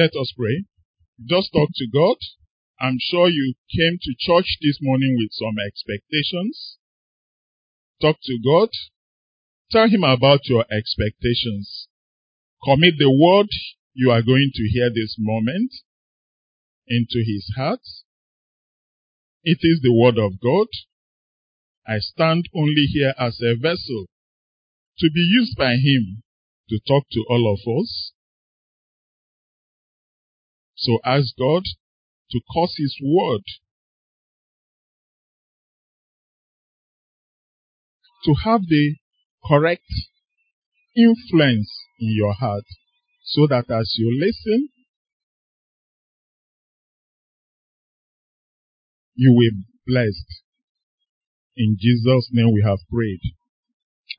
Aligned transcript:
Let 0.00 0.16
us 0.16 0.32
pray. 0.34 0.64
Just 1.28 1.52
talk 1.52 1.68
to 1.74 1.86
God. 1.92 2.16
I'm 2.80 2.96
sure 2.98 3.28
you 3.28 3.52
came 3.76 3.98
to 4.00 4.14
church 4.18 4.56
this 4.62 4.78
morning 4.80 5.14
with 5.18 5.28
some 5.32 5.56
expectations. 5.68 6.78
Talk 8.00 8.16
to 8.22 8.38
God. 8.42 8.70
Tell 9.70 9.90
Him 9.90 10.02
about 10.02 10.48
your 10.48 10.64
expectations. 10.72 11.86
Commit 12.64 12.94
the 12.96 13.10
word 13.10 13.48
you 13.92 14.10
are 14.10 14.22
going 14.22 14.50
to 14.54 14.68
hear 14.72 14.88
this 14.88 15.16
moment 15.18 15.70
into 16.88 17.18
His 17.18 17.52
heart. 17.58 17.84
It 19.44 19.58
is 19.60 19.80
the 19.82 19.92
word 19.92 20.16
of 20.16 20.40
God. 20.40 20.68
I 21.86 21.98
stand 21.98 22.48
only 22.56 22.86
here 22.90 23.12
as 23.18 23.38
a 23.42 23.54
vessel 23.54 24.06
to 25.00 25.10
be 25.12 25.20
used 25.20 25.58
by 25.58 25.72
Him 25.74 26.22
to 26.70 26.78
talk 26.88 27.04
to 27.12 27.24
all 27.28 27.52
of 27.52 27.60
us. 27.82 28.12
So 30.80 30.98
ask 31.04 31.36
God 31.38 31.62
to 32.30 32.40
cause 32.52 32.74
His 32.78 32.96
word 33.02 33.42
to 38.24 38.34
have 38.44 38.62
the 38.68 38.96
correct 39.46 39.84
influence 40.96 41.70
in 41.98 42.14
your 42.16 42.34
heart 42.34 42.64
so 43.24 43.46
that 43.46 43.70
as 43.70 43.94
you 43.98 44.18
listen, 44.20 44.68
you 49.14 49.32
will 49.32 49.50
be 49.50 49.64
blessed. 49.86 50.42
In 51.56 51.76
Jesus' 51.78 52.30
name 52.32 52.52
we 52.52 52.62
have 52.64 52.78
prayed. 52.90 53.20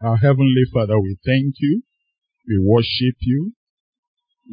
Our 0.02 0.18
Heavenly 0.18 0.64
Father, 0.72 1.00
we 1.00 1.18
thank 1.26 1.56
you. 1.60 1.84
We 2.48 2.60
worship 2.60 3.16
you. 3.20 3.54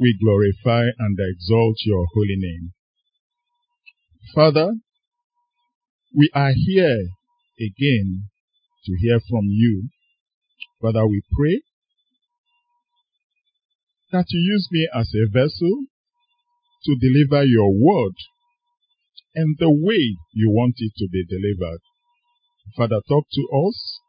We 0.00 0.16
glorify 0.22 0.84
and 0.98 1.18
exalt 1.18 1.76
your 1.84 2.06
holy 2.14 2.36
name. 2.36 2.72
Father, 4.32 4.74
we 6.14 6.30
are 6.34 6.52
here 6.54 7.08
again 7.58 8.28
to 8.84 8.96
hear 9.00 9.18
from 9.28 9.46
you. 9.46 9.88
Father, 10.80 11.04
we 11.06 11.20
pray 11.36 11.62
that 14.12 14.26
you 14.28 14.40
use 14.40 14.68
me 14.70 14.88
as 14.94 15.10
a 15.14 15.28
vessel 15.30 15.86
to 16.84 16.96
deliver 17.00 17.44
your 17.44 17.72
word 17.72 18.14
and 19.34 19.56
the 19.58 19.70
way 19.70 20.16
you 20.32 20.50
want 20.50 20.74
it 20.78 20.92
to 20.98 21.08
be 21.10 21.24
delivered. 21.26 21.80
Father, 22.76 23.00
talk 23.08 23.26
to 23.32 23.48
us. 23.66 24.00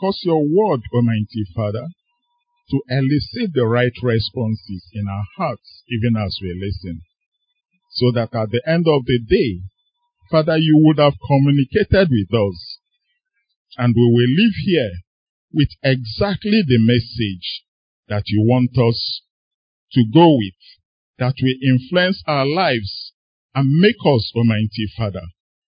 Cause 0.00 0.20
your 0.22 0.42
word, 0.42 0.80
Almighty 0.94 1.44
Father, 1.54 1.88
to 2.70 2.82
elicit 2.88 3.52
the 3.54 3.66
right 3.66 3.92
responses 4.02 4.88
in 4.92 5.06
our 5.08 5.24
hearts, 5.36 5.82
even 5.88 6.16
as 6.16 6.38
we 6.40 6.54
listen. 6.54 7.02
So 7.92 8.12
that 8.14 8.34
at 8.34 8.50
the 8.50 8.62
end 8.66 8.86
of 8.86 9.04
the 9.04 9.18
day, 9.18 9.62
Father, 10.30 10.56
you 10.56 10.78
would 10.84 10.98
have 10.98 11.14
communicated 11.26 12.08
with 12.10 12.32
us. 12.32 12.78
And 13.76 13.94
we 13.94 14.02
will 14.02 14.44
live 14.44 14.54
here 14.64 14.92
with 15.52 15.70
exactly 15.82 16.62
the 16.66 16.78
message 16.78 17.64
that 18.08 18.24
you 18.26 18.42
want 18.46 18.70
us 18.78 19.22
to 19.92 20.04
go 20.12 20.36
with, 20.36 20.54
that 21.18 21.34
will 21.42 21.54
influence 21.62 22.22
our 22.26 22.46
lives 22.46 23.12
and 23.54 23.80
make 23.80 23.98
us, 24.06 24.32
Almighty 24.36 24.86
Father, 24.96 25.26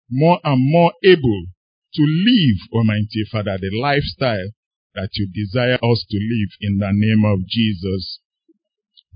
more 0.10 0.40
and 0.44 0.60
more 0.60 0.92
able 1.04 1.46
to 1.94 2.02
live, 2.02 2.58
Almighty 2.74 3.24
Father, 3.32 3.58
the 3.60 3.80
lifestyle 3.80 4.52
that 5.00 5.10
you 5.14 5.30
desire 5.34 5.76
us 5.76 6.06
to 6.10 6.18
live 6.18 6.52
in 6.60 6.78
the 6.78 6.92
name 6.92 7.24
of 7.24 7.48
Jesus. 7.48 8.20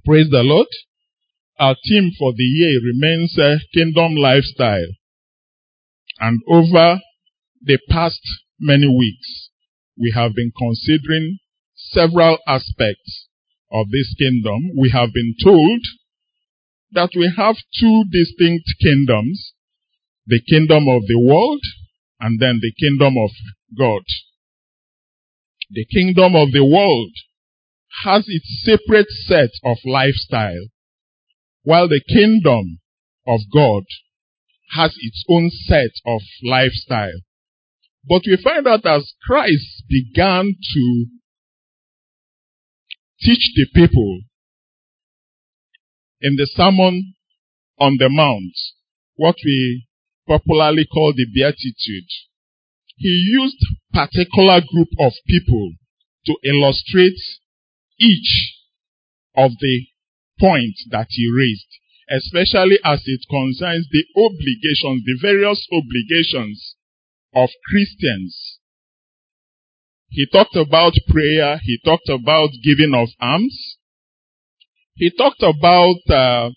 Praise 0.06 0.30
the 0.32 0.44
Lord. 0.44 0.68
Our 1.60 1.76
theme 1.88 2.12
for 2.18 2.32
the 2.32 2.44
year 2.44 2.80
remains 2.82 3.38
a 3.38 3.60
kingdom 3.74 4.16
lifestyle. 4.16 4.88
And 6.20 6.40
over 6.48 7.00
the 7.62 7.80
past 7.90 8.22
many 8.60 8.88
weeks, 8.88 9.50
we 10.00 10.14
have 10.16 10.34
been 10.36 10.54
considering 10.58 11.40
several 11.76 12.38
aspects 12.48 13.28
of 13.70 13.88
this 13.92 14.16
kingdom. 14.18 14.72
We 14.78 14.90
have 14.92 15.10
been 15.14 15.36
told 15.44 15.82
that 16.94 17.10
we 17.14 17.30
have 17.36 17.58
two 17.78 18.04
distinct 18.10 18.66
kingdoms, 18.82 19.52
the 20.28 20.40
kingdom 20.50 20.88
of 20.88 21.02
the 21.08 21.20
world 21.20 21.62
and 22.22 22.40
then 22.40 22.62
the 22.62 22.72
kingdom 22.80 23.18
of 23.18 23.32
God. 23.78 24.04
The 25.70 25.86
kingdom 25.86 26.36
of 26.36 26.52
the 26.52 26.66
world 26.66 27.12
has 28.04 28.26
its 28.28 28.64
separate 28.64 29.10
set 29.10 29.52
of 29.64 29.78
lifestyle, 29.86 30.68
while 31.64 31.88
the 31.88 32.02
kingdom 32.08 32.80
of 33.28 33.42
God 33.54 33.84
has 34.72 34.94
its 35.00 35.24
own 35.30 35.50
set 35.50 35.92
of 36.06 36.22
lifestyle. 36.44 37.22
But 38.08 38.24
we 38.26 38.38
find 38.38 38.68
out 38.68 38.86
as 38.86 39.14
Christ 39.26 39.84
began 39.88 40.56
to 40.74 41.06
teach 43.22 43.54
the 43.56 43.68
people 43.74 44.20
in 46.22 46.36
the 46.36 46.48
Sermon 46.48 47.14
on 47.80 47.98
the 47.98 48.10
Mount, 48.10 48.54
what 49.16 49.36
we 49.46 49.88
popularly 50.28 50.86
call 50.86 51.14
the 51.14 51.26
Beatitude, 51.34 52.10
he 52.96 53.10
used 53.10 53.58
particular 53.92 54.62
group 54.62 54.90
of 55.00 55.14
people 55.28 55.74
to 56.26 56.36
illustrate 56.44 57.20
each 58.00 58.54
of 59.36 59.52
the 59.60 59.88
points 60.40 60.86
that 60.92 61.08
he 61.10 61.30
raised, 61.32 61.68
especially 62.10 62.78
as 62.84 63.02
it 63.06 63.22
concerns 63.30 63.88
the 63.92 64.06
obligations, 64.16 65.04
the 65.06 65.18
various 65.22 65.68
obligations 65.72 66.76
of 67.36 67.50
Christians. 67.70 68.60
He 70.10 70.28
talked 70.32 70.56
about 70.56 70.94
prayer, 71.08 71.60
he 71.64 71.80
talked 71.84 72.10
about 72.10 72.50
giving 72.64 72.94
of 72.94 73.10
alms, 73.20 73.78
he 74.96 75.10
talked 75.10 75.42
about 75.42 75.98
uh, 76.10 76.52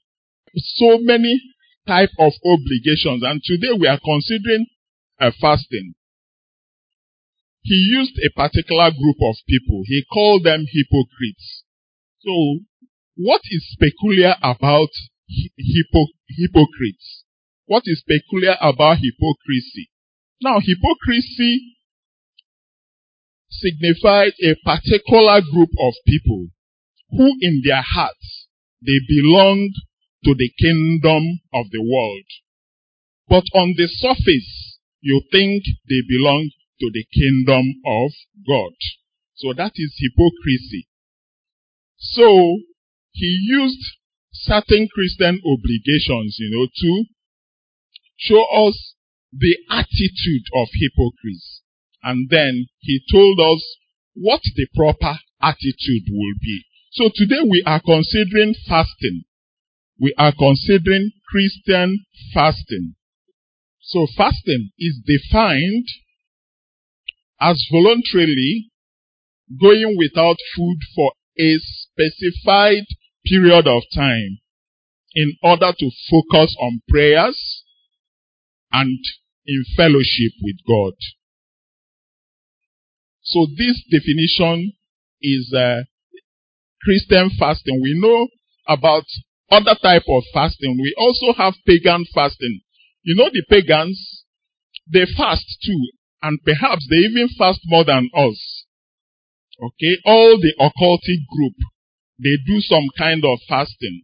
so 0.54 0.98
many 1.00 1.41
type 1.86 2.10
of 2.19 2.32
obligations, 2.44 3.22
and 3.22 3.41
today 3.42 3.72
we 3.78 3.86
are 3.86 4.00
considering 4.04 4.66
a 5.19 5.32
fasting 5.32 5.94
he 7.66 7.74
used 7.74 8.14
a 8.22 8.30
particular 8.30 8.90
group 8.92 9.16
of 9.22 9.34
people. 9.48 9.82
He 9.86 10.04
called 10.12 10.44
them 10.44 10.66
hypocrites. 10.70 11.64
So, 12.20 12.60
what 13.16 13.42
is 13.50 13.76
peculiar 13.80 14.36
about 14.40 14.90
hypo- 15.28 16.14
hypocrites? 16.28 17.24
What 17.66 17.82
is 17.86 18.04
peculiar 18.06 18.54
about 18.60 18.98
hypocrisy? 19.02 19.90
Now, 20.40 20.60
hypocrisy 20.62 21.76
signifies 23.50 24.32
a 24.44 24.54
particular 24.62 25.40
group 25.40 25.70
of 25.80 25.94
people 26.06 26.46
who 27.10 27.34
in 27.40 27.62
their 27.64 27.82
hearts 27.82 28.46
they 28.80 29.00
belong 29.08 29.72
to 30.24 30.34
the 30.34 30.50
kingdom 30.60 31.40
of 31.52 31.66
the 31.72 31.82
world. 31.82 32.26
But 33.28 33.44
on 33.58 33.74
the 33.76 33.88
surface, 33.88 34.78
you 35.00 35.20
think 35.32 35.64
they 35.88 36.02
belong 36.08 36.50
to 36.81 36.90
the 36.93 37.05
kingdom 37.12 37.64
of 37.87 38.11
God. 38.46 38.75
So 39.34 39.52
that 39.55 39.73
is 39.76 39.94
hypocrisy. 39.99 40.88
So 41.99 42.61
he 43.12 43.38
used 43.49 43.81
certain 44.32 44.88
Christian 44.93 45.40
obligations, 45.44 46.37
you 46.38 46.50
know, 46.50 46.67
to 46.67 47.05
show 48.17 48.44
us 48.67 48.94
the 49.32 49.56
attitude 49.70 50.44
of 50.55 50.69
hypocrites. 50.73 51.62
And 52.02 52.28
then 52.31 52.67
he 52.81 53.00
told 53.11 53.40
us 53.40 53.62
what 54.14 54.40
the 54.55 54.67
proper 54.75 55.19
attitude 55.43 56.05
will 56.11 56.34
be. 56.40 56.64
So 56.93 57.11
today 57.14 57.43
we 57.49 57.62
are 57.67 57.81
considering 57.81 58.55
fasting. 58.67 59.25
We 60.00 60.14
are 60.19 60.32
considering 60.32 61.11
Christian 61.31 62.05
fasting. 62.32 62.94
So 63.81 64.06
fasting 64.17 64.70
is 64.78 65.00
defined 65.05 65.87
as 67.41 67.67
voluntarily 67.71 68.71
going 69.61 69.97
without 69.97 70.37
food 70.56 70.79
for 70.94 71.12
a 71.38 71.59
specified 71.59 72.85
period 73.25 73.67
of 73.67 73.83
time 73.94 74.38
in 75.15 75.35
order 75.43 75.73
to 75.79 75.91
focus 76.11 76.56
on 76.61 76.81
prayers 76.88 77.62
and 78.73 78.99
in 79.47 79.65
fellowship 79.77 80.33
with 80.43 80.56
God. 80.67 80.94
So 83.23 83.47
this 83.56 83.83
definition 83.91 84.73
is 85.23 85.53
uh, 85.56 85.83
Christian 86.83 87.31
fasting. 87.38 87.81
We 87.83 87.99
know 87.99 88.29
about 88.69 89.05
other 89.50 89.75
type 89.81 90.05
of 90.09 90.23
fasting. 90.33 90.79
We 90.81 90.94
also 90.99 91.33
have 91.37 91.55
pagan 91.67 92.05
fasting. 92.15 92.61
You 93.03 93.17
know 93.17 93.31
the 93.33 93.44
pagans, 93.49 94.25
they 94.93 95.06
fast 95.17 95.44
too 95.65 95.88
and 96.26 96.43
perhaps 96.43 96.87
they 96.90 96.96
even 96.96 97.28
fast 97.38 97.61
more 97.67 97.84
than 97.84 98.11
us. 98.12 98.64
Okay, 99.62 99.96
all 100.05 100.37
the 100.37 100.52
occultic 100.58 101.23
group, 101.31 101.55
they 102.19 102.37
do 102.46 102.61
some 102.61 102.88
kind 102.99 103.25
of 103.25 103.38
fasting. 103.49 104.02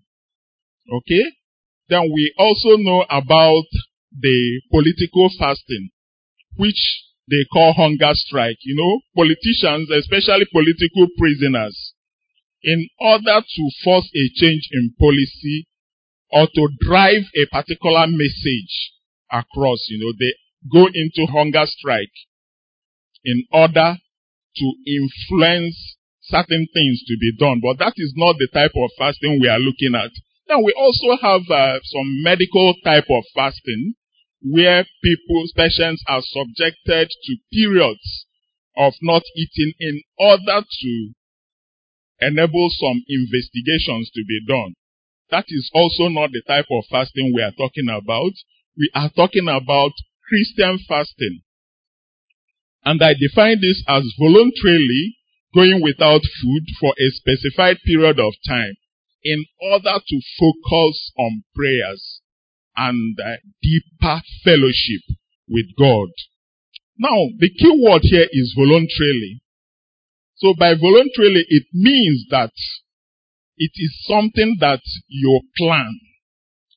Okay? 0.89 1.25
Then 1.89 2.11
we 2.15 2.33
also 2.39 2.77
know 2.77 3.05
about 3.11 3.67
the 4.17 4.61
political 4.71 5.31
fasting, 5.37 5.91
which 6.57 7.03
they 7.29 7.45
call 7.53 7.73
hunger 7.73 8.13
strike. 8.15 8.59
You 8.63 8.77
know, 8.77 9.01
politicians, 9.17 9.91
especially 9.91 10.47
political 10.53 11.09
prisoners, 11.19 11.95
in 12.63 12.89
order 13.01 13.43
to 13.43 13.63
force 13.83 14.09
a 14.15 14.25
change 14.39 14.69
in 14.71 14.95
policy 14.99 15.67
or 16.31 16.47
to 16.47 16.69
drive 16.81 17.25
a 17.35 17.47
particular 17.51 18.07
message 18.07 18.95
across, 19.31 19.85
you 19.89 19.99
know, 19.99 20.13
they 20.19 20.33
go 20.71 20.87
into 20.87 21.27
hunger 21.31 21.65
strike 21.67 22.13
in 23.25 23.45
order 23.53 23.97
to 24.57 24.67
influence 24.87 25.97
certain 26.23 26.67
things 26.73 27.03
to 27.07 27.17
be 27.21 27.33
done. 27.39 27.61
But 27.63 27.79
that 27.79 27.95
is 27.97 28.13
not 28.17 28.37
the 28.39 28.49
type 28.53 28.73
of 28.77 28.91
fasting 28.99 29.39
we 29.41 29.49
are 29.49 29.59
looking 29.59 29.95
at. 29.95 30.11
Then 30.49 30.63
we 30.65 30.73
also 30.77 31.17
have 31.21 31.43
uh, 31.51 31.81
some 31.83 32.23
medical 32.23 32.75
type 32.85 33.07
of 33.11 33.25
fasting 33.35 33.95
where 34.43 34.85
people's 35.03 35.53
patients 35.57 36.03
are 36.09 36.23
subjected 36.23 37.09
to 37.09 37.37
periods 37.53 38.27
of 38.77 38.95
not 39.03 39.23
eating 39.37 39.73
in 39.79 40.03
order 40.19 40.63
to 40.63 41.13
enable 42.21 42.71
some 42.71 43.03
investigations 43.09 44.11
to 44.15 44.23
be 44.27 44.41
done. 44.47 44.75
That 45.31 45.45
is 45.49 45.71
also 45.75 46.09
not 46.09 46.31
the 46.33 46.43
type 46.47 46.67
of 46.71 46.85
fasting 46.91 47.33
we 47.35 47.43
are 47.43 47.53
talking 47.53 47.89
about. 47.89 48.33
We 48.77 48.91
are 48.95 49.11
talking 49.11 49.49
about 49.49 49.93
Christian 50.33 50.79
fasting. 50.89 51.43
And 52.85 53.03
I 53.03 53.13
define 53.13 53.61
this 53.61 53.85
as 53.87 54.03
voluntarily 54.19 55.19
going 55.55 55.83
without 55.83 56.23
food 56.41 56.65
for 56.81 56.95
a 56.99 57.11
specified 57.11 57.77
period 57.85 58.19
of 58.19 58.33
time 58.49 58.73
in 59.23 59.45
order 59.61 60.01
to 60.01 60.21
focus 60.41 61.13
on 61.19 61.45
prayers 61.55 62.23
and 62.79 63.19
uh, 63.21 63.37
deeper 63.63 64.23
fellowship 64.43 65.03
with 65.49 65.67
God. 65.79 66.09
Now, 66.99 67.29
the 67.39 67.51
key 67.51 67.85
word 67.85 68.01
here 68.03 68.27
is 68.33 68.55
voluntarily. 68.57 69.43
So 70.37 70.55
by 70.59 70.73
voluntarily, 70.75 71.45
it 71.47 71.67
means 71.75 72.25
that 72.31 72.53
it 73.59 73.73
is 73.77 74.03
something 74.07 74.57
that 74.61 74.81
you 75.09 75.41
plan. 75.59 76.01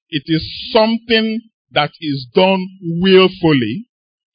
It 0.09 0.23
is 0.25 0.71
something 0.71 1.39
that 1.75 1.91
is 2.01 2.27
done 2.33 2.65
willfully. 2.81 3.85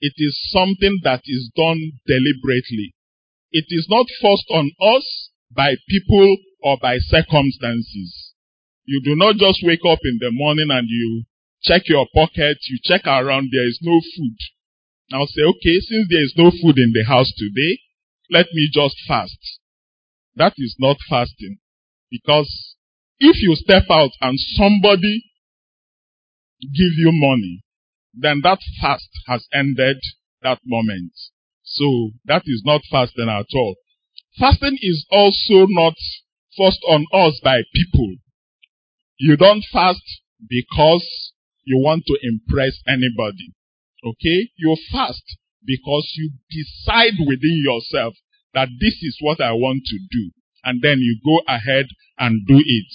It 0.00 0.14
is 0.16 0.38
something 0.52 1.00
that 1.04 1.22
is 1.26 1.50
done 1.56 1.80
deliberately. 2.06 2.94
It 3.52 3.66
is 3.68 3.86
not 3.90 4.06
forced 4.20 4.48
on 4.50 4.70
us 4.80 5.30
by 5.50 5.74
people 5.88 6.36
or 6.62 6.78
by 6.80 6.98
circumstances. 6.98 8.34
You 8.84 9.00
do 9.04 9.16
not 9.16 9.36
just 9.36 9.60
wake 9.62 9.84
up 9.88 9.98
in 10.04 10.18
the 10.20 10.30
morning 10.30 10.68
and 10.70 10.86
you 10.88 11.24
check 11.62 11.82
your 11.88 12.06
pocket, 12.14 12.58
you 12.68 12.78
check 12.84 13.06
around, 13.06 13.50
there 13.52 13.68
is 13.68 13.78
no 13.82 14.00
food. 14.16 14.36
Now 15.10 15.26
say, 15.26 15.42
okay, 15.42 15.80
since 15.80 16.06
there 16.08 16.22
is 16.22 16.34
no 16.36 16.50
food 16.50 16.78
in 16.78 16.92
the 16.94 17.04
house 17.06 17.32
today, 17.36 17.80
let 18.30 18.46
me 18.52 18.70
just 18.72 18.96
fast. 19.08 19.38
That 20.36 20.54
is 20.56 20.76
not 20.78 20.96
fasting. 21.08 21.58
Because 22.10 22.76
if 23.18 23.36
you 23.42 23.54
step 23.56 23.84
out 23.90 24.10
and 24.20 24.38
somebody 24.38 25.29
give 26.62 26.94
you 26.96 27.10
money, 27.12 27.62
then 28.14 28.40
that 28.42 28.58
fast 28.80 29.08
has 29.26 29.46
ended 29.52 29.98
that 30.42 30.58
moment. 30.64 31.12
So 31.62 32.10
that 32.24 32.42
is 32.46 32.62
not 32.64 32.82
fasting 32.90 33.28
at 33.28 33.46
all. 33.54 33.76
Fasting 34.38 34.78
is 34.80 35.06
also 35.10 35.66
not 35.68 35.94
forced 36.56 36.82
on 36.88 37.06
us 37.12 37.40
by 37.42 37.62
people. 37.74 38.16
You 39.18 39.36
don't 39.36 39.64
fast 39.72 40.02
because 40.48 41.32
you 41.64 41.78
want 41.78 42.04
to 42.06 42.18
impress 42.22 42.80
anybody. 42.88 43.54
Okay? 44.04 44.50
You 44.56 44.76
fast 44.90 45.22
because 45.64 46.10
you 46.16 46.32
decide 46.50 47.14
within 47.26 47.62
yourself 47.62 48.14
that 48.54 48.68
this 48.80 48.94
is 49.02 49.16
what 49.20 49.40
I 49.40 49.52
want 49.52 49.82
to 49.84 49.98
do. 50.10 50.30
And 50.64 50.80
then 50.82 50.98
you 50.98 51.18
go 51.24 51.40
ahead 51.46 51.86
and 52.18 52.46
do 52.46 52.58
it. 52.58 52.92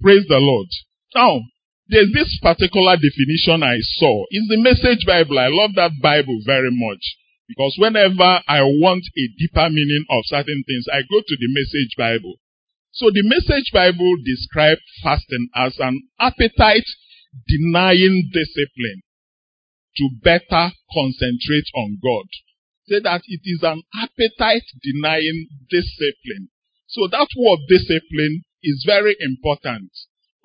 Praise 0.00 0.26
the 0.28 0.38
Lord. 0.38 0.68
Now, 1.14 1.40
there's 1.88 2.12
this 2.12 2.38
particular 2.42 2.96
definition 2.96 3.62
I 3.62 3.80
saw. 3.96 4.24
It's 4.30 4.48
the 4.48 4.60
Message 4.60 5.06
Bible. 5.06 5.38
I 5.38 5.48
love 5.48 5.72
that 5.76 5.92
Bible 6.02 6.38
very 6.44 6.70
much. 6.70 7.00
Because 7.48 7.76
whenever 7.78 8.44
I 8.46 8.60
want 8.60 9.04
a 9.16 9.24
deeper 9.40 9.70
meaning 9.70 10.04
of 10.10 10.20
certain 10.26 10.62
things, 10.68 10.84
I 10.92 11.00
go 11.00 11.20
to 11.20 11.36
the 11.40 11.48
Message 11.48 11.96
Bible. 11.96 12.36
So 12.92 13.08
the 13.08 13.24
Message 13.24 13.72
Bible 13.72 14.12
describes 14.24 14.82
fasting 15.02 15.48
as 15.56 15.78
an 15.80 16.02
appetite 16.20 16.84
denying 17.48 18.28
discipline 18.32 19.00
to 19.96 20.10
better 20.22 20.72
concentrate 20.92 21.68
on 21.74 21.98
God. 22.02 22.28
Say 22.86 23.00
that 23.00 23.22
it 23.26 23.40
is 23.44 23.62
an 23.62 23.82
appetite 23.96 24.68
denying 24.82 25.48
discipline. 25.70 26.52
So 26.86 27.08
that 27.08 27.28
word 27.36 27.60
discipline 27.68 28.44
is 28.62 28.84
very 28.86 29.16
important. 29.20 29.90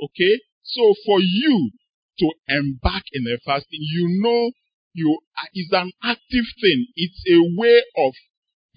Okay? 0.02 0.40
So 0.74 0.94
for 1.06 1.20
you 1.22 1.72
to 2.20 2.32
embark 2.48 3.04
in 3.14 3.26
a 3.28 3.38
fasting, 3.46 3.80
you 3.82 4.22
know 4.22 4.52
you 4.94 5.20
is 5.56 5.70
an 5.72 5.92
active 6.04 6.46
thing. 6.62 6.88
It's 6.96 7.24
a 7.30 7.40
way 7.58 7.84
of 7.98 8.14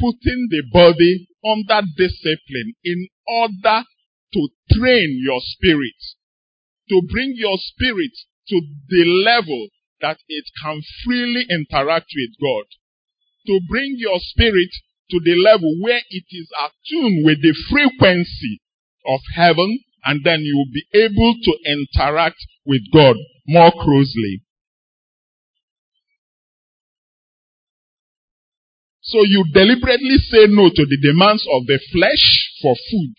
putting 0.01 0.49
the 0.51 0.63
body 0.73 1.29
under 1.45 1.87
discipline 1.97 2.75
in 2.85 3.09
order 3.27 3.85
to 4.33 4.49
train 4.73 5.21
your 5.23 5.41
spirit, 5.41 5.97
to 6.89 7.03
bring 7.11 7.33
your 7.37 7.57
spirit 7.59 8.13
to 8.49 8.61
the 8.89 9.05
level 9.05 9.69
that 10.01 10.19
it 10.29 10.45
can 10.63 10.83
freely 11.05 11.45
interact 11.49 12.13
with 12.15 12.31
God, 12.41 12.67
to 13.47 13.61
bring 13.69 13.95
your 13.97 14.19
spirit 14.21 14.71
to 15.11 15.21
the 15.25 15.37
level 15.37 15.75
where 15.81 16.03
it 16.11 16.25
is 16.31 16.49
attuned 16.59 17.25
with 17.25 17.41
the 17.41 17.55
frequency 17.71 18.61
of 19.07 19.21
heaven, 19.35 19.79
and 20.07 20.23
then 20.25 20.41
you 20.41 20.57
will 20.57 20.73
be 20.73 20.87
able 20.99 21.35
to 21.43 21.53
interact 21.67 22.39
with 22.65 22.83
God 22.93 23.17
more 23.47 23.73
closely. 23.73 24.43
So 29.03 29.23
you 29.23 29.45
deliberately 29.53 30.19
say 30.31 30.47
no 30.49 30.69
to 30.69 30.85
the 30.87 30.99
demands 31.03 31.47
of 31.53 31.67
the 31.67 31.79
flesh 31.93 32.51
for 32.63 32.75
food 32.91 33.15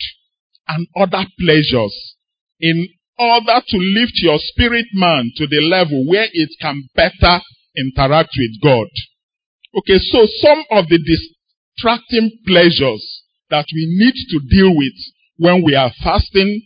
and 0.67 0.87
other 0.97 1.25
pleasures 1.39 2.15
in 2.59 2.87
order 3.17 3.61
to 3.65 3.77
lift 3.77 4.13
your 4.15 4.37
spirit 4.37 4.85
man 4.93 5.31
to 5.37 5.47
the 5.47 5.61
level 5.61 6.05
where 6.07 6.27
it 6.31 6.49
can 6.61 6.83
better 6.93 7.41
interact 7.77 8.31
with 8.37 8.61
God. 8.61 8.87
Okay, 9.79 9.97
so 9.99 10.25
some 10.41 10.63
of 10.71 10.87
the 10.89 10.99
distracting 10.99 12.31
pleasures 12.45 13.23
that 13.49 13.65
we 13.73 13.85
need 13.97 14.15
to 14.29 14.39
deal 14.49 14.75
with 14.75 14.93
when 15.37 15.63
we 15.63 15.75
are 15.75 15.91
fasting, 16.03 16.61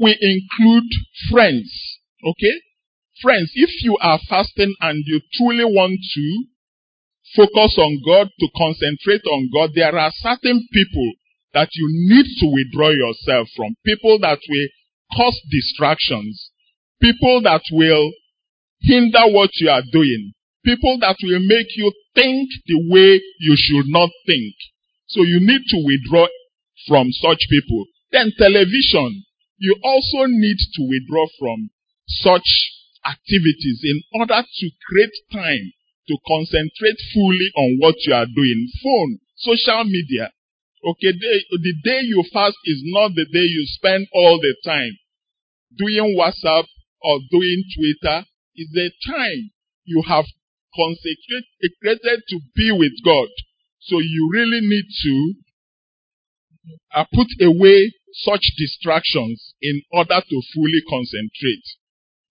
we 0.00 0.16
include 0.20 0.88
friends. 1.30 1.98
Okay? 2.24 2.60
Friends, 3.22 3.50
if 3.54 3.82
you 3.82 3.96
are 4.00 4.18
fasting 4.28 4.74
and 4.80 5.02
you 5.06 5.20
truly 5.34 5.64
want 5.64 5.98
to 6.14 6.44
focus 7.34 7.76
on 7.78 8.00
God, 8.04 8.28
to 8.38 8.48
concentrate 8.56 9.24
on 9.24 9.50
God, 9.52 9.70
there 9.74 9.96
are 9.96 10.10
certain 10.14 10.66
people 10.72 11.12
that 11.54 11.68
you 11.72 11.88
need 12.08 12.26
to 12.40 12.46
withdraw 12.52 12.90
yourself 12.90 13.48
from. 13.56 13.74
People 13.84 14.18
that 14.20 14.38
will 14.48 14.68
cause 15.16 15.40
distractions. 15.50 16.50
People 17.00 17.40
that 17.42 17.62
will 17.72 18.12
hinder 18.80 19.24
what 19.28 19.50
you 19.54 19.70
are 19.70 19.82
doing. 19.90 20.32
People 20.64 20.98
that 21.00 21.16
will 21.22 21.40
make 21.40 21.68
you 21.76 21.92
think 22.14 22.48
the 22.66 22.80
way 22.90 23.20
you 23.40 23.54
should 23.56 23.86
not 23.86 24.10
think. 24.26 24.54
So 25.08 25.22
you 25.22 25.38
need 25.40 25.62
to 25.68 25.84
withdraw 25.84 26.26
from 26.88 27.08
such 27.12 27.46
people. 27.48 27.86
Then 28.10 28.32
television. 28.36 29.24
You 29.58 29.76
also 29.82 30.26
need 30.26 30.58
to 30.74 30.82
withdraw 30.88 31.26
from 31.38 31.70
such 32.06 32.48
activities 33.04 33.80
in 33.84 34.02
order 34.20 34.42
to 34.42 34.70
create 34.88 35.16
time 35.32 35.72
to 36.08 36.16
concentrate 36.26 36.98
fully 37.14 37.50
on 37.56 37.78
what 37.78 37.94
you 38.06 38.14
are 38.14 38.26
doing. 38.26 38.68
Phone, 38.82 39.18
social 39.36 39.84
media. 39.84 40.30
Okay, 40.84 41.12
the 41.12 41.74
day 41.82 42.00
you 42.02 42.22
fast 42.32 42.56
is 42.64 42.82
not 42.84 43.12
the 43.14 43.26
day 43.32 43.46
you 43.46 43.64
spend 43.66 44.06
all 44.12 44.38
the 44.38 44.54
time 44.64 44.96
doing 45.76 46.16
WhatsApp 46.16 46.66
or 47.02 47.18
doing 47.30 47.64
Twitter. 47.74 48.24
Is 48.58 48.70
the 48.72 48.90
time 49.06 49.50
you 49.84 50.02
have 50.06 50.24
consecrated 50.74 52.22
to 52.28 52.40
be 52.54 52.72
with 52.72 52.92
God. 53.04 53.28
So 53.80 53.98
you 53.98 54.30
really 54.32 54.60
need 54.62 54.86
to 55.02 55.34
uh, 56.94 57.04
put 57.12 57.28
away 57.40 57.92
such 58.24 58.52
distractions 58.56 59.54
in 59.60 59.82
order 59.92 60.20
to 60.28 60.42
fully 60.54 60.82
concentrate. 60.88 61.64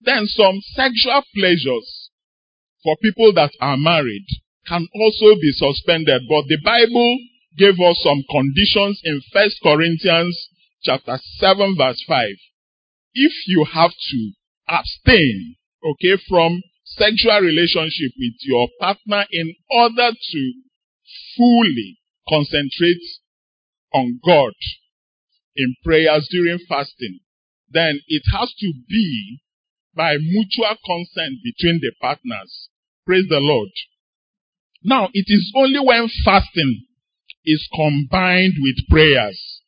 Then 0.01 0.27
some 0.27 0.61
sexual 0.61 1.23
pleasures 1.35 2.09
for 2.83 2.95
people 3.01 3.33
that 3.33 3.51
are 3.61 3.77
married 3.77 4.25
can 4.67 4.87
also 4.95 5.35
be 5.35 5.51
suspended. 5.51 6.23
But 6.27 6.45
the 6.47 6.59
Bible 6.63 7.17
gave 7.57 7.79
us 7.79 7.99
some 8.01 8.23
conditions 8.29 9.01
in 9.03 9.21
1 9.31 9.49
Corinthians 9.63 10.49
chapter 10.83 11.19
7 11.39 11.75
verse 11.77 12.03
5. 12.07 12.29
if 13.15 13.31
you 13.47 13.65
have 13.73 13.91
to 13.91 14.31
abstain, 14.67 15.55
okay, 15.83 16.21
from 16.27 16.61
sexual 16.83 17.39
relationship 17.39 18.11
with 18.17 18.35
your 18.41 18.67
partner 18.79 19.25
in 19.31 19.55
order 19.71 20.11
to 20.11 20.53
fully 21.37 21.97
concentrate 22.27 23.01
on 23.93 24.19
God 24.23 24.53
in 25.55 25.75
prayers 25.83 26.27
during 26.29 26.59
fasting, 26.67 27.19
then 27.69 27.99
it 28.07 28.23
has 28.33 28.53
to 28.59 28.73
be 28.87 29.39
by 29.95 30.17
mutual 30.17 30.75
consent 30.85 31.39
between 31.43 31.79
the 31.81 31.91
partners. 32.01 32.69
Praise 33.05 33.25
the 33.29 33.39
Lord. 33.39 33.69
Now, 34.83 35.09
it 35.13 35.25
is 35.27 35.51
only 35.55 35.79
when 35.79 36.09
fasting 36.23 36.85
is 37.45 37.67
combined 37.73 38.53
with 38.59 38.89
prayers 38.89 39.61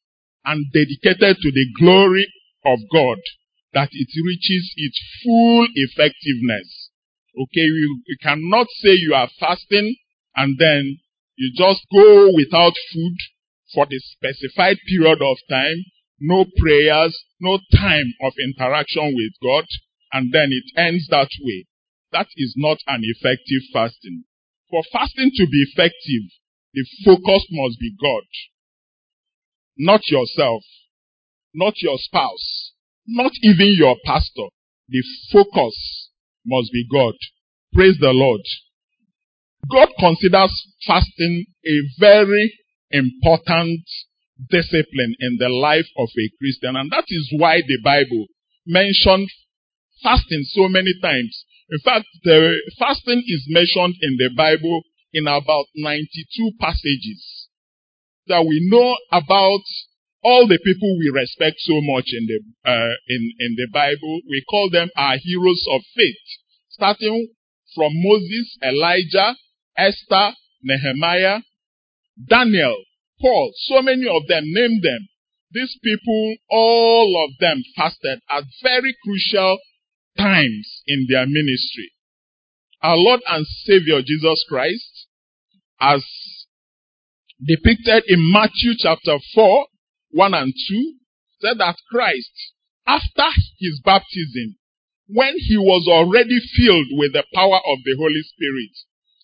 and 0.46 0.66
dedicated 0.72 1.38
to 1.42 1.52
the 1.52 1.66
glory 1.80 2.28
of 2.66 2.80
God 2.92 3.18
that 3.74 3.90
it 3.92 4.10
reaches 4.26 4.74
its 4.76 5.00
full 5.24 5.68
effectiveness. 5.74 6.90
Okay, 7.36 7.62
you, 7.62 8.02
you 8.08 8.18
cannot 8.22 8.68
say 8.82 8.92
you 8.94 9.14
are 9.14 9.30
fasting 9.40 9.96
and 10.36 10.58
then 10.58 11.00
you 11.36 11.52
just 11.56 11.86
go 11.94 12.32
without 12.34 12.74
food 12.94 13.18
for 13.74 13.86
the 13.86 14.00
specified 14.00 14.78
period 14.88 15.22
of 15.22 15.38
time, 15.50 15.84
no 16.20 16.46
prayers, 16.58 17.18
no 17.40 17.60
time 17.76 18.14
of 18.22 18.34
interaction 18.44 19.14
with 19.16 19.34
God, 19.42 19.66
and 20.14 20.32
then 20.32 20.50
it 20.52 20.80
ends 20.80 21.08
that 21.10 21.30
way. 21.42 21.66
That 22.12 22.28
is 22.38 22.54
not 22.58 22.78
an 22.88 23.02
effective 23.04 23.64
fasting. 23.74 24.24
For 24.70 24.84
fasting 24.92 25.32
to 25.36 25.48
be 25.48 25.66
effective, 25.70 26.32
the 26.74 26.86
focus 27.06 27.46
must 27.52 27.80
be 27.80 27.94
God. 28.00 28.24
Not 29.78 30.02
yourself. 30.10 30.64
Not 31.54 31.82
your 31.82 31.98
spouse. 31.98 32.74
Not 33.06 33.32
even 33.42 33.74
your 33.78 33.96
pastor. 34.06 34.48
The 34.90 35.04
focus 35.32 36.10
must 36.46 36.72
be 36.72 36.86
God. 36.92 37.14
Praise 37.74 37.98
the 38.00 38.12
Lord. 38.12 38.42
God 39.70 39.90
considers 40.00 40.52
fasting 40.86 41.46
a 41.66 41.76
very 42.00 42.54
important 42.92 43.82
discipline 44.50 45.16
in 45.20 45.38
the 45.40 45.50
life 45.50 45.88
of 45.98 46.10
a 46.10 46.28
Christian. 46.40 46.76
And 46.76 46.92
that 46.92 47.06
is 47.08 47.30
why 47.38 47.62
the 47.62 47.80
Bible 47.84 48.28
mentioned 48.66 49.30
fasting 50.04 50.44
so 50.50 50.68
many 50.68 50.94
times. 51.02 51.46
In 51.70 51.80
fact, 51.84 52.06
the 52.24 52.56
fasting 52.80 53.24
is 53.26 53.46
mentioned 53.50 53.96
in 54.02 54.18
the 54.18 54.32
Bible 54.36 54.84
in 55.14 55.28
about 55.28 55.66
92 55.76 56.52
passages 56.60 57.48
that 58.28 58.46
we 58.46 58.60
know 58.70 58.96
about 59.12 59.64
all 60.24 60.48
the 60.48 60.60
people 60.64 60.90
we 61.00 61.10
respect 61.14 61.56
so 61.60 61.80
much 61.82 62.06
in 62.12 62.28
the 62.28 62.40
uh, 62.70 62.94
in 63.08 63.22
in 63.40 63.56
the 63.56 63.68
Bible. 63.72 64.22
We 64.30 64.44
call 64.50 64.70
them 64.70 64.90
our 64.96 65.16
heroes 65.18 65.66
of 65.72 65.82
faith, 65.96 66.26
starting 66.70 67.30
from 67.76 67.92
Moses, 67.96 68.58
Elijah, 68.64 69.36
Esther, 69.78 70.34
Nehemiah, 70.64 71.42
Daniel, 72.26 72.84
Paul. 73.22 73.54
So 73.56 73.82
many 73.82 74.08
of 74.08 74.28
them. 74.28 74.44
Name 74.46 74.80
them. 74.82 75.08
These 75.52 75.78
people, 75.84 76.36
all 76.50 77.26
of 77.26 77.38
them 77.40 77.64
fasted 77.76 78.20
at 78.30 78.44
very 78.62 78.96
crucial 79.04 79.58
times 80.18 80.82
in 80.88 81.08
their 81.10 81.26
ministry. 81.26 81.92
Our 82.82 82.98
Lord 82.98 83.22
and 83.28 83.46
Savior 83.48 84.02
Jesus 84.02 84.46
Christ, 84.50 85.08
as 85.80 86.04
depicted 87.44 88.04
in 88.08 88.32
Matthew 88.32 88.74
chapter 88.78 89.18
4, 89.34 89.66
1 90.12 90.34
and 90.34 90.54
2, 90.70 90.94
said 91.40 91.60
that 91.60 91.78
Christ, 91.90 92.32
after 92.86 93.30
his 93.60 93.80
baptism, 93.84 94.58
when 95.08 95.34
he 95.38 95.58
was 95.58 95.88
already 95.88 96.40
filled 96.56 96.88
with 96.92 97.14
the 97.14 97.24
power 97.34 97.58
of 97.58 97.80
the 97.86 97.96
Holy 97.98 98.22
Spirit, 98.24 98.72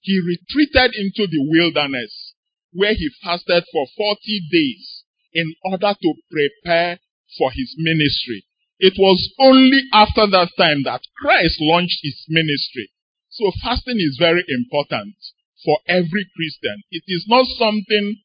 he 0.01 0.19
retreated 0.19 0.95
into 0.95 1.27
the 1.27 1.43
wilderness 1.49 2.32
where 2.73 2.93
he 2.93 3.09
fasted 3.23 3.63
for 3.71 3.85
40 3.97 4.41
days 4.51 5.03
in 5.33 5.53
order 5.63 5.93
to 5.93 6.13
prepare 6.29 6.99
for 7.37 7.51
his 7.51 7.73
ministry. 7.77 8.45
It 8.79 8.93
was 8.97 9.33
only 9.39 9.81
after 9.93 10.27
that 10.27 10.49
time 10.57 10.83
that 10.83 11.01
Christ 11.17 11.55
launched 11.59 11.99
his 12.03 12.25
ministry. 12.27 12.89
So 13.29 13.51
fasting 13.63 13.97
is 13.97 14.17
very 14.19 14.43
important 14.47 15.15
for 15.63 15.79
every 15.87 16.25
Christian. 16.35 16.83
It 16.91 17.03
is 17.07 17.25
not 17.27 17.45
something 17.57 18.17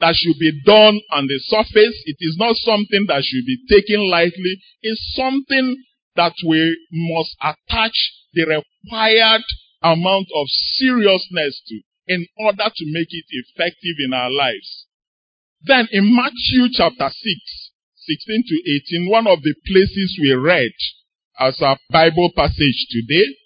that 0.00 0.14
should 0.14 0.38
be 0.38 0.52
done 0.64 1.00
on 1.10 1.26
the 1.26 1.38
surface. 1.40 1.96
It 2.06 2.16
is 2.20 2.36
not 2.38 2.56
something 2.56 3.06
that 3.08 3.24
should 3.24 3.44
be 3.44 3.58
taken 3.68 4.08
lightly. 4.08 4.60
It's 4.82 5.14
something 5.16 5.76
that 6.16 6.34
we 6.46 6.78
must 6.92 7.36
attach 7.42 7.96
the 8.32 8.44
required 8.44 9.42
amount 9.82 10.28
of 10.34 10.46
seriousness 10.48 11.62
to 11.68 11.80
in 12.08 12.26
order 12.38 12.64
to 12.74 12.84
make 12.88 13.08
it 13.10 13.26
effective 13.28 13.96
in 14.04 14.12
our 14.12 14.30
lives. 14.30 14.86
Then 15.62 15.88
in 15.92 16.14
Matthew 16.14 16.72
chapter 16.72 17.08
6, 17.08 17.14
16 17.14 18.44
to 18.48 19.04
18, 19.04 19.10
one 19.10 19.26
of 19.26 19.42
the 19.42 19.54
places 19.66 20.18
we 20.20 20.32
read 20.32 20.72
as 21.38 21.60
our 21.60 21.78
Bible 21.90 22.30
passage 22.34 22.86
today. 22.90 23.36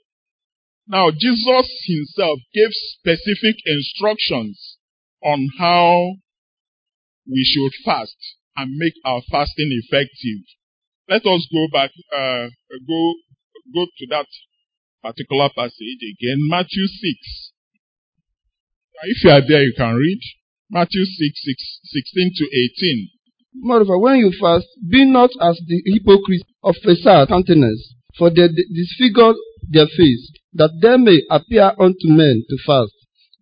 Now, 0.86 1.10
Jesus 1.10 1.68
himself 1.86 2.38
gave 2.54 2.70
specific 2.72 3.56
instructions 3.66 4.78
on 5.22 5.48
how 5.58 6.16
we 7.26 7.44
should 7.44 7.72
fast 7.84 8.16
and 8.56 8.76
make 8.76 8.94
our 9.04 9.22
fasting 9.30 9.70
effective. 9.70 10.44
Let 11.08 11.26
us 11.26 11.46
go 11.52 11.66
back, 11.72 11.90
uh, 12.14 12.48
go, 12.86 13.14
go 13.74 13.86
to 13.86 14.06
that 14.10 14.26
particular 15.02 15.48
passage 15.54 16.00
again, 16.02 16.38
Matthew 16.48 16.86
6. 16.86 17.51
If 19.04 19.24
you 19.24 19.30
are 19.30 19.42
there, 19.46 19.62
you 19.62 19.74
can 19.76 19.94
read 19.96 20.20
Matthew 20.70 21.04
6, 21.04 21.18
6 21.18 21.80
16 21.84 22.32
to 22.36 22.44
18. 22.44 23.08
Moreover, 23.54 23.98
when 23.98 24.18
you 24.18 24.32
fast, 24.40 24.66
be 24.88 25.04
not 25.04 25.30
as 25.40 25.60
the 25.66 25.82
hypocrites 25.86 26.44
of 26.62 26.76
facade 26.84 27.28
countenance, 27.28 27.94
for 28.16 28.30
they 28.30 28.46
disfigure 28.48 29.34
their 29.68 29.86
face, 29.86 30.30
that 30.54 30.70
they 30.80 30.96
may 30.98 31.20
appear 31.30 31.72
unto 31.80 32.06
men 32.06 32.44
to 32.48 32.56
fast. 32.64 32.92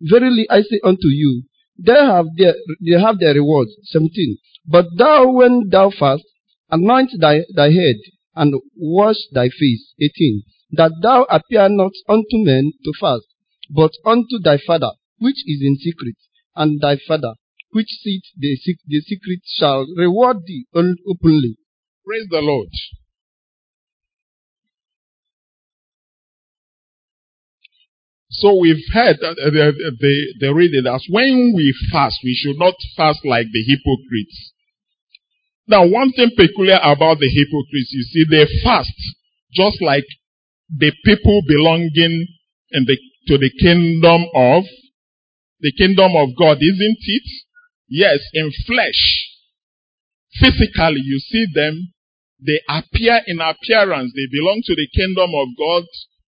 Verily 0.01 0.47
I 0.49 0.61
say 0.63 0.79
unto 0.83 1.07
you, 1.07 1.43
they 1.77 1.93
have 1.93 2.25
their, 2.35 2.55
they 2.83 2.99
have 2.99 3.19
their 3.19 3.35
rewards. 3.35 3.71
17. 3.83 4.37
But 4.65 4.85
thou, 4.97 5.31
when 5.31 5.69
thou 5.69 5.91
fast, 5.91 6.23
anoint 6.71 7.11
thy, 7.19 7.41
thy 7.55 7.69
head, 7.71 7.97
and 8.35 8.55
wash 8.75 9.17
thy 9.31 9.49
face. 9.49 9.93
18. 9.99 10.43
That 10.71 10.91
thou 11.03 11.23
appear 11.29 11.69
not 11.69 11.91
unto 12.09 12.37
men 12.43 12.71
to 12.83 12.93
fast, 12.99 13.25
but 13.69 13.91
unto 14.05 14.39
thy 14.43 14.57
Father, 14.57 14.91
which 15.21 15.37
is 15.45 15.61
in 15.61 15.77
secret, 15.77 16.15
and 16.55 16.81
thy 16.81 16.97
Father, 17.07 17.35
which 17.71 17.87
seeth 18.01 18.23
the, 18.37 18.57
the 18.87 19.01
secret, 19.01 19.39
shall 19.45 19.85
reward 19.95 20.37
thee 20.47 20.65
openly. 20.73 21.57
Praise 22.05 22.27
the 22.29 22.41
Lord. 22.41 22.69
So 28.31 28.55
we've 28.59 28.83
heard 28.91 29.17
uh, 29.21 29.35
the, 29.35 29.73
the, 29.99 30.33
the 30.39 30.53
reading 30.53 30.83
that 30.85 31.01
when 31.09 31.53
we 31.55 31.75
fast, 31.91 32.17
we 32.23 32.33
should 32.33 32.57
not 32.57 32.73
fast 32.97 33.19
like 33.23 33.45
the 33.51 33.61
hypocrites. 33.61 34.53
Now, 35.67 35.85
one 35.85 36.11
thing 36.13 36.31
peculiar 36.35 36.79
about 36.81 37.19
the 37.19 37.29
hypocrites, 37.29 37.91
you 37.91 38.03
see, 38.03 38.25
they 38.29 38.47
fast 38.63 38.95
just 39.53 39.81
like 39.81 40.05
the 40.75 40.91
people 41.05 41.41
belonging 41.47 42.27
in 42.71 42.85
the, 42.87 42.97
to 43.27 43.37
the 43.37 43.51
kingdom 43.59 44.25
of 44.33 44.63
the 45.61 45.71
kingdom 45.77 46.11
of 46.15 46.29
God, 46.37 46.57
isn't 46.57 47.01
it? 47.05 47.27
Yes, 47.87 48.19
in 48.33 48.51
flesh. 48.65 49.29
Physically, 50.39 51.01
you 51.03 51.19
see 51.19 51.45
them. 51.53 51.93
They 52.39 52.59
appear 52.67 53.21
in 53.27 53.39
appearance. 53.39 54.11
They 54.15 54.27
belong 54.31 54.61
to 54.65 54.75
the 54.75 54.87
kingdom 54.95 55.29
of 55.35 55.47
God. 55.57 55.83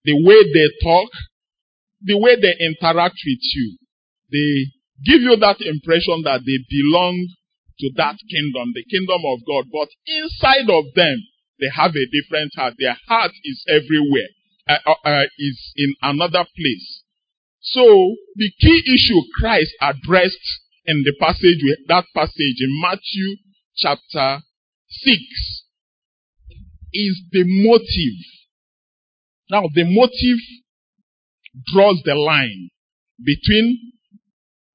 The 0.04 0.14
way 0.22 0.44
they 0.52 0.68
talk, 0.82 1.10
the 2.02 2.16
way 2.16 2.36
they 2.40 2.54
interact 2.64 3.18
with 3.26 3.42
you, 3.42 3.76
they 4.30 4.70
give 5.04 5.22
you 5.22 5.36
that 5.36 5.60
impression 5.60 6.22
that 6.22 6.42
they 6.46 6.58
belong 6.70 7.26
to 7.80 7.90
that 7.96 8.16
kingdom, 8.30 8.72
the 8.74 8.84
kingdom 8.88 9.22
of 9.26 9.40
God. 9.46 9.66
But 9.72 9.88
inside 10.06 10.70
of 10.70 10.94
them, 10.94 11.18
they 11.58 11.68
have 11.74 11.90
a 11.90 12.06
different 12.12 12.52
heart. 12.54 12.74
Their 12.78 12.96
heart 13.08 13.32
is 13.44 13.64
everywhere, 13.68 14.30
uh, 14.68 14.78
uh, 14.86 15.08
uh, 15.08 15.24
is 15.38 15.72
in 15.76 15.94
another 16.02 16.44
place. 16.56 17.02
So 17.66 18.16
the 18.36 18.50
key 18.60 18.82
issue 18.86 19.20
Christ 19.38 19.72
addressed 19.80 20.46
in 20.86 21.02
the 21.04 21.14
passage, 21.20 21.58
that 21.88 22.04
passage 22.14 22.58
in 22.60 22.80
Matthew 22.80 23.36
chapter 23.76 24.42
6 24.88 25.20
is 26.92 27.22
the 27.32 27.44
motive. 27.44 28.18
Now 29.50 29.62
the 29.74 29.84
motive 29.84 30.38
draws 31.72 32.00
the 32.04 32.14
line 32.14 32.70
between 33.24 33.92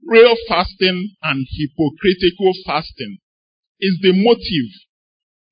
real 0.05 0.35
fasting 0.47 1.15
and 1.23 1.47
hypocritical 1.49 2.53
fasting. 2.65 3.17
Is 3.79 3.97
the 4.03 4.13
motive. 4.13 4.69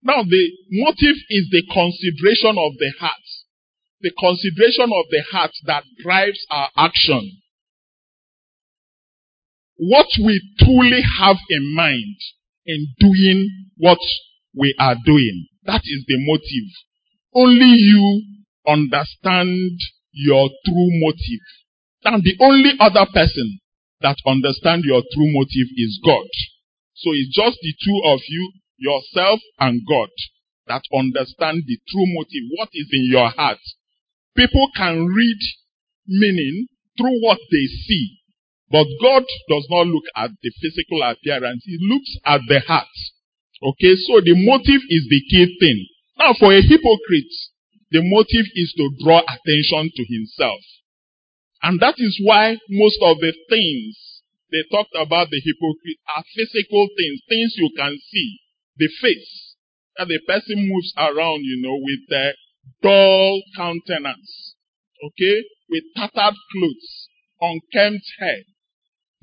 Now, 0.04 0.22
the 0.22 0.52
motive 0.70 1.18
is 1.30 1.50
the 1.50 1.64
consideration 1.66 2.56
of 2.62 2.78
the 2.78 2.94
heart. 3.00 3.26
The 4.02 4.12
consideration 4.18 4.92
of 4.94 5.06
the 5.10 5.24
heart 5.32 5.52
that 5.66 5.84
drives 6.02 6.40
our 6.50 6.70
action. 6.78 7.42
What 9.78 10.08
we 10.24 10.42
truly 10.60 11.02
have 11.20 11.38
in 11.50 11.76
mind 11.76 12.16
in 12.66 12.88
doing 13.00 13.50
what 13.78 14.00
we 14.56 14.76
are 14.80 14.96
doing. 15.06 15.48
That 15.64 15.82
is 15.84 16.06
the 16.08 16.18
motive. 16.26 16.70
Only 17.34 17.78
you 17.78 18.24
understand 18.68 19.80
your 20.12 20.50
true 20.66 20.90
motive. 21.02 21.46
And 22.06 22.24
the 22.24 22.36
only 22.40 22.72
other 22.80 23.06
person 23.14 23.60
that 24.02 24.18
understand 24.26 24.84
your 24.86 25.02
true 25.02 25.32
motive 25.34 25.70
is 25.76 26.00
God. 26.04 26.28
So 26.96 27.12
it's 27.14 27.36
just 27.36 27.58
the 27.62 27.74
two 27.84 28.02
of 28.06 28.20
you, 28.28 28.52
yourself 28.78 29.40
and 29.60 29.82
God, 29.88 30.10
that 30.68 30.84
understand 30.94 31.64
the 31.68 31.78
true 31.90 32.06
motive, 32.08 32.48
what 32.58 32.70
is 32.74 32.88
in 32.92 33.12
your 33.12 33.30
heart. 33.30 33.60
People 34.36 34.70
can 34.76 35.06
read 35.06 35.40
meaning 36.08 36.68
through 36.98 37.22
what 37.22 37.40
they 37.52 37.66
see, 37.88 38.20
but 38.72 38.86
God 39.02 39.24
does 39.50 39.68
not 39.70 39.88
look 39.88 40.04
at 40.16 40.32
the 40.42 40.52
physical 40.62 41.02
appearance. 41.04 41.64
He 41.66 41.78
looks 41.82 42.18
at 42.26 42.42
the 42.48 42.60
heart. 42.60 42.88
Okay, 43.62 43.96
so 44.08 44.22
the 44.22 44.36
motive 44.36 44.82
is 44.90 45.08
the 45.10 45.22
key 45.30 45.58
thing. 45.60 45.86
Now 46.18 46.34
for 46.34 46.54
a 46.54 46.62
hypocrite, 46.62 47.34
the 47.92 48.02
motive 48.04 48.48
is 48.56 48.74
to 48.78 48.90
draw 49.04 49.22
attention 49.22 49.92
to 49.96 50.04
himself. 50.06 50.62
And 51.62 51.80
that 51.82 51.96
is 51.98 52.20
why 52.24 52.58
most 52.70 53.00
of 53.02 53.20
the 53.20 53.34
things 53.50 53.98
they 54.52 54.64
talked 54.72 54.96
about 54.96 55.30
the 55.30 55.42
hypocrite 55.44 56.02
are 56.16 56.24
physical 56.34 56.88
things, 56.98 57.22
things 57.30 57.54
you 57.58 57.70
can 57.76 57.98
see. 58.10 58.40
The 58.78 58.90
face. 59.02 59.56
That 59.98 60.08
the 60.08 60.20
person 60.26 60.70
moves 60.70 60.94
around, 60.98 61.44
you 61.44 61.62
know, 61.62 61.76
with 61.76 62.08
a 62.16 62.34
dull 62.82 63.42
countenance. 63.56 64.56
Okay? 65.04 65.44
With 65.70 65.84
tattered 65.96 66.36
clothes, 66.52 67.08
unkempt 67.42 68.06
hair. 68.20 68.44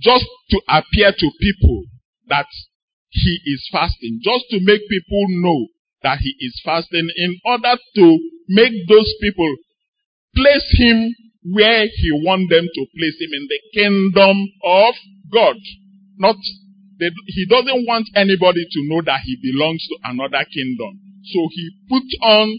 Just 0.01 0.27
to 0.51 0.61
appear 0.69 1.13
to 1.13 1.31
people 1.41 1.85
that 2.29 2.47
he 3.11 3.41
is 3.47 3.69
fasting. 3.73 4.21
Just 4.23 4.45
to 4.51 4.61
make 4.61 4.83
people 4.89 5.25
know 5.43 5.69
that 6.03 6.19
he 6.19 6.35
is 6.41 6.61
fasting 6.65 7.09
in 7.17 7.41
order 7.45 7.77
to 7.97 8.19
make 8.49 8.73
those 8.89 9.13
people 9.21 9.57
place 10.35 10.69
him 10.79 11.15
where 11.53 11.87
he 11.87 12.11
wants 12.13 12.51
them 12.51 12.67
to 12.67 12.83
place 12.99 13.17
him 13.21 13.31
in 13.33 13.49
the 13.49 13.61
kingdom 13.73 14.37
of 14.65 14.95
God. 15.33 15.57
Not, 16.19 16.37
they, 16.99 17.11
he 17.27 17.47
doesn't 17.47 17.87
want 17.87 18.09
anybody 18.15 18.67
to 18.69 18.81
know 18.89 19.03
that 19.07 19.21
he 19.25 19.39
belongs 19.41 19.87
to 19.89 19.97
another 20.05 20.45
kingdom. 20.53 21.01
So 21.25 21.49
he 21.53 21.71
put 21.89 22.07
on 22.23 22.59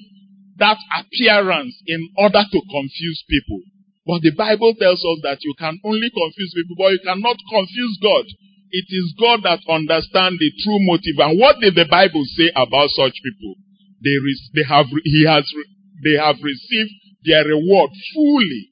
that 0.57 0.77
appearance 0.97 1.75
in 1.85 2.09
order 2.17 2.43
to 2.43 2.59
confuse 2.71 3.23
people. 3.29 3.61
But 4.05 4.21
the 4.23 4.31
Bible 4.31 4.73
tells 4.79 5.03
us 5.03 5.19
that 5.23 5.43
you 5.43 5.53
can 5.59 5.79
only 5.83 6.09
confuse 6.09 6.53
people, 6.55 6.75
but 6.79 6.95
you 6.95 7.01
cannot 7.03 7.37
confuse 7.49 7.99
God. 8.01 8.25
It 8.71 8.87
is 8.87 9.15
God 9.19 9.43
that 9.43 9.59
understands 9.67 10.39
the 10.39 10.51
true 10.63 10.79
motive. 10.87 11.19
And 11.19 11.39
what 11.39 11.59
did 11.59 11.75
the 11.75 11.87
Bible 11.89 12.23
say 12.35 12.51
about 12.55 12.89
such 12.91 13.15
people? 13.19 13.55
They, 14.03 14.15
re- 14.15 14.49
they 14.55 14.65
have, 14.67 14.87
he 15.03 15.25
has, 15.27 15.43
re- 15.55 15.71
they 16.03 16.17
have 16.19 16.37
received 16.41 16.93
their 17.23 17.43
reward 17.45 17.91
fully. 18.13 18.71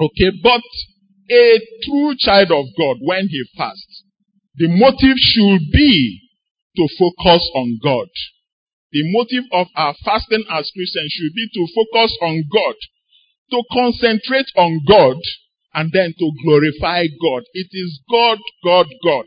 Okay, 0.00 0.30
but 0.42 0.62
a 1.30 1.60
true 1.86 2.14
child 2.18 2.50
of 2.50 2.66
God, 2.74 2.96
when 3.02 3.28
he 3.28 3.42
fasts, 3.56 4.02
the 4.56 4.68
motive 4.68 5.18
should 5.18 5.70
be 5.70 6.20
to 6.76 6.88
focus 6.98 7.42
on 7.54 7.78
God. 7.82 8.08
The 8.92 9.02
motive 9.12 9.44
of 9.52 9.68
our 9.76 9.94
fasting 10.04 10.44
as 10.50 10.70
Christians 10.74 11.12
should 11.12 11.34
be 11.34 11.48
to 11.54 11.66
focus 11.74 12.16
on 12.22 12.42
God, 12.50 12.74
to 13.50 13.62
concentrate 13.72 14.50
on 14.56 14.80
God, 14.86 15.16
and 15.74 15.90
then 15.92 16.12
to 16.18 16.30
glorify 16.44 17.06
God. 17.06 17.42
It 17.54 17.68
is 17.70 18.00
God, 18.10 18.38
God, 18.64 18.86
God. 19.04 19.26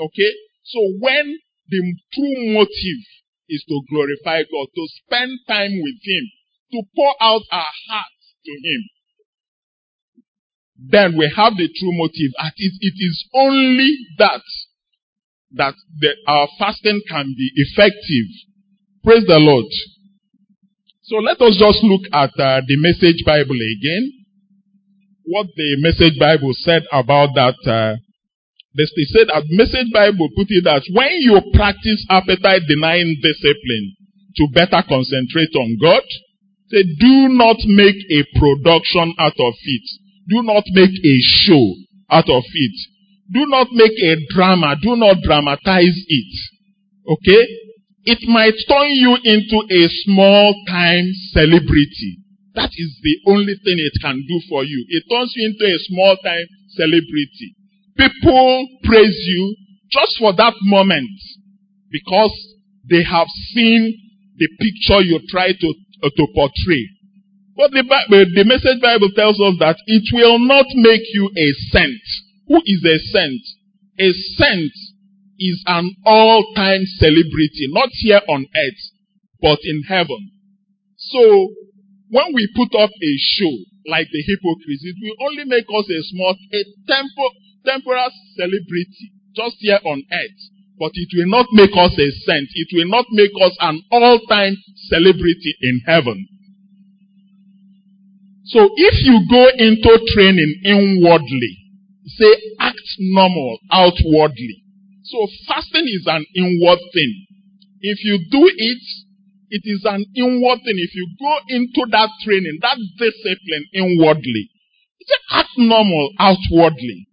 Okay? 0.00 0.32
So 0.64 0.80
when 0.98 1.38
the 1.68 1.94
true 2.12 2.52
motive 2.54 3.02
is 3.48 3.64
to 3.68 3.80
glorify 3.88 4.42
God, 4.42 4.66
to 4.74 4.86
spend 5.04 5.38
time 5.46 5.72
with 5.80 5.98
Him, 6.02 6.24
to 6.72 6.82
pour 6.96 7.14
out 7.20 7.42
our 7.52 7.72
hearts 7.88 8.34
to 8.44 8.52
Him, 8.52 8.82
then 10.90 11.16
we 11.16 11.30
have 11.34 11.56
the 11.56 11.68
true 11.68 11.92
motive. 11.92 12.32
It 12.56 12.94
is 12.96 13.28
only 13.34 13.96
that 14.18 14.42
that 15.52 15.74
the, 15.98 16.14
our 16.26 16.46
fasting 16.58 17.00
can 17.08 17.34
be 17.36 17.50
effective. 17.54 18.28
Praise 19.08 19.24
the 19.24 19.40
Lord. 19.40 19.64
So 21.08 21.16
let 21.24 21.40
us 21.40 21.56
just 21.56 21.80
look 21.80 22.04
at 22.12 22.28
uh, 22.36 22.60
the 22.60 22.76
Message 22.76 23.24
Bible 23.24 23.56
again. 23.56 24.12
What 25.24 25.48
the 25.56 25.80
Message 25.80 26.20
Bible 26.20 26.52
said 26.52 26.84
about 26.92 27.32
that. 27.32 27.56
Uh, 27.64 27.96
they 28.76 28.84
said 29.08 29.32
that 29.32 29.48
Message 29.48 29.88
Bible 29.96 30.28
put 30.36 30.52
it 30.52 30.60
that 30.68 30.84
when 30.92 31.24
you 31.24 31.40
practice 31.56 32.04
appetite 32.12 32.68
denying 32.68 33.16
discipline 33.24 33.96
to 34.36 34.44
better 34.52 34.84
concentrate 34.84 35.56
on 35.56 35.80
God, 35.80 36.04
say 36.68 36.84
do 37.00 37.32
not 37.32 37.56
make 37.64 37.96
a 38.12 38.28
production 38.36 39.16
out 39.16 39.40
of 39.40 39.54
it 39.64 39.86
do 40.28 40.42
not 40.42 40.64
make 40.72 40.92
a 40.92 41.16
show 41.20 41.74
out 42.10 42.28
of 42.28 42.44
it. 42.52 42.76
Do 43.32 43.46
not 43.46 43.68
make 43.72 43.96
a 44.02 44.16
drama. 44.34 44.76
Do 44.80 44.96
not 44.96 45.16
dramatize 45.22 45.96
it. 46.06 46.34
Okay? 47.08 47.46
It 48.08 48.24
might 48.24 48.56
turn 48.64 48.88
you 48.96 49.20
into 49.20 49.58
a 49.68 49.82
small 50.08 50.54
time 50.66 51.12
celebrity. 51.36 52.24
That 52.54 52.72
is 52.72 52.96
the 53.04 53.16
only 53.28 53.52
thing 53.52 53.76
it 53.76 54.00
can 54.00 54.24
do 54.26 54.40
for 54.48 54.64
you. 54.64 54.80
It 54.88 55.04
turns 55.12 55.34
you 55.36 55.44
into 55.44 55.68
a 55.68 55.78
small 55.92 56.16
time 56.24 56.46
celebrity. 56.72 57.52
People 57.98 58.66
praise 58.82 59.18
you 59.28 59.56
just 59.92 60.16
for 60.18 60.32
that 60.32 60.54
moment 60.62 61.20
because 61.90 62.32
they 62.88 63.04
have 63.04 63.28
seen 63.52 63.92
the 64.38 64.48
picture 64.56 65.04
you 65.04 65.20
try 65.28 65.52
to, 65.52 65.74
uh, 66.02 66.08
to 66.08 66.26
portray. 66.34 66.88
But 67.58 67.72
the, 67.72 67.84
the 68.32 68.44
message 68.48 68.80
Bible 68.80 69.10
tells 69.16 69.36
us 69.38 69.60
that 69.60 69.76
it 69.86 70.04
will 70.14 70.38
not 70.38 70.64
make 70.80 71.04
you 71.12 71.28
a 71.28 71.48
saint. 71.76 72.00
Who 72.46 72.56
is 72.64 72.80
a 72.88 72.98
saint? 73.12 73.42
A 74.00 74.12
saint 74.40 74.72
is 75.38 75.62
an 75.66 75.94
all-time 76.04 76.82
celebrity, 76.98 77.68
not 77.70 77.88
here 77.92 78.20
on 78.28 78.46
earth, 78.54 78.82
but 79.40 79.58
in 79.62 79.82
heaven. 79.88 80.30
So, 80.96 81.48
when 82.10 82.34
we 82.34 82.48
put 82.56 82.74
up 82.78 82.90
a 82.90 83.12
show 83.18 83.54
like 83.86 84.08
the 84.10 84.22
hypocrites, 84.22 84.82
it 84.84 84.96
will 85.00 85.26
only 85.26 85.44
make 85.44 85.66
us 85.68 85.86
a 85.88 86.02
small, 86.10 86.34
a 86.52 86.64
tempo, 86.86 87.24
temporal 87.64 88.10
celebrity 88.36 89.12
just 89.34 89.56
here 89.60 89.80
on 89.84 90.02
earth. 90.12 90.40
But 90.78 90.92
it 90.94 91.08
will 91.14 91.30
not 91.30 91.46
make 91.52 91.72
us 91.72 91.92
a 91.92 92.10
saint. 92.10 92.48
It 92.54 92.68
will 92.72 92.88
not 92.88 93.06
make 93.10 93.32
us 93.42 93.56
an 93.60 93.82
all-time 93.90 94.56
celebrity 94.88 95.54
in 95.60 95.80
heaven. 95.86 96.28
So 98.46 98.70
if 98.74 98.94
you 99.04 99.26
go 99.28 99.48
into 99.58 100.06
training 100.14 100.60
inwardly, 100.64 101.58
say 102.06 102.34
act 102.60 102.80
normal 102.98 103.58
outwardly. 103.70 104.64
So 105.08 105.26
fasting 105.46 105.86
is 105.86 106.04
an 106.06 106.24
inward 106.36 106.78
thing. 106.92 107.26
If 107.80 108.04
you 108.04 108.18
do 108.30 108.44
it, 108.44 108.82
it 109.50 109.62
is 109.64 109.82
an 109.84 110.04
inward 110.14 110.58
thing. 110.64 110.76
If 110.76 110.94
you 110.94 111.08
go 111.18 111.38
into 111.48 111.90
that 111.90 112.10
training, 112.24 112.58
that 112.60 112.76
discipline 112.98 113.64
inwardly, 113.72 114.50
it's 115.00 115.10
act 115.32 115.50
normal 115.56 116.10
outwardly. 116.18 117.08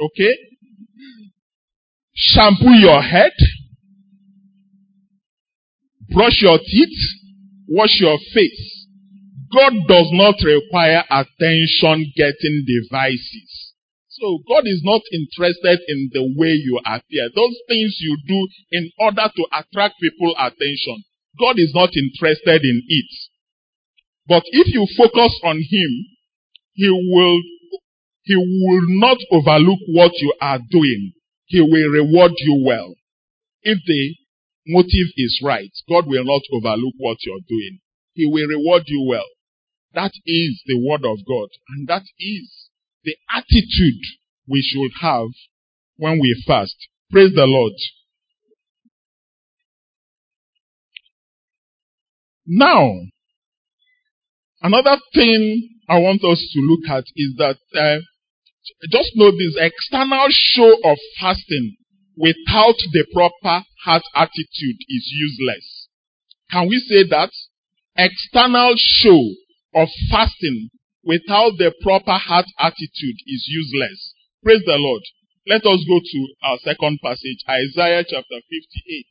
Okay? 0.00 0.34
Shampoo 2.14 2.72
your 2.72 3.02
head, 3.02 3.32
brush 6.08 6.40
your 6.40 6.58
teeth, 6.58 6.98
wash 7.68 8.00
your 8.00 8.18
face. 8.32 8.86
God 9.52 9.74
does 9.86 10.08
not 10.12 10.36
require 10.42 11.04
attention 11.10 12.12
getting 12.16 12.64
devices. 12.66 13.65
So 14.18 14.38
God 14.48 14.64
is 14.64 14.80
not 14.82 15.02
interested 15.12 15.78
in 15.88 16.10
the 16.12 16.24
way 16.36 16.56
you 16.56 16.80
appear. 16.86 17.28
Those 17.34 17.56
things 17.68 17.96
you 18.00 18.16
do 18.26 18.48
in 18.72 18.90
order 18.98 19.28
to 19.28 19.46
attract 19.52 20.00
people 20.00 20.34
attention. 20.38 21.04
God 21.38 21.58
is 21.58 21.72
not 21.74 21.90
interested 21.92 22.64
in 22.64 22.82
it. 22.88 23.12
But 24.26 24.42
if 24.46 24.72
you 24.72 24.86
focus 24.96 25.38
on 25.44 25.58
Him, 25.58 25.90
He 26.72 26.88
will, 26.88 27.40
He 28.22 28.36
will 28.36 28.82
not 29.00 29.18
overlook 29.30 29.80
what 29.88 30.12
you 30.16 30.32
are 30.40 30.60
doing. 30.70 31.12
He 31.44 31.60
will 31.60 31.90
reward 31.92 32.32
you 32.38 32.64
well. 32.66 32.94
If 33.62 33.78
the 33.86 34.14
motive 34.66 35.12
is 35.16 35.40
right, 35.44 35.70
God 35.88 36.06
will 36.06 36.24
not 36.24 36.42
overlook 36.52 36.94
what 36.96 37.18
you're 37.20 37.44
doing. 37.46 37.80
He 38.14 38.24
will 38.24 38.48
reward 38.48 38.84
you 38.86 39.06
well. 39.06 39.28
That 39.92 40.12
is 40.24 40.62
the 40.66 40.78
word 40.78 41.04
of 41.04 41.18
God. 41.26 41.48
And 41.68 41.86
that 41.88 42.04
is 42.18 42.65
the 43.06 43.16
attitude 43.32 44.02
we 44.48 44.60
should 44.60 44.90
have 45.00 45.28
when 45.96 46.18
we 46.20 46.44
fast. 46.46 46.76
Praise 47.10 47.32
the 47.34 47.46
Lord. 47.46 47.72
Now, 52.46 52.92
another 54.60 54.98
thing 55.14 55.68
I 55.88 55.98
want 55.98 56.22
us 56.24 56.38
to 56.52 56.60
look 56.60 56.88
at 56.90 57.04
is 57.16 57.34
that 57.38 57.58
uh, 57.74 58.00
just 58.90 59.10
know 59.14 59.30
this 59.30 59.56
external 59.56 60.26
show 60.30 60.74
of 60.84 60.98
fasting 61.20 61.76
without 62.16 62.76
the 62.92 63.06
proper 63.12 63.64
heart 63.84 64.02
attitude 64.14 64.78
is 64.88 65.12
useless. 65.12 65.88
Can 66.50 66.68
we 66.68 66.78
say 66.78 67.08
that? 67.10 67.30
External 67.96 68.74
show 68.76 69.20
of 69.74 69.88
fasting 70.10 70.70
without 71.06 71.56
the 71.56 71.72
proper 71.80 72.18
heart 72.18 72.46
attitude 72.58 73.18
is 73.26 73.46
useless. 73.48 74.14
Praise 74.42 74.62
the 74.66 74.76
Lord. 74.76 75.02
Let 75.46 75.62
us 75.64 75.80
go 75.86 76.00
to 76.02 76.28
our 76.42 76.58
second 76.58 76.98
passage, 77.02 77.38
Isaiah 77.48 78.02
chapter 78.02 78.40
58. 78.50 79.06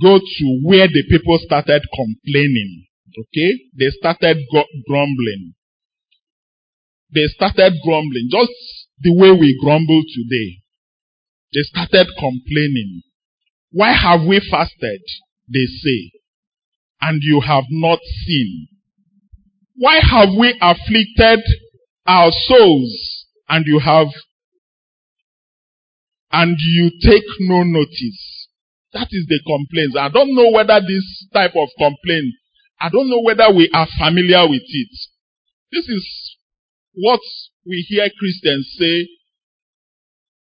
Go 0.00 0.18
to 0.18 0.60
where 0.64 0.88
the 0.88 1.04
people 1.10 1.38
started 1.44 1.82
complaining. 1.94 2.86
Okay? 3.12 3.52
They 3.78 3.90
started 4.00 4.38
grumbling. 4.88 5.54
They 7.12 7.26
started 7.36 7.74
grumbling, 7.84 8.28
just 8.30 8.52
the 9.00 9.12
way 9.12 9.32
we 9.32 9.58
grumble 9.60 10.02
today. 10.14 10.62
They 11.52 11.62
started 11.62 12.06
complaining. 12.18 13.02
Why 13.72 13.92
have 13.92 14.22
we 14.26 14.40
fasted? 14.40 15.02
They 15.52 15.66
say, 15.66 16.12
and 17.00 17.20
you 17.22 17.40
have 17.40 17.64
not 17.70 17.98
seen. 18.26 18.68
Why 19.80 19.98
have 19.98 20.28
we 20.38 20.52
afflicted 20.60 21.40
our 22.06 22.30
souls 22.46 23.24
and 23.48 23.64
you 23.66 23.78
have, 23.78 24.08
and 26.30 26.54
you 26.58 26.90
take 27.02 27.24
no 27.40 27.62
notice? 27.62 28.48
That 28.92 29.08
is 29.10 29.24
the 29.26 29.40
complaints. 29.46 29.96
I 29.98 30.10
don't 30.10 30.34
know 30.34 30.50
whether 30.50 30.80
this 30.80 31.26
type 31.32 31.56
of 31.56 31.68
complaint 31.78 32.34
I 32.80 32.88
don't 32.88 33.10
know 33.10 33.20
whether 33.20 33.52
we 33.54 33.68
are 33.74 33.86
familiar 33.98 34.48
with 34.48 34.64
it. 34.64 34.88
This 35.70 35.86
is 35.86 36.36
what 36.94 37.20
we 37.66 37.84
hear 37.86 38.08
Christians 38.18 38.74
say 38.78 39.06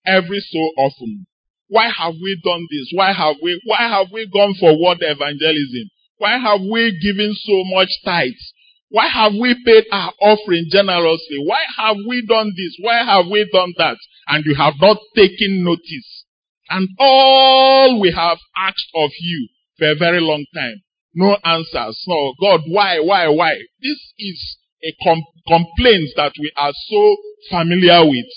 every 0.05 0.41
so 0.41 0.59
often. 0.77 1.25
Why 1.69 1.87
have 1.87 2.13
we 2.21 2.39
done 2.43 2.67
this? 2.69 2.91
Why 2.93 3.13
have 3.13 3.37
we, 3.41 3.59
why 3.65 3.87
have 3.87 4.07
we 4.11 4.27
gone 4.27 4.53
for 4.59 4.77
word 4.77 4.97
evangelism? 4.99 5.89
Why 6.17 6.37
have 6.37 6.59
we 6.61 6.99
given 7.01 7.33
so 7.33 7.63
much 7.73 7.89
tithes? 8.03 8.53
Why 8.89 9.07
have 9.07 9.33
we 9.33 9.55
paid 9.65 9.85
our 9.91 10.13
offering 10.21 10.67
generously? 10.69 11.37
Why 11.43 11.61
have 11.77 11.97
we 12.07 12.25
done 12.25 12.53
this? 12.55 12.77
Why 12.79 13.03
have 13.03 13.25
we 13.27 13.49
done 13.51 13.73
that? 13.77 13.97
And 14.27 14.45
you 14.45 14.55
have 14.55 14.75
not 14.79 14.97
taken 15.15 15.63
notice. 15.63 16.25
And 16.69 16.89
all 16.99 17.99
we 17.99 18.11
have 18.11 18.37
asked 18.57 18.89
of 18.95 19.11
you 19.19 19.49
for 19.77 19.91
a 19.91 19.95
very 19.95 20.21
long 20.21 20.45
time 20.53 20.81
no 21.15 21.37
answers. 21.43 22.03
No, 22.07 22.33
God, 22.39 22.61
why, 22.67 22.99
why, 22.99 23.27
why? 23.29 23.55
This 23.81 24.13
is 24.19 24.57
a 24.83 24.93
com- 25.03 25.23
complaint 25.47 26.09
that 26.17 26.33
we 26.39 26.51
are 26.57 26.73
so 26.89 27.15
familiar 27.49 28.03
with. 28.05 28.29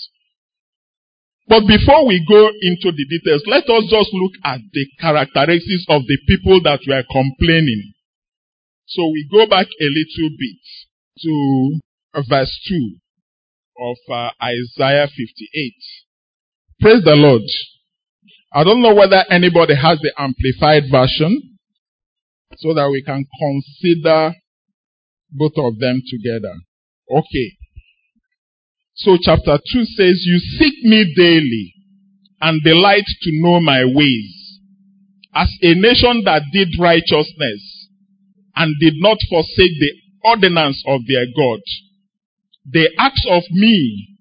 But 1.49 1.67
before 1.67 2.07
we 2.07 2.25
go 2.29 2.49
into 2.61 2.93
the 2.93 3.07
details, 3.09 3.43
let 3.47 3.65
us 3.65 3.85
just 3.91 4.11
look 4.13 4.33
at 4.45 4.61
the 4.73 4.87
characteristics 5.01 5.85
of 5.89 6.03
the 6.07 6.19
people 6.29 6.61
that 6.63 6.81
were 6.87 7.03
complaining. 7.11 7.95
So 8.89 9.07
we 9.13 9.29
go 9.31 9.47
back 9.47 9.67
a 9.67 9.85
little 9.85 10.31
bit 10.39 10.57
to 11.23 11.81
verse 12.27 12.59
2 12.69 12.97
of 13.81 13.97
uh, 14.11 14.31
Isaiah 14.43 15.07
58. 15.07 15.75
Praise 16.81 17.05
the 17.05 17.15
Lord. 17.15 17.43
I 18.53 18.65
don't 18.65 18.81
know 18.81 18.95
whether 18.95 19.25
anybody 19.31 19.75
has 19.77 19.99
the 20.01 20.13
amplified 20.19 20.85
version 20.91 21.59
so 22.57 22.73
that 22.73 22.89
we 22.91 23.03
can 23.03 23.27
consider 23.39 24.35
both 25.33 25.53
of 25.59 25.79
them 25.79 26.01
together. 26.09 26.55
Okay. 27.11 27.59
So 28.95 29.19
chapter 29.21 29.59
2 29.71 29.85
says, 29.85 30.23
You 30.25 30.39
seek 30.39 30.83
me 30.85 31.13
daily 31.15 31.75
and 32.41 32.63
delight 32.65 33.05
to 33.07 33.31
know 33.43 33.61
my 33.61 33.85
ways. 33.85 34.61
As 35.35 35.51
a 35.61 35.75
nation 35.75 36.23
that 36.25 36.43
did 36.55 36.69
righteousness 36.81 37.78
and 38.59 38.75
did 38.81 38.95
not 38.97 39.17
forsake 39.31 39.79
the 39.79 39.93
ordinance 40.25 40.83
of 40.87 41.01
their 41.07 41.25
God, 41.35 41.61
they 42.67 42.89
ask 42.99 43.23
of 43.31 43.45
me 43.53 44.19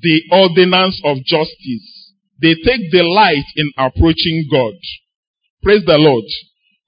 the 0.00 0.22
ordinance 0.32 1.00
of 1.04 1.18
justice. 1.24 2.12
They 2.40 2.54
take 2.54 2.90
delight 2.90 3.44
in 3.54 3.70
approaching 3.76 4.48
God. 4.50 4.74
Praise 5.62 5.84
the 5.86 5.98
Lord. 5.98 6.24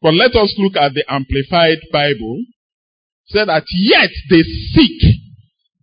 But 0.02 0.14
let 0.14 0.34
us 0.34 0.52
look 0.58 0.76
at 0.76 0.92
the 0.94 1.04
Amplified 1.08 1.78
Bible. 1.92 2.42
Say 3.26 3.44
that 3.44 3.64
yet 3.70 4.10
they 4.30 4.42
seek, 4.42 5.02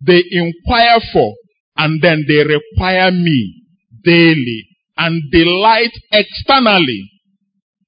they 0.04 0.22
inquire 0.30 1.00
for, 1.12 1.34
and 1.76 2.02
then 2.02 2.24
they 2.28 2.44
require 2.44 3.10
me 3.10 3.62
daily 4.04 4.68
and 4.98 5.22
delight 5.30 5.92
externally. 6.12 7.11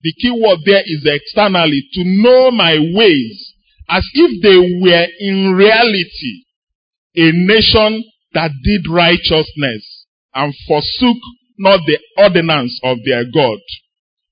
The 0.05 0.13
key 0.21 0.31
word 0.31 0.59
there 0.67 0.83
is 0.85 1.03
externally 1.07 1.83
to 1.95 2.05
know 2.05 2.51
my 2.51 2.79
ways 2.79 3.55
as 3.89 4.05
if 4.13 4.43
they 4.43 4.59
were 4.59 5.07
in 5.19 5.55
reality 5.55 6.45
a 7.17 7.33
nation 7.33 8.05
that 8.35 8.51
did 8.63 8.91
righteousness 8.91 10.07
and 10.35 10.55
forsook 10.69 11.17
not 11.59 11.81
the 11.87 11.99
ordinance 12.19 12.79
of 12.85 12.99
their 13.07 13.25
God. 13.25 13.59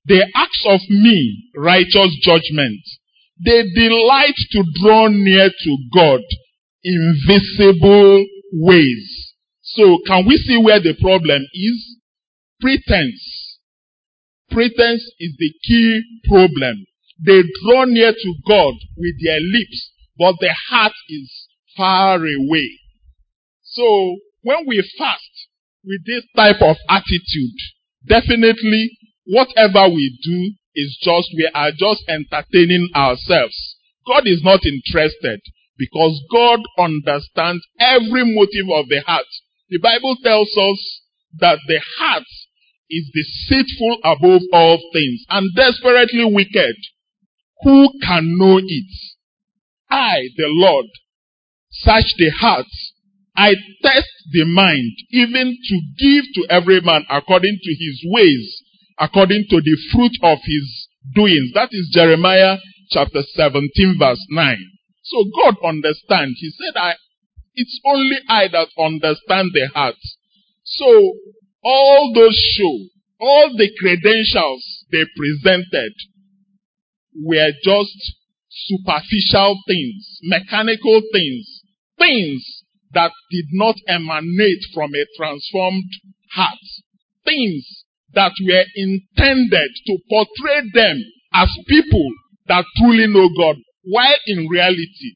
They 0.07 0.21
ask 0.35 0.59
of 0.65 0.81
me 0.89 1.49
righteous 1.55 2.17
judgment. 2.21 2.81
They 3.43 3.63
delight 3.73 4.35
to 4.51 4.63
draw 4.79 5.07
near 5.07 5.49
to 5.49 5.77
God 5.95 6.21
in 6.83 7.15
visible 7.25 8.25
ways. 8.53 9.33
So 9.63 9.97
can 10.05 10.27
we 10.27 10.37
see 10.37 10.57
where 10.57 10.81
the 10.81 10.93
problem 11.01 11.41
is? 11.53 11.97
Pretense. 12.61 13.42
Pretense 14.53 15.03
is 15.19 15.35
the 15.39 15.51
key 15.63 16.01
problem. 16.27 16.85
They 17.25 17.41
draw 17.63 17.85
near 17.85 18.13
to 18.13 18.33
God 18.47 18.75
with 18.97 19.15
their 19.23 19.39
lips, 19.39 19.91
but 20.17 20.35
their 20.39 20.55
heart 20.69 20.93
is 21.09 21.47
far 21.75 22.17
away. 22.17 22.69
So 23.63 24.17
when 24.43 24.65
we 24.67 24.87
fast 24.97 25.47
with 25.83 26.05
this 26.05 26.23
type 26.35 26.61
of 26.61 26.77
attitude, 26.87 27.57
definitely 28.07 28.97
whatever 29.25 29.89
we 29.89 30.17
do 30.23 30.53
is 30.75 30.97
just, 31.01 31.29
we 31.35 31.49
are 31.53 31.71
just 31.71 32.03
entertaining 32.07 32.89
ourselves. 32.95 33.77
God 34.05 34.27
is 34.27 34.41
not 34.43 34.65
interested 34.65 35.41
because 35.77 36.21
God 36.31 36.59
understands 36.77 37.65
every 37.79 38.23
motive 38.23 38.69
of 38.71 38.89
the 38.89 39.01
heart. 39.05 39.25
The 39.69 39.79
Bible 39.79 40.17
tells 40.23 40.55
us 40.55 41.01
that 41.39 41.59
the 41.67 41.81
heart 41.97 42.23
is 42.93 43.11
deceitful 43.13 43.97
above 44.03 44.41
all 44.53 44.79
things 44.93 45.25
and 45.29 45.49
desperately 45.55 46.25
wicked. 46.25 46.75
Who 47.63 47.89
can 48.01 48.37
know 48.37 48.57
it? 48.57 48.93
I, 49.89 50.29
the 50.37 50.47
Lord, 50.47 50.85
search 51.71 52.13
the 52.17 52.29
heart. 52.29 52.67
I 53.35 53.55
test 53.81 54.09
the 54.31 54.45
mind, 54.45 54.93
even 55.11 55.57
to 55.69 55.81
give 55.97 56.25
to 56.35 56.47
every 56.49 56.81
man 56.81 57.05
according 57.09 57.57
to 57.61 57.71
his 57.71 58.01
ways 58.05 58.63
according 58.99 59.45
to 59.49 59.61
the 59.61 59.77
fruit 59.91 60.13
of 60.21 60.39
his 60.43 60.87
doings. 61.15 61.51
That 61.53 61.69
is 61.71 61.89
Jeremiah 61.93 62.57
chapter 62.91 63.23
17 63.35 63.97
verse 63.99 64.23
9. 64.29 64.57
So 65.03 65.17
God 65.35 65.55
understands. 65.65 66.39
He 66.39 66.51
said, 66.51 66.79
I, 66.79 66.93
it's 67.55 67.79
only 67.85 68.17
I 68.29 68.47
that 68.51 68.67
understand 68.79 69.51
the 69.53 69.67
heart. 69.73 69.95
So 70.63 71.13
all 71.63 72.11
those 72.13 72.37
show, 72.57 72.79
all 73.19 73.51
the 73.55 73.71
credentials 73.79 74.85
they 74.91 75.05
presented 75.15 75.93
were 77.23 77.51
just 77.63 78.15
superficial 78.49 79.57
things, 79.67 80.19
mechanical 80.23 81.01
things, 81.11 81.61
things 81.97 82.63
that 82.93 83.11
did 83.31 83.45
not 83.51 83.75
emanate 83.87 84.63
from 84.73 84.91
a 84.93 85.05
transformed 85.17 85.89
heart, 86.31 86.59
things 87.25 87.83
that 88.13 88.33
were 88.45 88.65
intended 88.75 89.69
to 89.87 89.97
portray 90.09 90.61
them 90.73 91.03
as 91.33 91.49
people 91.67 92.09
that 92.47 92.65
truly 92.77 93.07
know 93.07 93.29
God, 93.37 93.55
while 93.85 94.17
in 94.27 94.47
reality, 94.47 95.15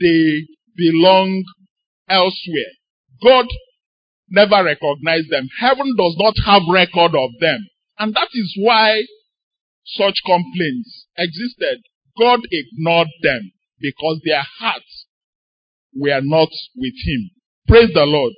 they 0.00 0.46
belong 0.76 1.44
elsewhere. 2.08 2.72
God 3.22 3.46
never 4.30 4.64
recognized 4.64 5.30
them. 5.30 5.48
Heaven 5.60 5.94
does 5.96 6.16
not 6.18 6.34
have 6.44 6.62
record 6.70 7.14
of 7.14 7.30
them. 7.40 7.66
And 7.98 8.14
that 8.14 8.28
is 8.32 8.54
why 8.58 9.02
such 9.84 10.14
complaints 10.24 11.06
existed. 11.16 11.82
God 12.18 12.40
ignored 12.50 13.08
them 13.22 13.52
because 13.80 14.20
their 14.24 14.42
hearts 14.58 15.06
were 15.94 16.20
not 16.22 16.48
with 16.76 16.94
Him. 17.04 17.30
Praise 17.66 17.90
the 17.94 18.04
Lord. 18.04 18.34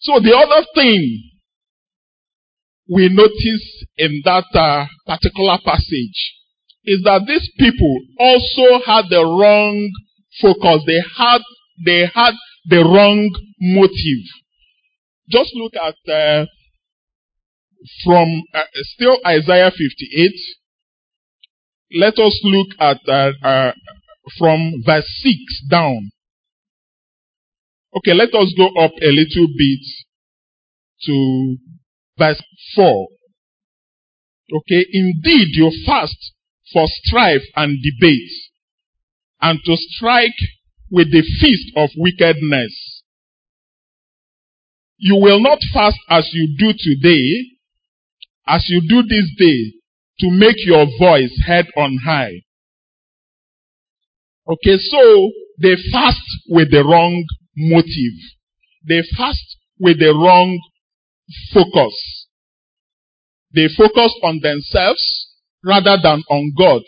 So 0.00 0.18
the 0.20 0.36
other 0.36 0.66
thing 0.74 1.30
we 2.88 3.08
notice 3.08 3.84
in 3.98 4.22
that 4.24 4.46
uh, 4.54 4.86
particular 5.06 5.58
passage 5.64 6.34
is 6.84 7.02
that 7.04 7.22
these 7.26 7.48
people 7.58 7.98
also 8.18 8.82
had 8.84 9.04
the 9.10 9.22
wrong 9.22 9.90
focus. 10.40 10.82
They 10.86 11.00
had, 11.16 11.42
they 11.84 12.06
had 12.12 12.34
the 12.70 12.78
wrong 12.84 13.30
motive. 13.60 14.24
Just 15.28 15.50
look 15.54 15.74
at, 15.74 15.96
uh, 16.12 16.46
from 18.04 18.42
uh, 18.54 18.62
still 18.94 19.18
Isaiah 19.26 19.70
58. 19.70 20.32
Let 21.98 22.18
us 22.18 22.40
look 22.44 22.68
at 22.78 23.00
uh, 23.08 23.32
uh, 23.44 23.72
from 24.38 24.72
verse 24.86 25.08
6 25.22 25.36
down. 25.68 26.10
Okay, 27.96 28.14
let 28.14 28.32
us 28.34 28.54
go 28.56 28.66
up 28.66 28.92
a 29.02 29.10
little 29.10 29.48
bit 29.58 29.80
to 31.06 31.56
verse 32.16 32.40
4. 32.76 33.08
Okay, 34.52 34.86
indeed 34.92 35.48
you 35.56 35.72
fast 35.84 36.32
for 36.72 36.86
strife 36.86 37.42
and 37.56 37.78
debate, 37.82 38.30
and 39.40 39.58
to 39.64 39.76
strike 39.76 40.38
with 40.90 41.10
the 41.12 41.22
feast 41.40 41.72
of 41.76 41.90
wickedness. 41.96 43.02
You 44.98 45.16
will 45.16 45.40
not 45.40 45.58
fast 45.72 45.98
as 46.08 46.28
you 46.32 46.56
do 46.58 46.72
today, 46.76 47.46
as 48.46 48.64
you 48.68 48.82
do 48.86 49.02
this 49.02 49.30
day, 49.38 49.72
to 50.20 50.30
make 50.30 50.56
your 50.66 50.86
voice 50.98 51.32
heard 51.46 51.66
on 51.76 51.98
high. 52.04 52.42
Okay, 54.46 54.76
so 54.78 55.30
they 55.60 55.76
fast 55.92 56.20
with 56.48 56.70
the 56.70 56.84
wrong 56.84 57.24
motive. 57.56 58.18
They 58.86 59.02
fast 59.16 59.56
with 59.78 59.98
the 59.98 60.12
wrong 60.12 60.58
focus. 61.52 62.26
They 63.54 63.68
focus 63.76 64.12
on 64.22 64.40
themselves 64.42 65.28
rather 65.64 65.96
than 66.02 66.22
on 66.30 66.52
God. 66.56 66.82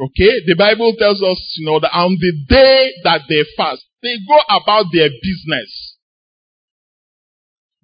Okay? 0.00 0.40
The 0.46 0.54
Bible 0.56 0.94
tells 0.98 1.22
us, 1.22 1.54
you 1.58 1.66
know, 1.66 1.78
that 1.80 1.92
on 1.92 2.16
the 2.18 2.32
day 2.48 2.90
that 3.04 3.22
they 3.28 3.44
fast, 3.56 3.84
they 4.02 4.16
go 4.26 4.38
about 4.48 4.86
their 4.92 5.10
business. 5.10 5.96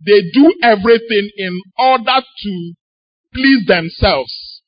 They 0.04 0.22
do 0.32 0.54
everything 0.62 1.30
in 1.36 1.60
order 1.78 2.20
to 2.42 2.72
please 3.34 3.66
themselves. 3.66 4.62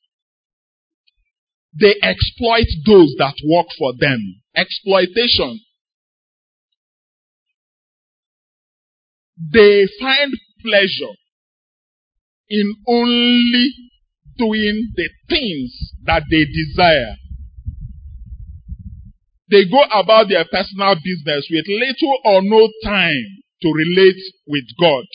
They 1.79 1.95
exploit 2.03 2.67
those 2.85 3.15
that 3.17 3.35
work 3.45 3.67
for 3.77 3.93
them. 3.97 4.41
Exploitation. 4.55 5.61
They 9.53 9.87
find 9.99 10.33
pleasure 10.61 11.15
in 12.49 12.75
only 12.87 13.73
doing 14.37 14.91
the 14.95 15.09
things 15.29 15.93
that 16.05 16.23
they 16.29 16.45
desire. 16.45 17.15
They 19.49 19.65
go 19.65 19.81
about 19.91 20.29
their 20.29 20.45
personal 20.45 20.95
business 20.95 21.47
with 21.49 21.65
little 21.67 22.17
or 22.25 22.41
no 22.43 22.69
time 22.83 23.25
to 23.61 23.67
relate 23.73 24.21
with 24.47 24.65
God. 24.79 25.05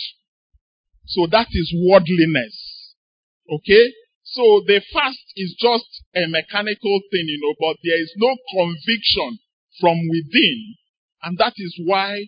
So 1.06 1.26
that 1.30 1.46
is 1.52 1.72
worldliness. 1.86 2.94
Okay? 3.48 3.92
So 4.24 4.62
the 4.66 4.80
fast 4.92 5.22
is 5.36 5.54
just 5.60 6.02
a 6.16 6.26
mechanical 6.26 7.00
thing, 7.10 7.26
you 7.28 7.38
know, 7.40 7.54
but 7.60 7.76
there 7.84 8.00
is 8.00 8.12
no 8.16 8.34
conviction 8.52 9.38
from 9.80 9.98
within. 10.10 10.74
And 11.22 11.38
that 11.38 11.54
is 11.56 11.78
why 11.84 12.26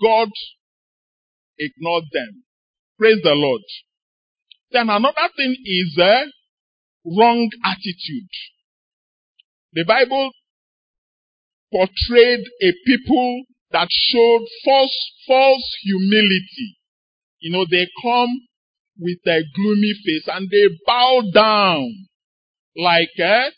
God 0.00 0.28
ignored 1.58 2.04
them. 2.12 2.42
Praise 2.98 3.20
the 3.22 3.34
Lord. 3.34 3.62
Then 4.72 4.88
another 4.88 5.28
thing 5.36 5.54
is 5.64 5.98
a 5.98 6.24
wrong 7.04 7.50
attitude. 7.64 8.30
The 9.74 9.84
Bible 9.86 10.32
portrayed 11.72 12.44
a 12.62 12.72
people 12.86 13.44
that 13.72 13.88
showed 13.90 14.44
false, 14.64 15.12
false 15.26 15.76
humility. 15.82 16.76
You 17.40 17.52
know, 17.52 17.66
they 17.68 17.88
come 18.02 18.28
with 18.98 19.18
a 19.26 19.42
gloomy 19.56 19.94
face 20.04 20.28
and 20.28 20.48
they 20.50 20.68
bow 20.86 21.22
down 21.32 22.06
like 22.76 23.10
uh, 23.18 23.50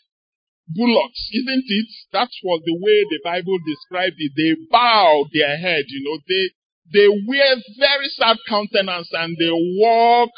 bullocks, 0.67 1.29
isn't 1.31 1.65
it? 1.67 1.87
That 2.13 2.29
was 2.43 2.61
the 2.65 2.73
way 2.73 3.03
the 3.03 3.19
Bible 3.23 3.57
described 3.67 4.15
it. 4.17 4.31
They 4.35 4.55
bow 4.71 5.25
their 5.33 5.57
head, 5.57 5.83
you 5.87 6.03
know, 6.03 6.19
they, 6.27 6.49
they 6.93 7.07
wear 7.27 7.55
very 7.77 8.09
sad 8.09 8.37
countenance 8.47 9.09
and 9.11 9.35
they 9.37 9.51
walk 9.51 10.31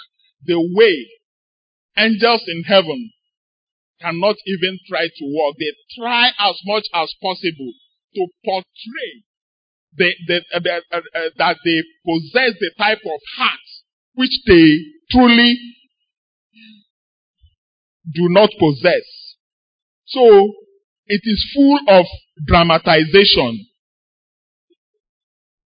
the 0.43 0.59
way 0.59 1.07
angels 1.97 2.43
in 2.47 2.63
heaven 2.63 3.11
cannot 4.01 4.35
even 4.45 4.79
try 4.87 5.07
to 5.07 5.25
walk. 5.25 5.55
They 5.59 5.73
try 5.99 6.29
as 6.39 6.55
much 6.65 6.83
as 6.93 7.13
possible 7.21 7.73
to 8.15 8.27
portray 8.45 9.11
the, 9.95 10.13
the, 10.27 10.37
uh, 10.53 10.59
the, 10.59 10.81
uh, 10.91 10.97
uh, 10.97 11.29
that 11.37 11.57
they 11.65 11.83
possess 12.05 12.53
the 12.59 12.71
type 12.77 13.01
of 13.05 13.21
heart 13.37 13.59
which 14.13 14.39
they 14.47 14.77
truly 15.11 15.57
do 18.13 18.29
not 18.29 18.49
possess. 18.59 19.03
So, 20.05 20.53
it 21.07 21.21
is 21.23 21.51
full 21.53 21.79
of 21.87 22.05
dramatization 22.45 23.67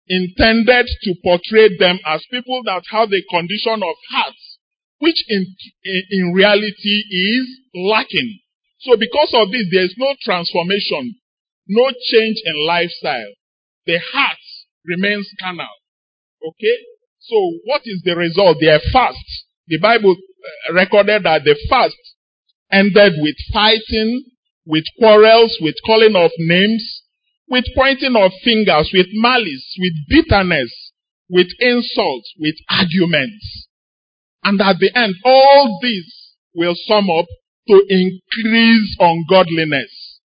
intended 0.10 0.88
to 1.04 1.14
portray 1.24 1.78
them 1.78 2.00
as 2.06 2.26
people 2.32 2.62
that 2.66 2.84
have 2.90 3.10
the 3.10 3.22
condition 3.30 3.84
of 3.84 3.96
heart 4.10 4.36
which 5.00 5.24
in, 5.30 5.46
in, 6.12 6.34
reality 6.34 7.04
is 7.10 7.48
lacking. 7.74 8.40
So 8.80 8.98
because 8.98 9.32
of 9.34 9.52
this, 9.52 9.66
there 9.72 9.84
is 9.84 9.96
no 9.98 10.16
transformation, 10.22 11.16
no 11.68 11.92
change 12.12 12.38
in 12.46 12.66
lifestyle. 12.66 13.34
The 13.86 14.00
heart 14.14 14.38
remains 14.86 15.30
carnal. 15.40 15.68
Okay? 16.46 16.78
So 17.20 17.36
what 17.66 17.82
is 17.86 18.02
the 18.04 18.16
result? 18.16 18.58
They 18.60 18.70
are 18.70 18.82
fast. 18.92 19.18
The 19.68 19.80
Bible 19.80 20.16
uh, 20.16 20.74
recorded 20.74 21.24
that 21.24 21.44
the 21.44 21.56
fast 21.70 21.96
ended 22.72 23.14
with 23.18 23.36
fighting, 23.54 24.24
with 24.66 24.84
quarrels, 25.00 25.58
with 25.62 25.76
calling 25.86 26.16
of 26.16 26.32
names, 26.38 27.04
with 27.50 27.66
pointing 27.76 28.16
of 28.16 28.32
fingers, 28.44 28.92
with 28.94 29.08
malice, 29.14 29.76
with 29.80 29.94
bitterness, 30.10 30.92
with 31.30 31.48
insults, 31.60 32.34
with 32.40 32.56
arguments. 32.70 33.67
And 34.48 34.62
at 34.62 34.80
the 34.80 34.90
end, 34.96 35.14
all 35.26 35.78
this 35.82 36.32
will 36.56 36.74
sum 36.88 37.10
up 37.10 37.26
to 37.68 37.84
increase 37.90 38.96
ungodliness. 38.98 40.22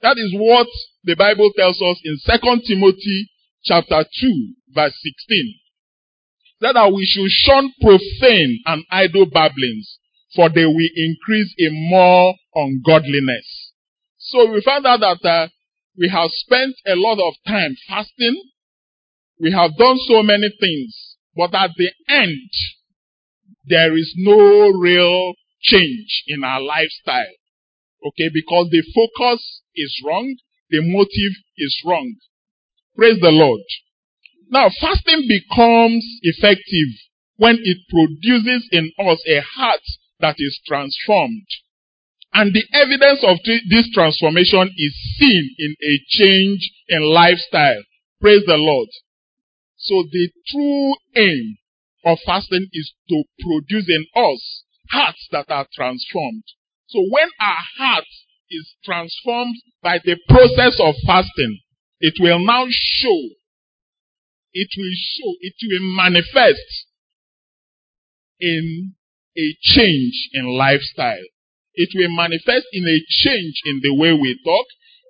That 0.00 0.16
is 0.16 0.32
what 0.34 0.66
the 1.04 1.14
Bible 1.14 1.50
tells 1.58 1.76
us 1.82 2.00
in 2.02 2.16
2 2.24 2.62
Timothy 2.66 3.28
chapter 3.64 4.02
2 4.02 4.54
verse 4.74 4.96
16. 5.28 5.54
That 6.62 6.90
we 6.90 7.04
should 7.04 7.28
shun 7.28 7.70
profane 7.82 8.62
and 8.64 8.82
idle 8.90 9.26
babblings, 9.26 9.98
for 10.34 10.48
they 10.48 10.64
will 10.64 10.90
increase 10.96 11.54
in 11.58 11.90
more 11.90 12.34
ungodliness. 12.54 13.72
So 14.16 14.52
we 14.52 14.62
find 14.62 14.86
out 14.86 15.00
that 15.00 15.22
uh, 15.22 15.48
we 15.98 16.08
have 16.08 16.30
spent 16.30 16.76
a 16.86 16.96
lot 16.96 17.18
of 17.18 17.34
time 17.46 17.76
fasting. 17.86 18.42
We 19.38 19.52
have 19.52 19.76
done 19.76 19.98
so 20.08 20.22
many 20.22 20.48
things. 20.58 21.16
But 21.36 21.54
at 21.54 21.72
the 21.76 21.90
end, 22.08 22.48
there 23.64 23.96
is 23.96 24.12
no 24.16 24.68
real 24.70 25.34
change 25.60 26.24
in 26.26 26.44
our 26.44 26.60
lifestyle. 26.60 27.34
Okay, 28.06 28.30
because 28.32 28.68
the 28.70 28.82
focus 28.94 29.62
is 29.74 30.02
wrong, 30.04 30.36
the 30.70 30.80
motive 30.82 31.36
is 31.58 31.76
wrong. 31.84 32.14
Praise 32.96 33.20
the 33.20 33.30
Lord. 33.30 33.62
Now, 34.48 34.70
fasting 34.80 35.26
becomes 35.28 36.04
effective 36.22 36.88
when 37.36 37.58
it 37.62 37.78
produces 37.90 38.68
in 38.70 38.92
us 38.98 39.22
a 39.28 39.40
heart 39.40 39.82
that 40.20 40.36
is 40.38 40.60
transformed. 40.66 41.46
And 42.32 42.52
the 42.52 42.64
evidence 42.72 43.24
of 43.24 43.38
this 43.44 43.90
transformation 43.92 44.70
is 44.76 44.94
seen 45.18 45.54
in 45.58 45.74
a 45.82 45.98
change 46.08 46.70
in 46.88 47.02
lifestyle. 47.02 47.82
Praise 48.20 48.42
the 48.46 48.56
Lord. 48.56 48.88
So 49.76 50.04
the 50.10 50.30
true 50.48 50.94
aim 51.16 51.56
of 52.06 52.18
fasting 52.24 52.68
is 52.72 52.94
to 53.08 53.24
produce 53.40 53.86
in 53.88 54.06
us 54.14 54.62
hearts 54.90 55.26
that 55.32 55.50
are 55.50 55.66
transformed. 55.74 56.44
So 56.86 57.00
when 57.10 57.28
our 57.40 57.58
heart 57.78 58.06
is 58.50 58.74
transformed 58.84 59.56
by 59.82 59.98
the 60.04 60.16
process 60.28 60.78
of 60.80 60.94
fasting, 61.04 61.58
it 62.00 62.14
will 62.20 62.38
now 62.38 62.66
show, 62.70 63.20
it 64.52 64.68
will 64.76 64.94
show, 64.94 65.34
it 65.40 65.54
will 65.62 65.96
manifest 65.96 66.86
in 68.38 68.94
a 69.36 69.56
change 69.62 70.28
in 70.32 70.46
lifestyle. 70.56 71.26
It 71.74 71.90
will 71.94 72.14
manifest 72.14 72.66
in 72.72 72.84
a 72.84 73.00
change 73.08 73.60
in 73.66 73.80
the 73.82 73.94
way 73.94 74.12
we 74.12 74.38
talk. 74.44 74.66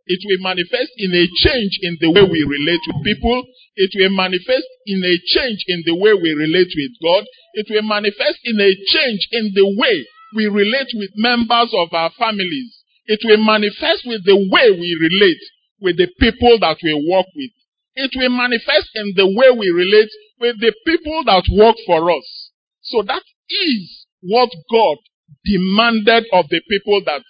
It 0.06 0.20
will 0.22 0.42
manifest 0.42 0.92
in 0.98 1.10
a 1.10 1.26
change 1.42 1.78
in 1.82 1.98
the 2.00 2.10
way 2.10 2.22
we 2.22 2.42
relate 2.46 2.80
with 2.86 3.04
people. 3.04 3.42
It 3.74 3.90
will 3.98 4.14
manifest 4.14 4.66
in 4.86 5.02
a 5.02 5.18
change 5.26 5.64
in 5.66 5.82
the 5.84 5.96
way 5.96 6.14
we 6.14 6.32
relate 6.32 6.70
with 6.70 6.94
God. 7.02 7.24
It 7.54 7.66
will 7.70 7.82
manifest 7.82 8.38
in 8.44 8.60
a 8.60 8.70
change 8.86 9.28
in 9.32 9.52
the 9.54 9.66
way 9.66 10.06
we 10.34 10.46
relate 10.46 10.90
with 10.94 11.10
members 11.16 11.74
of 11.74 11.92
our 11.92 12.10
families. 12.18 12.82
It 13.06 13.20
will 13.24 13.42
manifest 13.42 14.06
with 14.06 14.24
the 14.24 14.36
way 14.36 14.70
we 14.70 14.94
relate 14.94 15.42
with 15.80 15.96
the 15.96 16.08
people 16.20 16.58
that 16.60 16.78
we 16.82 16.94
work 17.10 17.26
with. 17.34 17.50
It 17.96 18.12
will 18.14 18.30
manifest 18.30 18.90
in 18.94 19.12
the 19.16 19.26
way 19.26 19.50
we 19.50 19.68
relate 19.70 20.10
with 20.38 20.60
the 20.60 20.72
people 20.86 21.24
that 21.24 21.44
work 21.50 21.76
for 21.86 22.10
us. 22.10 22.50
So 22.82 23.02
that 23.02 23.22
is 23.50 24.06
what 24.20 24.50
God 24.70 24.98
demanded 25.44 26.26
of 26.32 26.48
the 26.48 26.60
people 26.68 27.02
that, 27.06 27.22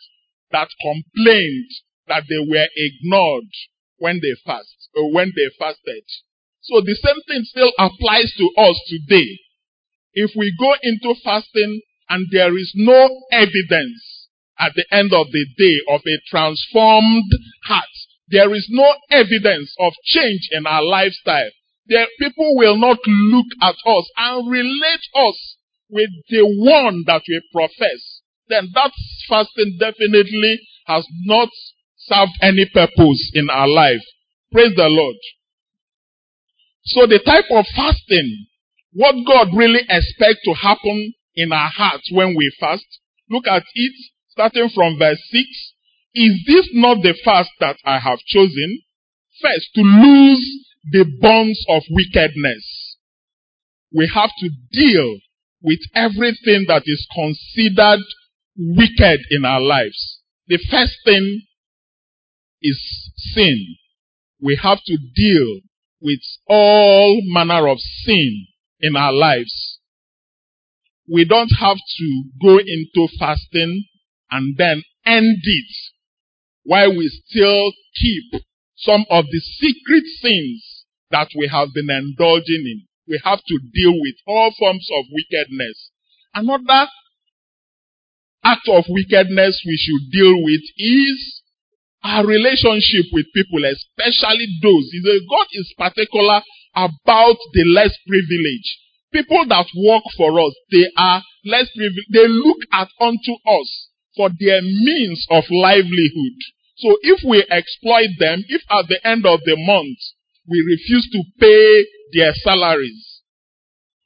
that 0.52 0.68
complained 0.82 1.70
that 2.08 2.24
they 2.28 2.38
were 2.38 2.68
ignored 2.76 3.50
when 3.98 4.20
they 4.22 4.34
fast, 4.44 4.88
or 4.94 5.12
when 5.12 5.32
they 5.34 5.48
fasted. 5.58 6.04
So 6.62 6.80
the 6.80 6.96
same 6.96 7.20
thing 7.28 7.44
still 7.44 7.72
applies 7.78 8.32
to 8.36 8.50
us 8.58 8.80
today. 8.88 9.38
If 10.14 10.32
we 10.36 10.54
go 10.58 10.74
into 10.82 11.14
fasting 11.22 11.80
and 12.08 12.26
there 12.32 12.56
is 12.56 12.72
no 12.74 13.22
evidence 13.30 14.28
at 14.58 14.72
the 14.74 14.86
end 14.90 15.12
of 15.12 15.26
the 15.30 15.46
day 15.58 15.76
of 15.88 16.00
a 16.06 16.18
transformed 16.28 17.30
heart, 17.64 17.84
there 18.28 18.52
is 18.54 18.66
no 18.70 18.94
evidence 19.10 19.74
of 19.78 19.92
change 20.04 20.48
in 20.50 20.66
our 20.66 20.82
lifestyle. 20.82 21.50
There, 21.86 22.06
people 22.18 22.56
will 22.56 22.76
not 22.76 22.98
look 23.06 23.46
at 23.62 23.76
us 23.86 24.10
and 24.16 24.50
relate 24.50 25.06
us 25.14 25.56
with 25.88 26.10
the 26.28 26.42
one 26.42 27.04
that 27.06 27.22
we 27.28 27.40
profess. 27.52 28.22
Then 28.48 28.70
that 28.74 28.92
fasting 29.28 29.76
definitely 29.78 30.60
has 30.86 31.06
not 31.24 31.50
served 32.06 32.32
any 32.42 32.66
purpose 32.72 33.30
in 33.34 33.50
our 33.50 33.68
life. 33.68 34.02
Praise 34.52 34.74
the 34.76 34.88
Lord. 34.88 35.16
So 36.84 37.06
the 37.06 37.18
type 37.18 37.50
of 37.50 37.66
fasting, 37.74 38.46
what 38.92 39.14
God 39.26 39.48
really 39.54 39.82
expects 39.88 40.40
to 40.44 40.54
happen 40.54 41.12
in 41.34 41.52
our 41.52 41.68
hearts 41.68 42.08
when 42.12 42.34
we 42.36 42.50
fast, 42.60 42.86
look 43.28 43.46
at 43.46 43.64
it 43.74 43.92
starting 44.28 44.68
from 44.74 44.98
verse 44.98 45.20
6. 45.30 45.44
Is 46.14 46.44
this 46.46 46.68
not 46.72 47.02
the 47.02 47.14
fast 47.24 47.50
that 47.60 47.76
I 47.84 47.98
have 47.98 48.18
chosen? 48.26 48.82
First, 49.42 49.68
to 49.74 49.82
lose 49.82 50.66
the 50.92 51.04
bonds 51.20 51.62
of 51.68 51.82
wickedness. 51.90 52.96
We 53.92 54.10
have 54.14 54.30
to 54.40 54.50
deal 54.72 55.18
with 55.62 55.80
everything 55.94 56.66
that 56.68 56.82
is 56.86 57.06
considered 57.12 58.00
wicked 58.56 59.20
in 59.30 59.44
our 59.44 59.60
lives. 59.60 60.20
The 60.48 60.58
first 60.70 60.94
thing 61.04 61.42
is 62.66 63.10
sin. 63.32 63.76
We 64.42 64.58
have 64.62 64.78
to 64.86 64.98
deal 65.14 65.60
with 66.00 66.20
all 66.48 67.20
manner 67.24 67.68
of 67.68 67.78
sin 67.78 68.46
in 68.80 68.96
our 68.96 69.12
lives. 69.12 69.78
We 71.12 71.24
don't 71.24 71.52
have 71.58 71.76
to 71.76 72.22
go 72.42 72.58
into 72.58 73.08
fasting 73.18 73.84
and 74.30 74.56
then 74.56 74.82
end 75.04 75.38
it 75.42 75.72
while 76.64 76.90
we 76.90 77.08
still 77.08 77.72
keep 77.94 78.42
some 78.76 79.06
of 79.08 79.26
the 79.30 79.40
secret 79.40 80.04
sins 80.20 80.84
that 81.10 81.28
we 81.36 81.48
have 81.48 81.68
been 81.72 81.88
indulging 81.88 82.64
in. 82.66 82.82
We 83.08 83.20
have 83.24 83.38
to 83.38 83.58
deal 83.72 83.92
with 83.92 84.16
all 84.26 84.52
forms 84.58 84.88
of 84.98 85.04
wickedness. 85.12 85.90
Another 86.34 86.88
act 88.44 88.68
of 88.68 88.84
wickedness 88.88 89.62
we 89.64 89.76
should 89.76 90.10
deal 90.10 90.42
with 90.42 90.62
is 90.76 91.42
our 92.06 92.24
relationship 92.24 93.10
with 93.12 93.26
people, 93.34 93.64
especially 93.66 94.46
those. 94.62 94.86
God 95.28 95.46
is 95.52 95.74
particular 95.76 96.40
about 96.74 97.36
the 97.52 97.64
less 97.74 97.94
privileged. 98.06 98.70
People 99.12 99.44
that 99.48 99.66
work 99.74 100.04
for 100.16 100.38
us, 100.38 100.54
they 100.70 100.86
are 100.96 101.22
less 101.44 101.68
privileged. 101.74 102.12
They 102.12 102.28
look 102.28 102.58
at 102.72 102.88
unto 103.00 103.32
us 103.46 103.88
for 104.16 104.30
their 104.38 104.62
means 104.62 105.26
of 105.30 105.44
livelihood. 105.50 106.38
So 106.76 106.96
if 107.02 107.20
we 107.26 107.44
exploit 107.50 108.10
them, 108.18 108.44
if 108.48 108.62
at 108.70 108.86
the 108.88 109.00
end 109.06 109.26
of 109.26 109.40
the 109.44 109.56
month 109.56 109.98
we 110.48 110.60
refuse 110.60 111.08
to 111.12 111.22
pay 111.40 111.86
their 112.12 112.32
salaries, 112.34 113.22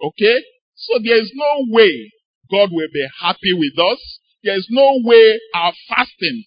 okay? 0.02 0.42
So 0.74 0.98
there 1.04 1.20
is 1.20 1.30
no 1.34 1.66
way 1.68 2.12
God 2.50 2.70
will 2.72 2.88
be 2.92 3.06
happy 3.20 3.52
with 3.52 3.78
us. 3.78 4.18
There 4.42 4.56
is 4.56 4.66
no 4.70 5.00
way 5.04 5.38
our 5.54 5.72
fasting 5.88 6.44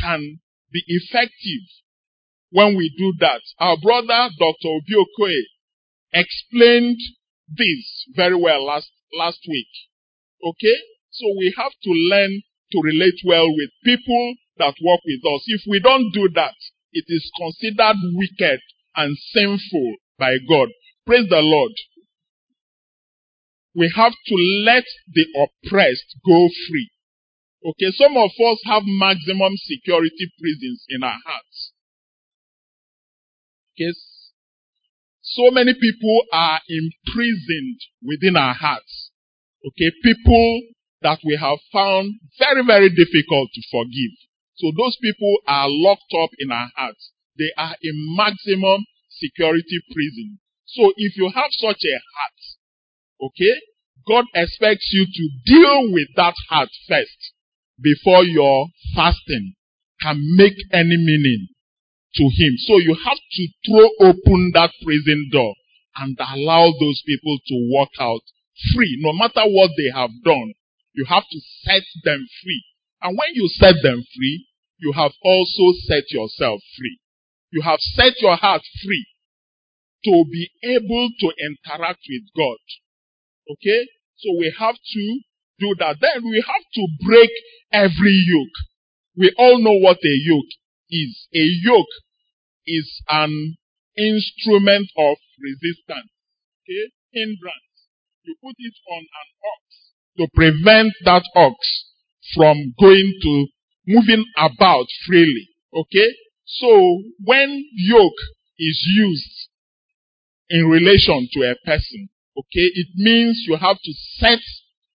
can 0.00 0.38
be 0.72 0.82
effective 0.86 1.64
when 2.50 2.76
we 2.76 2.92
do 2.96 3.14
that. 3.20 3.40
Our 3.58 3.76
brother, 3.80 4.30
Dr. 4.38 4.68
Obiokoe, 4.68 5.42
explained 6.12 6.98
this 7.48 8.06
very 8.14 8.36
well 8.36 8.64
last, 8.64 8.90
last 9.16 9.40
week. 9.48 9.68
Okay? 10.44 10.78
So 11.10 11.26
we 11.38 11.54
have 11.56 11.72
to 11.82 11.90
learn 11.90 12.42
to 12.72 12.80
relate 12.82 13.20
well 13.24 13.48
with 13.48 13.70
people 13.84 14.34
that 14.58 14.74
work 14.82 15.00
with 15.04 15.20
us. 15.34 15.42
If 15.46 15.62
we 15.68 15.80
don't 15.80 16.10
do 16.12 16.28
that, 16.34 16.54
it 16.92 17.04
is 17.08 17.30
considered 17.36 17.96
wicked 18.14 18.60
and 18.96 19.16
sinful 19.32 19.94
by 20.18 20.36
God. 20.48 20.68
Praise 21.06 21.28
the 21.28 21.40
Lord. 21.40 21.72
We 23.74 23.90
have 23.96 24.12
to 24.12 24.34
let 24.64 24.84
the 25.12 25.26
oppressed 25.34 26.16
go 26.26 26.48
free. 26.68 26.90
Okay, 27.64 27.92
some 27.94 28.16
of 28.16 28.30
us 28.30 28.58
have 28.66 28.82
maximum 28.84 29.52
security 29.56 30.26
prisons 30.40 30.84
in 30.88 31.04
our 31.04 31.18
hearts. 31.24 31.72
Okay, 33.70 33.94
so 35.22 35.50
many 35.52 35.72
people 35.72 36.22
are 36.32 36.58
imprisoned 36.68 37.78
within 38.02 38.36
our 38.36 38.54
hearts. 38.54 39.12
Okay, 39.64 39.92
people 40.02 40.62
that 41.02 41.20
we 41.24 41.38
have 41.40 41.58
found 41.72 42.18
very, 42.38 42.66
very 42.66 42.90
difficult 42.90 43.50
to 43.54 43.62
forgive. 43.70 44.14
So 44.56 44.72
those 44.76 44.98
people 45.00 45.36
are 45.46 45.66
locked 45.68 46.12
up 46.20 46.30
in 46.38 46.50
our 46.50 46.68
hearts. 46.74 47.12
They 47.38 47.52
are 47.56 47.76
in 47.80 47.94
maximum 48.16 48.84
security 49.08 49.78
prison. 49.94 50.40
So 50.66 50.92
if 50.96 51.16
you 51.16 51.30
have 51.32 51.50
such 51.52 51.78
a 51.78 51.96
heart, 52.10 52.40
okay, 53.30 53.54
God 54.08 54.24
expects 54.34 54.90
you 54.92 55.06
to 55.06 55.28
deal 55.46 55.92
with 55.92 56.08
that 56.16 56.34
heart 56.50 56.70
first 56.88 57.32
before 57.80 58.24
your 58.24 58.68
fasting 58.94 59.54
can 60.00 60.18
make 60.36 60.56
any 60.72 60.96
meaning 60.96 61.48
to 62.14 62.24
Him. 62.24 62.52
So 62.66 62.78
you 62.78 62.94
have 62.94 63.18
to 63.18 63.48
throw 63.66 63.88
open 64.08 64.50
that 64.54 64.72
prison 64.82 65.28
door 65.32 65.54
and 65.96 66.18
allow 66.18 66.72
those 66.78 67.02
people 67.06 67.38
to 67.46 67.54
walk 67.70 67.90
out 68.00 68.22
free, 68.74 68.98
no 69.00 69.12
matter 69.12 69.42
what 69.44 69.70
they 69.76 69.90
have 69.94 70.10
done. 70.24 70.52
You 70.94 71.06
have 71.08 71.24
to 71.30 71.40
set 71.64 71.82
them 72.04 72.26
free. 72.42 72.64
And 73.00 73.16
when 73.16 73.34
you 73.34 73.48
set 73.48 73.76
them 73.82 74.04
free, 74.14 74.46
you 74.78 74.92
have 74.92 75.12
also 75.22 75.78
set 75.86 76.10
yourself 76.10 76.60
free. 76.76 76.98
You 77.50 77.62
have 77.62 77.80
set 77.80 78.20
your 78.20 78.36
heart 78.36 78.62
free 78.84 79.06
to 80.04 80.24
be 80.30 80.50
able 80.62 81.10
to 81.20 81.32
interact 81.38 82.00
with 82.08 82.22
God. 82.36 82.58
Okay? 83.52 83.86
So 84.16 84.30
we 84.38 84.54
have 84.58 84.76
to 84.76 85.20
do 85.62 85.74
that. 85.78 85.96
Then 86.02 86.24
we 86.24 86.42
have 86.42 86.66
to 86.74 86.84
break 87.06 87.30
every 87.72 88.18
yoke. 88.26 88.58
We 89.16 89.32
all 89.38 89.62
know 89.62 89.78
what 89.78 89.98
a 90.02 90.16
yoke 90.26 90.52
is. 90.90 91.28
A 91.34 91.46
yoke 91.62 91.94
is 92.66 93.02
an 93.08 93.56
instrument 93.96 94.88
of 94.98 95.16
resistance. 95.38 96.10
Okay? 96.66 96.90
Hindrance. 97.12 97.72
You 98.24 98.34
put 98.42 98.54
it 98.58 98.74
on 98.90 99.02
an 99.02 99.28
ox 99.52 99.62
to 100.18 100.28
prevent 100.34 100.92
that 101.04 101.24
ox 101.34 101.56
from 102.34 102.74
going 102.80 103.12
to 103.22 103.46
moving 103.86 104.24
about 104.36 104.86
freely. 105.06 105.48
Okay? 105.74 106.08
So 106.46 107.02
when 107.24 107.64
yoke 107.74 108.22
is 108.58 108.82
used 108.86 109.48
in 110.50 110.66
relation 110.66 111.28
to 111.32 111.40
a 111.50 111.54
person, 111.64 112.08
okay, 112.38 112.68
it 112.74 112.88
means 112.96 113.44
you 113.46 113.56
have 113.56 113.76
to 113.82 113.92
set 114.18 114.40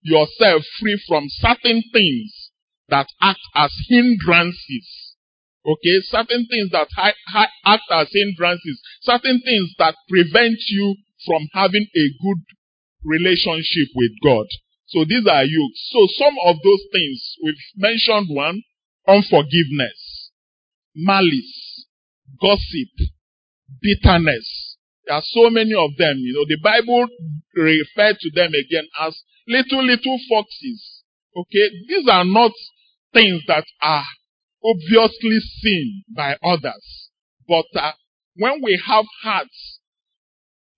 yourself 0.04 0.64
free 0.80 1.02
from 1.08 1.26
certain 1.30 1.84
things 1.92 2.52
that 2.90 3.08
act 3.22 3.40
as 3.56 3.72
hindrances. 3.90 5.16
Okay, 5.66 6.02
certain 6.02 6.46
things 6.50 6.72
that 6.72 6.90
act 6.98 7.84
as 7.90 8.10
hindrances, 8.12 8.82
certain 9.02 9.42
things 9.46 9.74
that 9.80 9.96
prevent 10.10 10.60
you 10.68 10.96
from 11.26 11.48
having 11.54 11.88
a 11.96 12.06
good 12.22 12.44
relationship 13.06 13.88
with 13.96 14.12
God. 14.22 14.46
So 14.88 15.06
these 15.06 15.26
are 15.26 15.44
yokes. 15.44 15.90
So 15.92 16.08
some 16.18 16.36
of 16.46 16.58
those 16.64 16.84
things, 16.92 17.36
we've 17.42 17.56
mentioned 17.78 18.28
one, 18.30 18.62
unforgiveness, 19.08 20.32
malice, 20.96 21.88
gossip, 22.42 22.92
bitterness. 23.82 24.78
There 25.06 25.16
are 25.16 25.24
so 25.26 25.50
many 25.50 25.74
of 25.74 25.96
them. 25.98 26.18
You 26.20 26.34
know, 26.34 26.46
the 26.48 26.60
Bible 26.62 27.08
referred 27.56 28.18
to 28.20 28.30
them 28.36 28.52
again 28.52 28.88
as 29.02 29.18
little, 29.48 29.84
little 29.84 30.20
foxes. 30.30 31.04
Okay? 31.36 31.70
These 31.88 32.08
are 32.10 32.26
not 32.26 32.52
things 33.14 33.42
that 33.48 33.66
are 33.82 34.06
obviously 34.64 35.40
seen 35.62 36.04
by 36.16 36.38
others. 36.44 37.10
But 37.48 37.66
uh, 37.76 37.92
when 38.36 38.62
we 38.64 38.82
have 38.88 39.06
hearts 39.24 39.80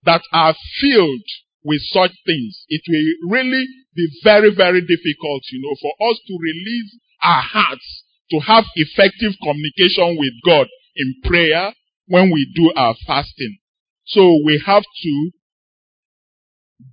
that 0.04 0.22
are 0.32 0.54
filled 0.80 1.24
with 1.64 1.80
such 1.90 2.12
things, 2.26 2.64
it 2.68 2.82
will 2.88 3.30
really 3.30 3.66
be 3.94 4.08
very, 4.22 4.54
very 4.54 4.80
difficult, 4.80 5.42
you 5.50 5.60
know, 5.62 5.76
for 5.80 6.10
us 6.10 6.18
to 6.26 6.38
release 6.40 6.98
our 7.22 7.42
hearts 7.42 8.04
to 8.30 8.38
have 8.40 8.64
effective 8.74 9.32
communication 9.42 10.16
with 10.18 10.32
God 10.44 10.66
in 10.96 11.14
prayer 11.24 11.72
when 12.06 12.30
we 12.30 12.50
do 12.54 12.72
our 12.76 12.94
fasting. 13.06 13.58
So 14.06 14.38
we 14.44 14.62
have 14.66 14.82
to 14.82 15.30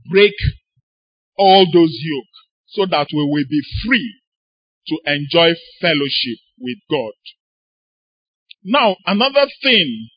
break 0.10 0.34
all 1.38 1.66
those 1.72 1.98
yoke 2.02 2.26
so 2.68 2.86
that 2.86 3.08
we 3.12 3.24
will 3.24 3.46
be 3.50 3.62
free 3.86 4.20
to 4.88 4.98
enjoy 5.06 5.54
fellowship 5.80 6.40
with 6.60 6.78
God. 6.90 7.14
Now, 8.64 8.96
another 9.06 9.48
thing 9.62 10.10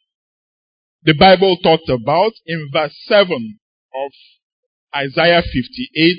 the 1.02 1.14
Bible 1.14 1.56
talked 1.62 1.88
about 1.88 2.32
in 2.46 2.68
verse 2.72 2.96
7 3.06 3.58
of 3.94 4.12
Isaiah 4.94 5.42
58 5.42 6.16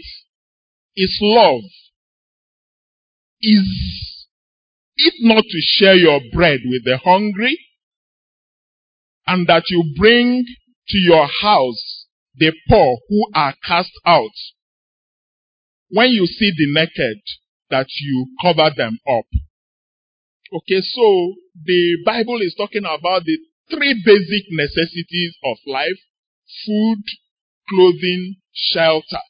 is 0.96 1.18
love. 1.22 1.62
Is 3.42 4.26
it 4.98 5.14
not 5.22 5.44
to 5.44 5.60
share 5.62 5.96
your 5.96 6.20
bread 6.32 6.62
with 6.66 6.84
the 6.86 6.98
hungry 6.98 7.58
and 9.26 9.48
that 9.48 9.64
you 9.70 9.94
bring 9.98 10.46
to 10.88 10.98
your 10.98 11.28
house 11.42 12.06
the 12.36 12.54
poor 12.70 12.98
who 13.10 13.28
are 13.34 13.56
cast 13.66 13.92
out? 14.06 14.32
When 15.90 16.10
you 16.10 16.26
see 16.26 16.52
the 16.56 16.74
naked, 16.74 17.22
that 17.70 17.88
you 18.00 18.28
cover 18.42 18.70
them 18.76 19.00
up. 19.08 19.26
Okay, 20.54 20.82
so 20.82 21.34
the 21.66 21.98
Bible 22.06 22.42
is 22.42 22.56
talking 22.56 22.86
about 22.86 23.24
the 23.26 23.38
three 23.70 24.02
basic 24.06 24.46
necessities 24.50 25.36
of 25.44 25.58
life 25.66 26.00
food, 26.66 27.04
clothing, 27.70 28.36
shelter. 28.54 29.24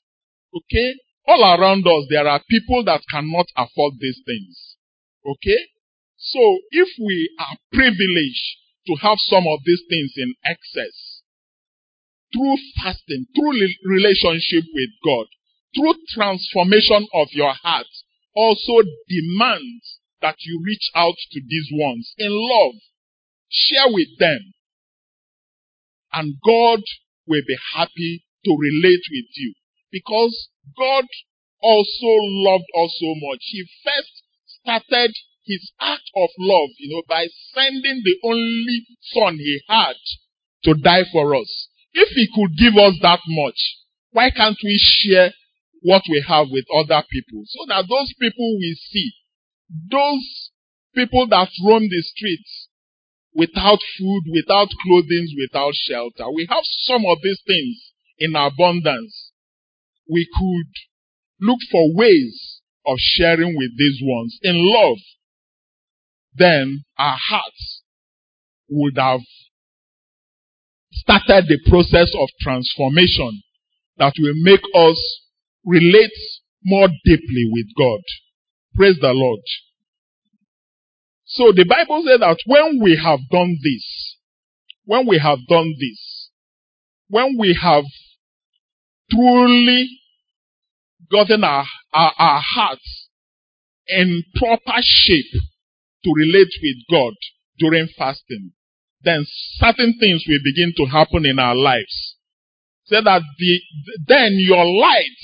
Okay? 0.56 0.96
All 1.28 1.44
around 1.44 1.86
us, 1.86 2.08
there 2.10 2.28
are 2.28 2.42
people 2.50 2.84
that 2.86 3.02
cannot 3.10 3.48
afford 3.58 3.94
these 4.00 4.22
things. 4.26 4.78
Okay? 5.26 5.58
So, 6.18 6.60
if 6.72 6.88
we 7.00 7.30
are 7.40 7.58
privileged 7.72 8.48
to 8.88 8.96
have 9.02 9.18
some 9.20 9.46
of 9.48 9.60
these 9.66 9.82
things 9.90 10.14
in 10.18 10.34
excess, 10.46 11.22
through 12.34 12.58
fasting, 12.82 13.26
through 13.36 13.68
relationship 13.86 14.64
with 14.74 14.90
God, 15.04 15.28
through 15.76 15.94
transformation 16.10 17.08
of 17.14 17.28
your 17.32 17.54
heart, 17.54 17.88
also 18.36 18.88
demands 19.08 20.00
that 20.22 20.36
you 20.40 20.62
reach 20.64 20.92
out 20.96 21.16
to 21.32 21.42
these 21.48 21.70
ones 21.72 22.14
in 22.18 22.32
love. 22.32 22.76
Share 23.50 23.94
with 23.94 24.18
them. 24.20 24.54
And 26.14 26.36
God 26.46 26.82
will 27.28 27.42
be 27.48 27.58
happy 27.76 28.24
to 28.46 28.52
relate 28.52 29.04
with 29.12 29.30
you. 29.36 29.54
Because 29.92 30.50
God 30.78 31.06
also 31.62 32.14
loved 32.46 32.70
us 32.84 32.96
so 33.00 33.14
much. 33.22 33.40
He 33.42 33.66
first 33.84 34.24
started 34.62 35.12
his 35.46 35.72
act 35.80 36.04
of 36.16 36.30
love, 36.40 36.70
you 36.78 36.94
know, 36.94 37.04
by 37.08 37.28
sending 37.54 38.02
the 38.04 38.18
only 38.24 38.86
son 39.02 39.36
he 39.38 39.62
had 39.68 39.96
to 40.64 40.74
die 40.74 41.06
for 41.12 41.36
us. 41.36 41.70
If 41.94 42.10
he 42.10 42.28
could 42.36 42.58
give 42.58 42.76
us 42.78 42.96
that 43.02 43.22
much, 43.28 43.78
why 44.12 44.30
can't 44.30 44.58
we 44.64 44.78
share 44.78 45.32
what 45.82 46.04
we 46.10 46.24
have 46.28 46.48
with 46.50 46.66
other 46.74 47.04
people 47.10 47.44
so 47.46 47.66
that 47.68 47.86
those 47.90 48.14
people 48.20 48.58
we 48.60 48.78
see, 48.90 49.12
those 49.92 50.52
people 50.96 51.28
that 51.28 51.50
roam 51.64 51.84
the 51.84 52.02
streets 52.02 52.70
without 53.34 53.80
food, 54.00 54.24
without 54.34 54.70
clothing, 54.84 55.28
without 55.38 55.74
shelter, 55.76 56.30
we 56.34 56.48
have 56.50 56.64
some 56.64 57.04
of 57.06 57.20
these 57.22 57.42
things 57.46 57.94
in 58.18 58.36
abundance. 58.36 59.32
We 60.10 60.28
could 60.38 61.48
look 61.48 61.60
for 61.72 61.94
ways 61.94 62.62
of 62.86 62.98
sharing 62.98 63.56
with 63.56 63.78
these 63.78 64.00
ones 64.02 64.40
in 64.42 64.56
love. 64.56 64.98
Then 66.34 66.84
our 66.98 67.18
hearts 67.30 67.84
would 68.70 68.98
have 68.98 69.22
started 70.92 71.46
the 71.48 71.60
process 71.70 72.12
of 72.18 72.30
transformation 72.42 73.42
that 73.98 74.14
will 74.20 74.34
make 74.36 74.64
us 74.74 75.22
relate 75.68 76.18
more 76.64 76.88
deeply 77.04 77.50
with 77.52 77.68
God. 77.78 78.00
Praise 78.76 78.98
the 79.02 79.12
Lord. 79.12 79.42
So 81.26 81.52
the 81.52 81.66
Bible 81.66 82.04
says 82.08 82.22
that 82.22 82.38
when 82.46 82.80
we 82.82 82.96
have 83.04 83.20
done 83.30 83.58
this, 83.62 84.18
when 84.86 85.06
we 85.08 85.20
have 85.20 85.40
done 85.50 85.76
this, 85.78 86.30
when 87.10 87.36
we 87.38 87.58
have 87.62 87.84
truly 89.12 89.90
gotten 91.12 91.44
our, 91.44 91.66
our, 91.94 92.14
our 92.18 92.42
hearts 92.42 93.10
in 93.88 94.24
proper 94.36 94.80
shape 94.80 95.32
to 96.04 96.14
relate 96.16 96.54
with 96.62 96.78
God 96.90 97.14
during 97.60 97.90
fasting, 97.98 98.52
then 99.04 99.26
certain 99.60 99.98
things 100.00 100.24
will 100.28 100.40
begin 100.44 100.74
to 100.78 100.86
happen 100.86 101.26
in 101.26 101.40
our 101.40 101.56
lives. 101.56 102.16
Say 102.86 103.02
that 103.04 103.22
the, 103.38 103.60
then 104.08 104.36
your 104.38 104.66
light 104.66 105.20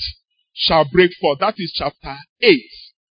shall 0.54 0.86
break 0.90 1.10
forth. 1.20 1.40
That 1.40 1.54
is 1.58 1.72
chapter 1.74 2.16
8 2.40 2.60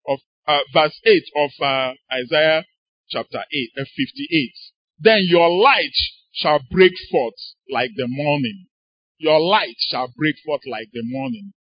of, 0.08 0.20
uh, 0.48 0.60
verse 0.74 1.00
8 1.06 1.24
of 1.38 1.52
uh, 1.62 1.94
Isaiah 2.14 2.66
chapter 3.10 3.44
8, 3.52 3.70
uh, 3.80 3.84
58. 3.96 4.52
Then 5.00 5.20
your 5.24 5.50
light 5.50 5.96
shall 6.34 6.60
break 6.70 6.94
forth 7.10 7.40
like 7.72 7.92
the 7.96 8.08
morning. 8.08 8.68
Your 9.18 9.40
light 9.40 9.76
shall 9.80 10.14
break 10.16 10.36
forth 10.46 10.62
like 10.68 10.90
the 10.94 11.04
morning. 11.04 11.54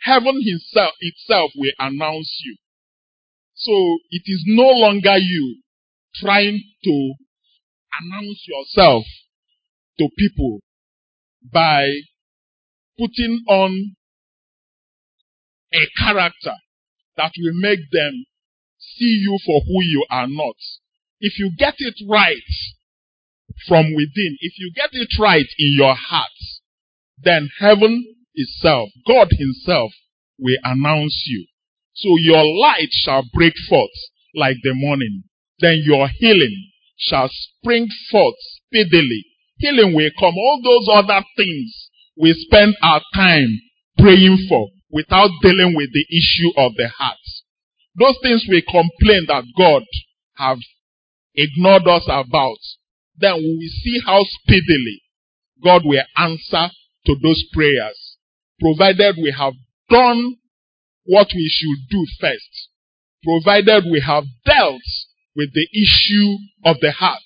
Heaven 0.00 0.40
himself, 0.44 0.92
itself 1.00 1.52
will 1.56 1.72
announce 1.78 2.40
you. 2.44 2.56
So 3.54 3.98
it 4.10 4.22
is 4.26 4.44
no 4.46 4.68
longer 4.68 5.18
you 5.18 5.62
trying 6.14 6.62
to 6.84 7.14
announce 8.00 8.46
yourself 8.46 9.04
to 9.98 10.08
people 10.16 10.60
by 11.52 11.86
putting 12.98 13.42
on 13.48 13.96
a 15.72 15.86
character 15.98 16.54
that 17.16 17.32
will 17.38 17.60
make 17.60 17.80
them 17.92 18.24
see 18.78 19.20
you 19.22 19.38
for 19.44 19.60
who 19.66 19.82
you 19.82 20.04
are 20.10 20.26
not. 20.28 20.56
If 21.20 21.38
you 21.38 21.50
get 21.56 21.74
it 21.78 21.94
right 22.08 22.36
from 23.66 23.86
within, 23.94 24.36
if 24.40 24.52
you 24.58 24.72
get 24.74 24.90
it 24.92 25.08
right 25.18 25.48
in 25.58 25.74
your 25.76 25.94
heart, 25.94 26.28
then 27.22 27.50
heaven 27.58 28.14
itself, 28.34 28.90
God 29.06 29.28
himself 29.32 29.92
will 30.38 30.58
announce 30.64 31.24
you. 31.26 31.46
So 31.94 32.16
your 32.18 32.44
light 32.44 32.90
shall 32.92 33.24
break 33.32 33.54
forth 33.68 33.90
like 34.34 34.56
the 34.62 34.74
morning. 34.74 35.24
Then 35.58 35.82
your 35.84 36.08
healing 36.08 36.70
shall 36.96 37.28
spring 37.28 37.88
forth 38.10 38.36
speedily. 38.38 39.24
Healing 39.58 39.94
will 39.94 40.10
come. 40.20 40.34
All 40.36 40.60
those 40.62 40.88
other 40.92 41.24
things 41.36 41.90
we 42.16 42.32
spend 42.34 42.76
our 42.82 43.02
time 43.14 43.60
praying 43.98 44.46
for 44.48 44.68
without 44.90 45.30
dealing 45.42 45.74
with 45.76 45.90
the 45.92 46.06
issue 46.10 46.50
of 46.56 46.74
the 46.76 46.88
heart. 46.88 47.18
Those 47.98 48.16
things 48.22 48.46
we 48.48 48.62
complain 48.62 49.26
that 49.28 49.44
God 49.56 49.82
have 50.36 50.58
ignored 51.34 51.86
us 51.86 52.04
about, 52.06 52.58
then 53.16 53.34
we 53.36 53.56
will 53.58 53.82
see 53.82 54.00
how 54.04 54.22
speedily 54.24 55.02
God 55.62 55.82
will 55.84 56.02
answer 56.16 56.70
to 57.06 57.16
those 57.22 57.44
prayers, 57.52 58.16
provided 58.60 59.16
we 59.20 59.34
have 59.36 59.54
done 59.90 60.36
what 61.04 61.28
we 61.34 61.50
should 61.50 61.88
do 61.90 62.04
first, 62.20 62.68
provided 63.22 63.84
we 63.90 64.00
have 64.00 64.24
dealt 64.44 64.82
with 65.34 65.52
the 65.54 65.68
issue 65.72 66.36
of 66.64 66.76
the 66.80 66.92
heart. 66.92 67.22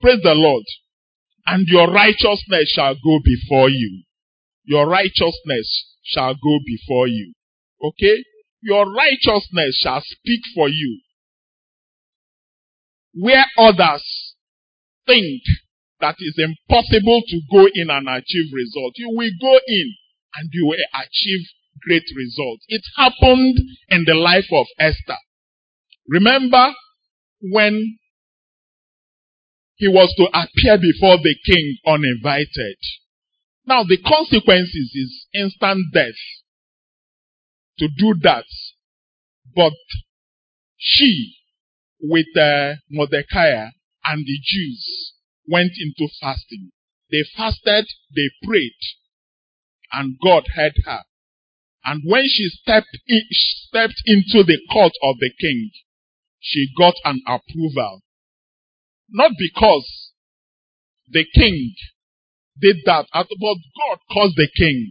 Praise 0.00 0.20
the 0.22 0.34
Lord. 0.34 0.64
And 1.46 1.66
your 1.68 1.90
righteousness 1.90 2.70
shall 2.74 2.94
go 2.94 3.18
before 3.22 3.68
you. 3.68 4.02
Your 4.64 4.86
righteousness 4.88 5.93
shall 6.04 6.34
go 6.34 6.58
before 6.64 7.08
you. 7.08 7.32
Okay? 7.82 8.24
Your 8.62 8.90
righteousness 8.92 9.80
shall 9.82 10.02
speak 10.02 10.40
for 10.54 10.68
you. 10.68 11.00
Where 13.14 13.44
others 13.58 14.34
think 15.06 15.42
that 16.00 16.16
is 16.18 16.34
impossible 16.38 17.22
to 17.28 17.40
go 17.50 17.68
in 17.72 17.90
and 17.90 18.08
achieve 18.08 18.50
results, 18.52 18.98
you 18.98 19.10
will 19.10 19.30
go 19.40 19.58
in 19.66 19.94
and 20.36 20.50
you 20.52 20.66
will 20.66 20.84
achieve 21.02 21.46
great 21.86 22.04
results. 22.16 22.64
It 22.68 22.82
happened 22.96 23.58
in 23.88 24.04
the 24.06 24.14
life 24.14 24.48
of 24.52 24.66
Esther. 24.78 25.18
Remember 26.08 26.72
when 27.40 27.98
he 29.76 29.88
was 29.88 30.12
to 30.16 30.24
appear 30.24 30.78
before 30.78 31.18
the 31.18 31.34
king 31.44 31.76
uninvited. 31.86 32.76
Now 33.66 33.82
the 33.84 33.98
consequences 33.98 34.90
is 34.94 35.26
instant 35.34 35.92
death 35.92 36.20
to 37.78 37.88
do 37.98 38.14
that. 38.22 38.44
But 39.54 39.72
she 40.76 41.36
with 42.00 42.26
uh, 42.36 42.74
Mordecai 42.90 43.70
and 44.04 44.26
the 44.26 44.38
Jews 44.42 45.12
went 45.48 45.72
into 45.80 46.12
fasting. 46.20 46.70
They 47.10 47.24
fasted, 47.36 47.86
they 48.14 48.30
prayed, 48.46 48.78
and 49.92 50.16
God 50.22 50.44
heard 50.54 50.74
her. 50.84 51.00
And 51.84 52.02
when 52.04 52.24
she 52.24 52.48
stepped 52.48 52.98
in, 53.06 53.22
stepped 53.30 54.02
into 54.06 54.42
the 54.42 54.58
court 54.72 54.92
of 55.02 55.16
the 55.20 55.30
king, 55.40 55.70
she 56.40 56.66
got 56.76 56.94
an 57.04 57.20
approval. 57.26 58.02
Not 59.10 59.32
because 59.38 60.12
the 61.08 61.24
king 61.34 61.74
did 62.60 62.76
that, 62.86 63.06
but 63.12 63.26
God 63.36 63.98
caused 64.12 64.36
the 64.36 64.48
king 64.56 64.90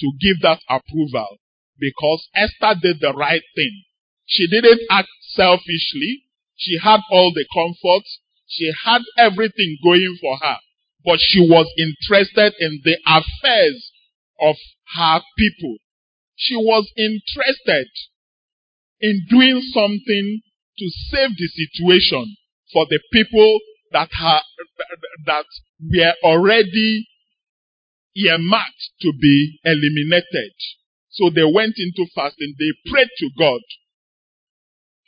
to 0.00 0.12
give 0.20 0.40
that 0.42 0.60
approval 0.68 1.38
because 1.78 2.28
Esther 2.34 2.78
did 2.80 3.00
the 3.00 3.12
right 3.12 3.42
thing. 3.54 3.82
She 4.26 4.46
didn't 4.48 4.80
act 4.90 5.08
selfishly. 5.34 6.24
She 6.56 6.78
had 6.82 7.00
all 7.10 7.32
the 7.34 7.46
comforts. 7.52 8.20
She 8.46 8.70
had 8.84 9.02
everything 9.18 9.78
going 9.82 10.16
for 10.20 10.38
her. 10.38 10.58
But 11.04 11.18
she 11.20 11.40
was 11.40 11.66
interested 11.76 12.54
in 12.60 12.80
the 12.84 12.96
affairs 13.06 13.90
of 14.40 14.56
her 14.94 15.20
people. 15.36 15.76
She 16.36 16.56
was 16.56 16.90
interested 16.96 17.88
in 19.00 19.26
doing 19.28 19.60
something 19.72 20.42
to 20.78 20.90
save 21.10 21.30
the 21.36 21.48
situation 21.48 22.36
for 22.72 22.86
the 22.88 23.00
people 23.12 23.58
that, 23.92 24.08
ha- 24.12 24.44
that 25.26 25.46
were 25.80 26.14
already 26.24 27.06
earmarked 28.16 28.90
to 29.00 29.12
be 29.20 29.58
eliminated. 29.64 30.52
So 31.10 31.30
they 31.30 31.44
went 31.44 31.74
into 31.78 32.06
fasting. 32.14 32.54
They 32.58 32.90
prayed 32.90 33.08
to 33.18 33.30
God. 33.38 33.60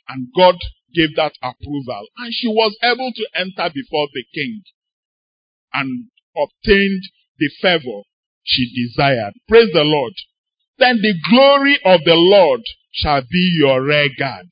And 0.07 0.27
God 0.35 0.55
gave 0.93 1.15
that 1.15 1.33
approval. 1.41 2.07
And 2.17 2.31
she 2.31 2.47
was 2.47 2.77
able 2.83 3.11
to 3.15 3.27
enter 3.35 3.71
before 3.73 4.07
the 4.13 4.23
king 4.33 4.61
and 5.73 6.09
obtained 6.37 7.03
the 7.39 7.49
favor 7.61 8.01
she 8.43 8.71
desired. 8.75 9.33
Praise 9.47 9.71
the 9.73 9.83
Lord. 9.83 10.13
Then 10.77 11.01
the 11.01 11.13
glory 11.29 11.79
of 11.83 12.01
the 12.05 12.15
Lord 12.15 12.61
shall 12.91 13.21
be 13.21 13.55
your 13.57 13.83
rear 13.83 14.09
guard. 14.17 14.47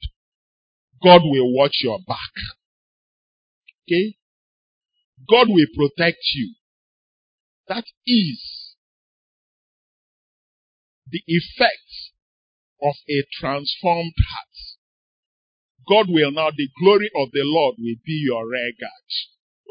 God 1.03 1.21
will 1.23 1.53
watch 1.53 1.81
your 1.83 1.99
back. 2.07 2.17
Okay? 3.87 4.15
God 5.29 5.47
will 5.49 5.67
protect 5.75 6.23
you. 6.33 6.55
That 7.67 7.85
is 8.05 8.75
the 11.09 11.21
effect 11.27 12.11
of 12.81 12.95
a 13.09 13.23
transformed 13.39 14.13
heart. 14.17 14.55
God 15.87 16.07
will 16.09 16.31
now, 16.31 16.49
the 16.51 16.69
glory 16.81 17.09
of 17.15 17.29
the 17.31 17.43
Lord 17.43 17.75
will 17.77 17.95
be 18.05 18.23
your 18.25 18.47
rear 18.49 18.71
guard. 18.79 19.09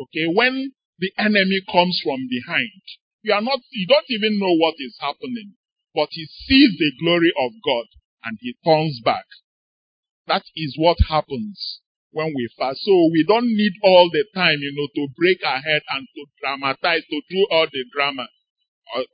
Okay? 0.03 0.27
When 0.33 0.73
the 0.99 1.13
enemy 1.19 1.61
comes 1.71 2.01
from 2.03 2.29
behind, 2.29 2.83
you 3.23 3.33
are 3.33 3.41
not, 3.41 3.61
you 3.71 3.87
don't 3.87 4.09
even 4.09 4.39
know 4.39 4.55
what 4.57 4.75
is 4.79 4.97
happening, 5.01 5.55
but 5.95 6.09
he 6.13 6.27
sees 6.27 6.77
the 6.79 6.93
glory 7.01 7.33
of 7.39 7.53
God 7.65 7.87
and 8.25 8.39
he 8.41 8.55
turns 8.65 9.01
back. 9.05 9.25
That 10.27 10.45
is 10.55 10.75
what 10.79 10.99
happens 11.09 11.82
when 12.13 12.33
we 12.37 12.49
fast. 12.57 12.81
So 12.85 12.93
we 13.13 13.25
don't 13.27 13.49
need 13.49 13.73
all 13.83 14.09
the 14.13 14.25
time, 14.35 14.61
you 14.61 14.73
know, 14.77 14.89
to 14.95 15.13
break 15.17 15.41
our 15.45 15.61
head 15.61 15.83
and 15.91 16.07
to 16.07 16.23
dramatize, 16.41 17.03
to 17.09 17.21
do 17.29 17.47
all 17.51 17.67
the 17.73 17.85
drama 17.93 18.29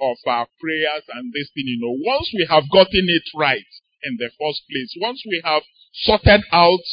of, 0.00 0.16
our 0.26 0.46
prayers 0.60 1.04
and 1.14 1.32
this 1.32 1.50
thing, 1.54 1.66
you 1.66 1.78
know. 1.80 1.94
Once 2.04 2.30
we 2.34 2.46
have 2.50 2.64
gotten 2.70 3.06
it 3.06 3.22
right 3.34 3.70
in 4.02 4.16
the 4.18 4.30
first 4.38 4.62
place, 4.68 4.92
once 5.00 5.22
we 5.26 5.40
have 5.44 5.62
sorted 5.92 6.42
out 6.52 6.86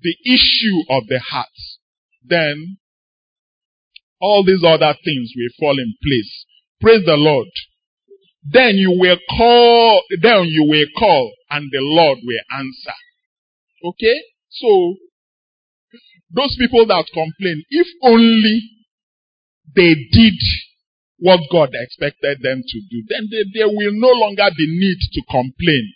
the 0.00 0.16
issue 0.24 0.80
of 0.90 1.06
the 1.08 1.20
heart, 1.20 1.56
then 2.24 2.78
all 4.20 4.44
these 4.44 4.64
other 4.64 4.94
things 5.04 5.32
will 5.36 5.52
fall 5.60 5.78
in 5.78 5.94
place. 6.02 6.46
Praise 6.80 7.04
the 7.04 7.16
Lord. 7.16 7.48
Then 8.50 8.76
you 8.76 8.96
will 8.98 9.18
call, 9.36 10.02
then 10.20 10.44
you 10.44 10.66
will 10.68 10.86
call 10.98 11.32
and 11.50 11.70
the 11.70 11.80
Lord 11.80 12.18
will 12.22 12.58
answer. 12.58 12.96
Okay? 13.84 14.20
So, 14.50 14.96
those 16.30 16.56
people 16.58 16.86
that 16.86 17.06
complain, 17.12 17.64
if 17.70 17.86
only 18.02 18.70
they 19.74 19.94
did 20.12 20.34
what 21.18 21.40
God 21.50 21.70
expected 21.72 22.38
them 22.42 22.62
to 22.66 22.80
do, 22.90 23.02
then 23.08 23.28
they, 23.30 23.58
there 23.58 23.68
will 23.68 23.92
no 23.92 24.08
longer 24.08 24.46
be 24.56 24.66
need 24.68 24.98
to 25.12 25.22
complain. 25.30 25.92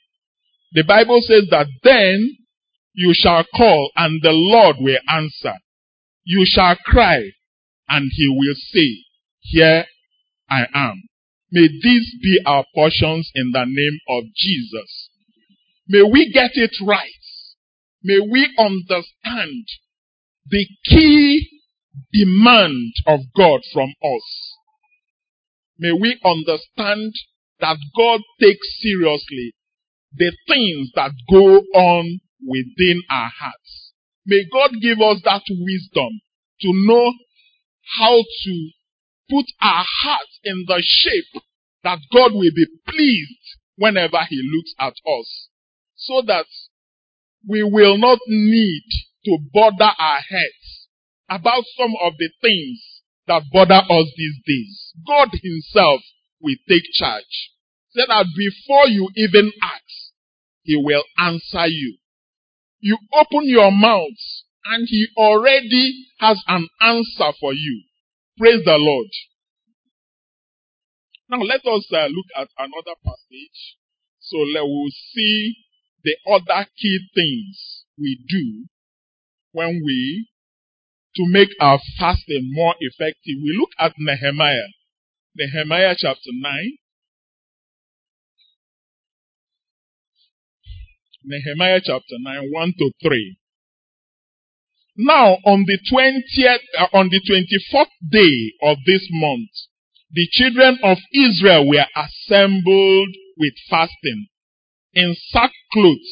The 0.73 0.85
Bible 0.85 1.21
says 1.23 1.49
that 1.51 1.67
then 1.83 2.37
you 2.95 3.13
shall 3.15 3.45
call 3.55 3.91
and 3.97 4.21
the 4.23 4.33
Lord 4.33 4.77
will 4.81 4.99
answer. 5.09 5.55
You 6.25 6.45
shall 6.45 6.77
cry 6.77 7.31
and 7.89 8.11
he 8.13 8.29
will 8.29 8.55
say, 8.73 9.05
here 9.41 9.87
I 10.51 10.67
am. 10.75 11.03
May 11.51 11.69
these 11.83 12.15
be 12.23 12.41
our 12.45 12.65
portions 12.75 13.31
in 13.35 13.51
the 13.53 13.65
name 13.65 13.99
of 14.11 14.25
Jesus. 14.37 15.11
May 15.89 16.03
we 16.03 16.31
get 16.31 16.51
it 16.55 16.77
right. 16.87 17.09
May 18.03 18.21
we 18.21 18.55
understand 18.59 19.65
the 20.51 20.67
key 20.85 21.49
demand 22.13 22.93
of 23.07 23.21
God 23.37 23.61
from 23.73 23.91
us. 24.03 24.55
May 25.79 25.93
we 25.93 26.19
understand 26.25 27.13
that 27.61 27.77
God 27.97 28.21
takes 28.41 28.81
seriously 28.81 29.55
the 30.15 30.33
things 30.47 30.91
that 30.95 31.13
go 31.31 31.59
on 31.75 32.21
within 32.47 33.03
our 33.11 33.31
hearts. 33.39 33.93
May 34.27 34.45
God 34.53 34.71
give 34.81 35.01
us 35.01 35.21
that 35.25 35.43
wisdom 35.49 36.21
to 36.61 36.73
know 36.87 37.13
how 37.99 38.19
to 38.45 38.71
put 39.31 39.47
our 39.61 39.85
hearts 40.03 40.41
in 40.45 40.65
the 40.67 40.83
shape 40.85 41.43
that 41.85 41.99
God 42.13 42.33
will 42.33 42.53
be 42.55 42.67
pleased 42.87 43.57
whenever 43.77 44.19
He 44.29 44.41
looks 44.55 44.75
at 44.79 44.95
us. 45.07 45.49
So 45.97 46.23
that 46.27 46.47
we 47.47 47.63
will 47.63 47.99
not 47.99 48.19
need 48.27 48.85
to 49.29 49.39
bother 49.53 49.93
our 49.99 50.21
heads 50.21 50.89
about 51.29 51.65
some 51.77 51.93
of 52.03 52.15
the 52.19 52.31
things 52.41 53.03
that 53.27 53.43
bother 53.53 53.75
us 53.75 54.07
these 54.17 54.39
days. 54.47 54.93
God 55.07 55.29
Himself 55.43 56.01
will 56.41 56.57
take 56.69 56.85
charge. 56.95 57.53
So 57.91 58.03
that 58.09 58.27
before 58.37 58.89
you 58.89 59.09
even 59.17 59.53
ask, 59.63 60.13
He 60.63 60.77
will 60.77 61.05
answer 61.19 61.67
you. 61.67 61.99
You 62.81 62.97
open 63.15 63.49
your 63.49 63.71
mouth 63.71 64.19
and 64.65 64.87
He 64.89 65.09
already 65.17 66.07
has 66.21 66.43
an 66.49 66.67
answer 66.81 67.33
for 67.39 67.53
you. 67.53 67.83
Praise 68.39 68.65
the 68.65 68.77
Lord. 68.79 69.09
Now 71.29 71.43
let 71.43 71.61
us 71.67 71.87
uh, 71.93 72.07
look 72.07 72.27
at 72.37 72.49
another 72.57 72.97
passage. 73.05 73.77
So 74.21 74.39
let 74.39 74.65
we 74.65 74.93
see 75.13 75.57
the 76.05 76.17
other 76.33 76.67
key 76.81 76.99
things 77.15 77.85
we 77.99 78.19
do 78.27 78.69
when 79.59 79.83
we, 79.85 80.29
to 81.17 81.25
make 81.27 81.49
our 81.61 81.81
fasting 81.99 82.49
more 82.53 82.77
effective. 82.79 83.35
We 83.43 83.59
look 83.59 83.71
at 83.77 83.93
Nehemiah. 83.99 84.69
Nehemiah 85.37 85.97
chapter 85.99 86.31
9. 86.33 86.79
Nehemiah 91.25 91.81
chapter 91.83 92.17
9, 92.21 92.51
1 92.53 92.73
to 92.79 92.93
3. 93.03 93.37
Now, 94.99 95.39
on 95.45 95.65
the 95.67 95.79
20th, 95.93 96.59
uh, 96.79 96.97
on 96.97 97.09
the 97.09 97.21
24th 97.21 97.87
day 98.13 98.53
of 98.63 98.79
this 98.87 99.09
month, 99.11 99.51
the 100.13 100.29
children 100.31 100.79
of 100.85 100.99
Israel 101.13 101.69
were 101.69 101.87
assembled 101.97 103.09
with 103.37 103.55
fasting, 103.69 104.29
in 104.95 105.17
sackcloth, 105.31 106.09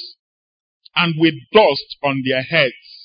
and 0.96 1.14
with 1.16 1.34
dust 1.52 1.96
on 2.02 2.22
their 2.26 2.42
heads. 2.42 2.95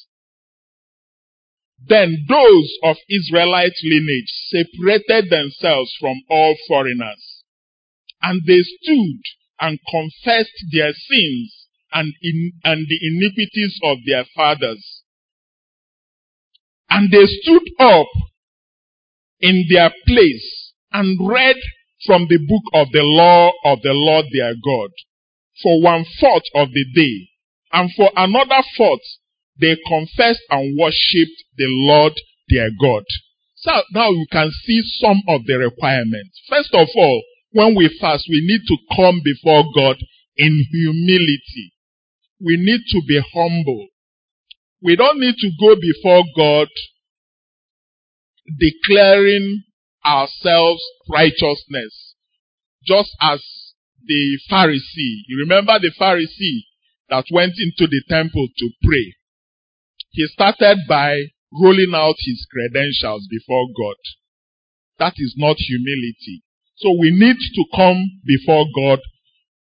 Then 1.87 2.25
those 2.27 2.73
of 2.83 2.97
Israelite 3.09 3.73
lineage 3.83 4.31
separated 4.49 5.29
themselves 5.29 5.93
from 5.99 6.21
all 6.29 6.55
foreigners, 6.67 7.43
and 8.21 8.41
they 8.45 8.61
stood 8.61 9.21
and 9.59 9.79
confessed 9.89 10.65
their 10.71 10.93
sins 10.93 11.67
and, 11.93 12.13
in, 12.21 12.51
and 12.63 12.87
the 12.87 12.99
iniquities 13.01 13.79
of 13.83 13.97
their 14.05 14.25
fathers. 14.35 15.03
And 16.89 17.11
they 17.11 17.25
stood 17.25 17.63
up 17.79 18.07
in 19.39 19.65
their 19.69 19.91
place 20.07 20.73
and 20.91 21.17
read 21.27 21.55
from 22.05 22.27
the 22.27 22.37
book 22.37 22.63
of 22.73 22.91
the 22.91 23.03
law 23.03 23.51
of 23.65 23.81
the 23.81 23.93
Lord 23.93 24.25
their 24.33 24.53
God 24.53 24.91
for 25.61 25.81
one 25.81 26.05
fourth 26.19 26.43
of 26.55 26.69
the 26.73 26.85
day. 26.95 27.29
And 27.71 27.91
for 27.95 28.11
another 28.15 28.63
fourth, 28.75 29.01
they 29.61 29.77
confessed 29.87 30.41
and 30.49 30.77
worshipped 30.77 31.43
the 31.57 31.67
Lord 31.67 32.13
their 32.49 32.69
God. 32.81 33.03
So 33.55 33.71
now 33.93 34.09
you 34.09 34.25
can 34.31 34.51
see 34.65 34.81
some 34.99 35.21
of 35.27 35.45
the 35.45 35.57
requirements. 35.59 36.41
First 36.49 36.73
of 36.73 36.87
all, 36.95 37.23
when 37.51 37.75
we 37.75 37.95
fast, 37.99 38.25
we 38.27 38.41
need 38.43 38.61
to 38.67 38.95
come 38.95 39.21
before 39.23 39.63
God 39.75 39.97
in 40.37 40.65
humility 40.71 41.73
we 42.43 42.57
need 42.57 42.81
to 42.89 43.01
be 43.07 43.21
humble. 43.33 43.87
We 44.81 44.95
don't 44.95 45.19
need 45.19 45.35
to 45.37 45.51
go 45.59 45.75
before 45.79 46.23
God 46.35 46.67
declaring 48.57 49.63
ourselves 50.03 50.81
righteousness, 51.09 52.15
just 52.85 53.11
as 53.21 53.41
the 54.03 54.39
Pharisee. 54.49 55.21
You 55.27 55.39
remember 55.41 55.73
the 55.79 55.91
Pharisee 55.99 56.61
that 57.09 57.25
went 57.31 57.53
into 57.59 57.87
the 57.87 58.01
temple 58.09 58.47
to 58.57 58.69
pray. 58.83 59.13
He 60.11 60.27
started 60.27 60.79
by 60.87 61.31
rolling 61.51 61.93
out 61.95 62.15
his 62.19 62.45
credentials 62.51 63.27
before 63.29 63.67
God. 63.75 63.95
That 64.99 65.13
is 65.17 65.35
not 65.37 65.57
humility. 65.57 66.43
So 66.75 66.91
we 66.99 67.11
need 67.11 67.37
to 67.37 67.63
come 67.75 68.21
before 68.25 68.65
God. 68.75 68.99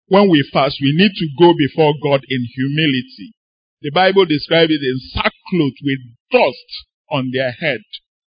When 0.08 0.30
we 0.30 0.48
fast, 0.52 0.78
we 0.82 0.94
need 0.96 1.12
to 1.14 1.28
go 1.38 1.54
before 1.58 1.94
God 2.02 2.22
in 2.28 2.48
humility. 2.56 3.34
The 3.82 3.92
Bible 3.92 4.26
describes 4.26 4.72
it 4.72 4.82
in 4.82 5.00
sackcloth 5.14 5.78
with 5.84 6.00
dust 6.32 6.70
on 7.12 7.32
their 7.34 7.52
head. 7.52 7.82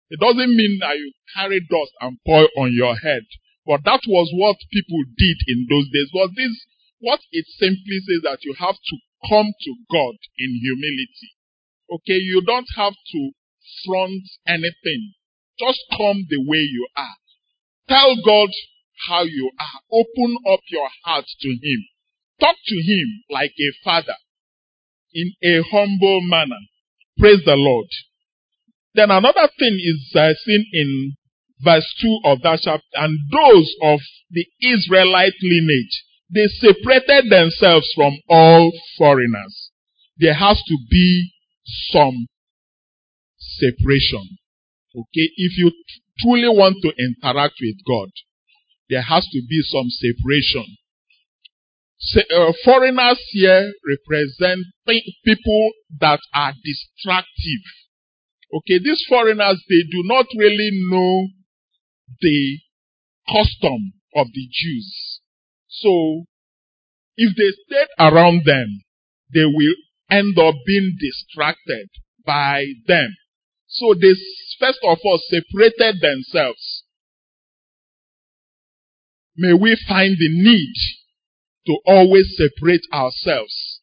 It 0.09 0.19
doesn't 0.19 0.55
mean 0.55 0.79
that 0.81 0.97
you 0.97 1.13
carry 1.35 1.61
dust 1.61 1.91
and 2.01 2.17
pour 2.25 2.47
on 2.57 2.73
your 2.73 2.95
head. 2.95 3.23
But 3.65 3.81
that 3.85 4.01
was 4.07 4.29
what 4.33 4.57
people 4.71 5.01
did 5.17 5.37
in 5.47 5.67
those 5.69 5.85
days. 5.93 6.09
Was 6.13 6.31
this 6.35 6.65
what 6.99 7.19
it 7.31 7.45
simply 7.57 7.97
says 8.05 8.21
that 8.23 8.43
you 8.43 8.53
have 8.59 8.75
to 8.75 8.95
come 9.29 9.49
to 9.49 9.71
God 9.91 10.15
in 10.37 10.59
humility. 10.61 11.33
Okay, 11.91 12.17
you 12.17 12.41
don't 12.45 12.67
have 12.77 12.93
to 12.93 13.31
front 13.85 14.23
anything. 14.47 15.13
Just 15.59 15.79
come 15.91 16.25
the 16.29 16.39
way 16.39 16.59
you 16.59 16.87
are. 16.95 17.17
Tell 17.89 18.15
God 18.25 18.49
how 19.07 19.23
you 19.23 19.51
are. 19.59 19.81
Open 19.91 20.37
up 20.51 20.61
your 20.69 20.87
heart 21.03 21.25
to 21.41 21.49
Him. 21.49 21.85
Talk 22.39 22.55
to 22.65 22.75
Him 22.75 23.23
like 23.29 23.51
a 23.59 23.71
father 23.83 24.15
in 25.13 25.33
a 25.43 25.61
humble 25.69 26.21
manner. 26.21 26.61
Praise 27.19 27.41
the 27.45 27.55
Lord. 27.55 27.87
Then 28.93 29.11
another 29.11 29.49
thing 29.59 29.79
is 29.79 30.11
uh, 30.15 30.33
seen 30.45 30.65
in 30.73 31.15
verse 31.63 31.87
2 32.01 32.19
of 32.25 32.41
that 32.41 32.59
chapter. 32.63 32.83
And 32.95 33.19
those 33.31 33.73
of 33.83 33.99
the 34.29 34.45
Israelite 34.61 35.33
lineage, 35.41 36.03
they 36.33 36.47
separated 36.47 37.29
themselves 37.29 37.91
from 37.95 38.17
all 38.29 38.71
foreigners. 38.97 39.71
There 40.17 40.33
has 40.33 40.57
to 40.57 40.77
be 40.89 41.33
some 41.65 42.27
separation. 43.37 44.37
Okay? 44.95 45.27
If 45.35 45.57
you 45.57 45.71
truly 46.19 46.49
want 46.49 46.77
to 46.81 46.91
interact 46.97 47.55
with 47.61 47.77
God, 47.87 48.09
there 48.89 49.01
has 49.01 49.23
to 49.23 49.41
be 49.47 49.61
some 49.63 49.89
separation. 49.89 50.77
Uh, 52.35 52.51
foreigners 52.65 53.21
here 53.29 53.71
represent 53.87 54.65
people 55.23 55.71
that 55.99 56.19
are 56.33 56.53
destructive. 56.63 57.63
Okay, 58.53 58.79
these 58.83 59.05
foreigners, 59.07 59.63
they 59.69 59.83
do 59.89 60.01
not 60.03 60.25
really 60.35 60.71
know 60.89 61.27
the 62.19 62.59
custom 63.27 63.93
of 64.15 64.27
the 64.33 64.47
Jews. 64.51 65.21
So, 65.69 66.25
if 67.15 67.35
they 67.37 67.51
stayed 67.65 67.87
around 67.99 68.43
them, 68.45 68.81
they 69.33 69.45
will 69.45 69.75
end 70.11 70.37
up 70.37 70.55
being 70.67 70.97
distracted 70.99 71.89
by 72.25 72.65
them. 72.85 73.15
So 73.67 73.93
they 73.93 74.13
first 74.59 74.79
of 74.83 74.99
all 75.03 75.19
separated 75.29 76.01
themselves. 76.01 76.83
May 79.37 79.53
we 79.53 79.77
find 79.87 80.17
the 80.19 80.29
need 80.29 80.73
to 81.67 81.77
always 81.85 82.35
separate 82.37 82.81
ourselves. 82.93 83.79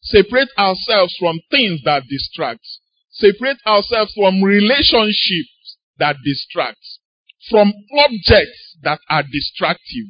Separate 0.00 0.50
ourselves 0.56 1.16
from 1.18 1.40
things 1.50 1.80
that 1.84 2.04
distract. 2.08 2.64
Separate 3.10 3.58
ourselves 3.66 4.12
from 4.14 4.42
relationships 4.42 5.78
that 5.98 6.16
distract. 6.24 6.78
From 7.50 7.72
objects 7.98 8.76
that 8.82 9.00
are 9.10 9.24
destructive. 9.24 10.06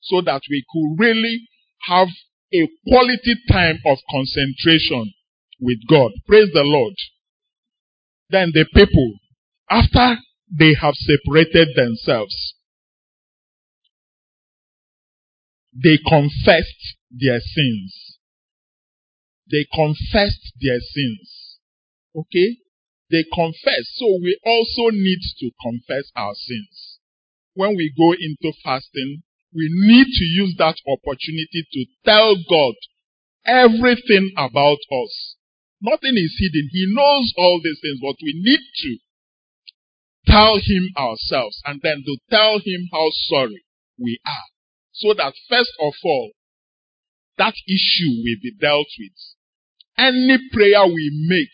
So 0.00 0.20
that 0.20 0.42
we 0.48 0.64
could 0.72 1.02
really 1.02 1.48
have 1.88 2.08
a 2.52 2.68
quality 2.88 3.36
time 3.50 3.78
of 3.86 3.98
concentration 4.10 5.12
with 5.60 5.78
God. 5.88 6.12
Praise 6.26 6.50
the 6.52 6.62
Lord. 6.62 6.94
Then 8.30 8.52
the 8.52 8.66
people, 8.74 9.14
after 9.68 10.20
they 10.50 10.74
have 10.80 10.94
separated 10.94 11.68
themselves, 11.76 12.54
they 15.72 15.98
confessed 16.06 16.96
their 17.10 17.40
sins. 17.40 18.18
They 19.50 19.66
confessed 19.72 20.52
their 20.60 20.80
sins. 20.80 21.58
Okay? 22.16 22.56
They 23.10 23.24
confessed. 23.32 23.94
So 23.94 24.06
we 24.22 24.38
also 24.44 24.90
need 24.90 25.20
to 25.40 25.50
confess 25.62 26.10
our 26.14 26.34
sins. 26.34 26.98
When 27.54 27.76
we 27.76 27.92
go 27.96 28.12
into 28.12 28.56
fasting, 28.62 29.22
we 29.54 29.68
need 29.72 30.06
to 30.06 30.24
use 30.24 30.54
that 30.58 30.76
opportunity 30.86 31.66
to 31.72 31.84
tell 32.04 32.36
God 32.48 32.74
everything 33.44 34.32
about 34.36 34.78
us. 34.92 35.36
Nothing 35.82 36.14
is 36.16 36.36
hidden. 36.38 36.68
He 36.72 36.86
knows 36.88 37.32
all 37.36 37.60
these 37.62 37.80
things, 37.82 37.98
but 38.00 38.16
we 38.22 38.32
need 38.36 38.60
to 38.82 38.98
tell 40.26 40.56
Him 40.56 40.90
ourselves 40.96 41.60
and 41.64 41.80
then 41.82 42.04
to 42.04 42.16
tell 42.30 42.58
Him 42.58 42.88
how 42.92 43.08
sorry 43.10 43.64
we 43.98 44.20
are. 44.24 44.48
So 44.92 45.14
that 45.14 45.34
first 45.48 45.72
of 45.80 45.94
all, 46.04 46.30
that 47.38 47.54
issue 47.66 48.10
will 48.22 48.38
be 48.42 48.52
dealt 48.60 48.88
with. 48.98 49.12
Any 49.96 50.38
prayer 50.52 50.86
we 50.86 51.26
make 51.28 51.48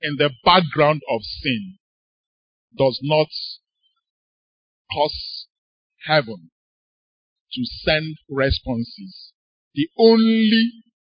in 0.00 0.16
the 0.16 0.30
background 0.44 1.02
of 1.10 1.20
sin 1.22 1.78
does 2.76 3.00
not 3.02 3.28
cause 4.92 5.46
heaven 6.06 6.50
to 7.52 7.64
send 7.64 8.16
responses. 8.28 9.32
The 9.74 9.88
only 9.98 10.72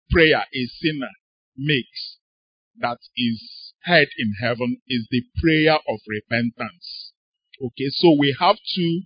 prayer 0.10 0.44
a 0.54 0.66
sinner 0.82 1.14
makes 1.58 2.18
that 2.80 2.98
is 3.16 3.74
heard 3.84 4.08
in 4.18 4.34
heaven 4.42 4.78
is 4.88 5.08
the 5.12 5.24
prayer 5.42 5.76
of 5.76 6.00
repentance. 6.08 7.14
Okay, 7.62 7.90
so 7.90 8.16
we 8.18 8.36
have 8.40 8.56
to 8.56 9.02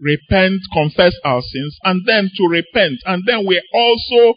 repent, 0.00 0.60
confess 0.72 1.14
our 1.24 1.42
sins, 1.42 1.78
and 1.84 2.02
then 2.06 2.30
to 2.36 2.46
repent. 2.48 2.98
And 3.06 3.22
then 3.26 3.46
we 3.46 3.62
also 3.72 4.34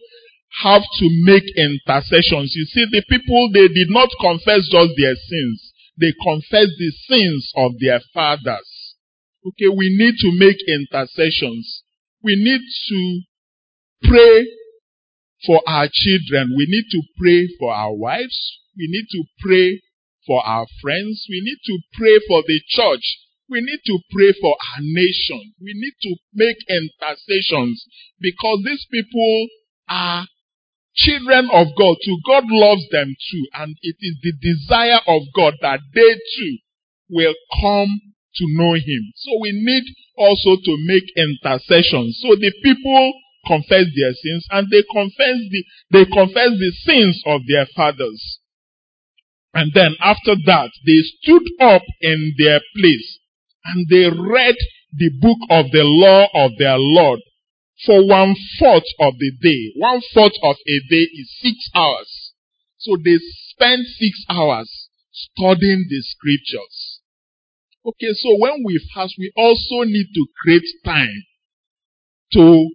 have 0.61 0.83
to 0.83 1.09
make 1.25 1.43
intercessions. 1.57 2.53
You 2.55 2.65
see, 2.65 2.85
the 2.91 3.03
people, 3.09 3.49
they 3.51 3.67
did 3.67 3.89
not 3.89 4.09
confess 4.21 4.69
just 4.69 4.93
their 4.97 5.15
sins. 5.15 5.73
They 5.99 6.13
confessed 6.23 6.77
the 6.77 6.91
sins 7.09 7.51
of 7.55 7.73
their 7.79 7.99
fathers. 8.13 8.95
Okay, 9.47 9.69
we 9.69 9.89
need 9.89 10.15
to 10.21 10.31
make 10.37 10.57
intercessions 10.67 11.83
we 12.25 12.35
need 12.35 12.61
to 12.89 13.21
pray 14.09 14.47
for 15.45 15.61
our 15.67 15.87
children. 15.91 16.55
We 16.57 16.65
need 16.67 16.85
to 16.91 17.01
pray 17.21 17.47
for 17.59 17.71
our 17.71 17.93
wives. 17.93 18.59
We 18.75 18.87
need 18.89 19.05
to 19.11 19.23
pray 19.39 19.81
for 20.25 20.43
our 20.43 20.65
friends. 20.81 21.23
We 21.29 21.39
need 21.41 21.59
to 21.65 21.79
pray 21.93 22.19
for 22.27 22.41
the 22.47 22.59
church. 22.67 23.05
We 23.47 23.61
need 23.61 23.79
to 23.85 23.99
pray 24.11 24.33
for 24.41 24.57
our 24.57 24.81
nation. 24.81 25.53
We 25.61 25.73
need 25.75 25.93
to 26.01 26.15
make 26.33 26.57
intercessions 26.67 27.85
because 28.19 28.63
these 28.65 28.87
people 28.91 29.47
are 29.87 30.25
children 30.95 31.49
of 31.53 31.67
God 31.77 31.97
too. 32.03 32.17
God 32.25 32.45
loves 32.47 32.89
them 32.89 33.13
too. 33.29 33.45
And 33.53 33.75
it 33.83 33.97
is 34.01 34.17
the 34.23 34.33
desire 34.41 34.99
of 35.07 35.21
God 35.35 35.53
that 35.61 35.79
they 35.93 36.15
too 36.15 36.57
will 37.07 37.35
come 37.61 38.01
to 38.37 38.45
know 38.55 38.73
Him. 38.73 39.11
So 39.15 39.31
we 39.41 39.51
need 39.53 39.83
also 40.17 40.55
to 40.61 40.77
make 40.85 41.05
intercession. 41.15 42.11
So 42.13 42.35
the 42.35 42.51
people 42.63 43.13
confess 43.45 43.85
their 43.95 44.13
sins 44.13 44.47
and 44.51 44.67
they 44.69 44.83
confess 44.91 45.37
the, 45.49 45.63
they 45.91 46.05
confess 46.05 46.49
the 46.57 46.71
sins 46.83 47.21
of 47.25 47.41
their 47.47 47.67
fathers. 47.75 48.39
And 49.53 49.71
then 49.73 49.95
after 50.01 50.35
that, 50.45 50.71
they 50.85 50.99
stood 51.21 51.43
up 51.61 51.83
in 52.01 52.33
their 52.37 52.59
place 52.75 53.19
and 53.65 53.87
they 53.89 54.09
read 54.09 54.55
the 54.93 55.11
book 55.21 55.37
of 55.49 55.71
the 55.71 55.83
law 55.83 56.27
of 56.33 56.51
their 56.57 56.77
Lord 56.77 57.19
for 57.85 58.07
one 58.07 58.35
fourth 58.59 58.87
of 58.99 59.13
the 59.19 59.31
day. 59.41 59.71
One 59.75 60.01
fourth 60.13 60.35
of 60.43 60.55
a 60.55 60.79
day 60.89 61.07
is 61.11 61.37
six 61.41 61.69
hours. 61.73 62.33
So 62.77 62.97
they 63.03 63.17
spent 63.49 63.87
six 63.97 64.23
hours 64.29 64.89
studying 65.11 65.85
the 65.89 66.01
scriptures. 66.01 66.94
Okay, 67.85 68.13
so 68.13 68.35
when 68.39 68.63
we 68.65 68.81
fast, 68.95 69.13
we 69.19 69.31
also 69.35 69.85
need 69.85 70.07
to 70.15 70.25
create 70.41 70.65
time 70.83 71.23
to 72.33 72.69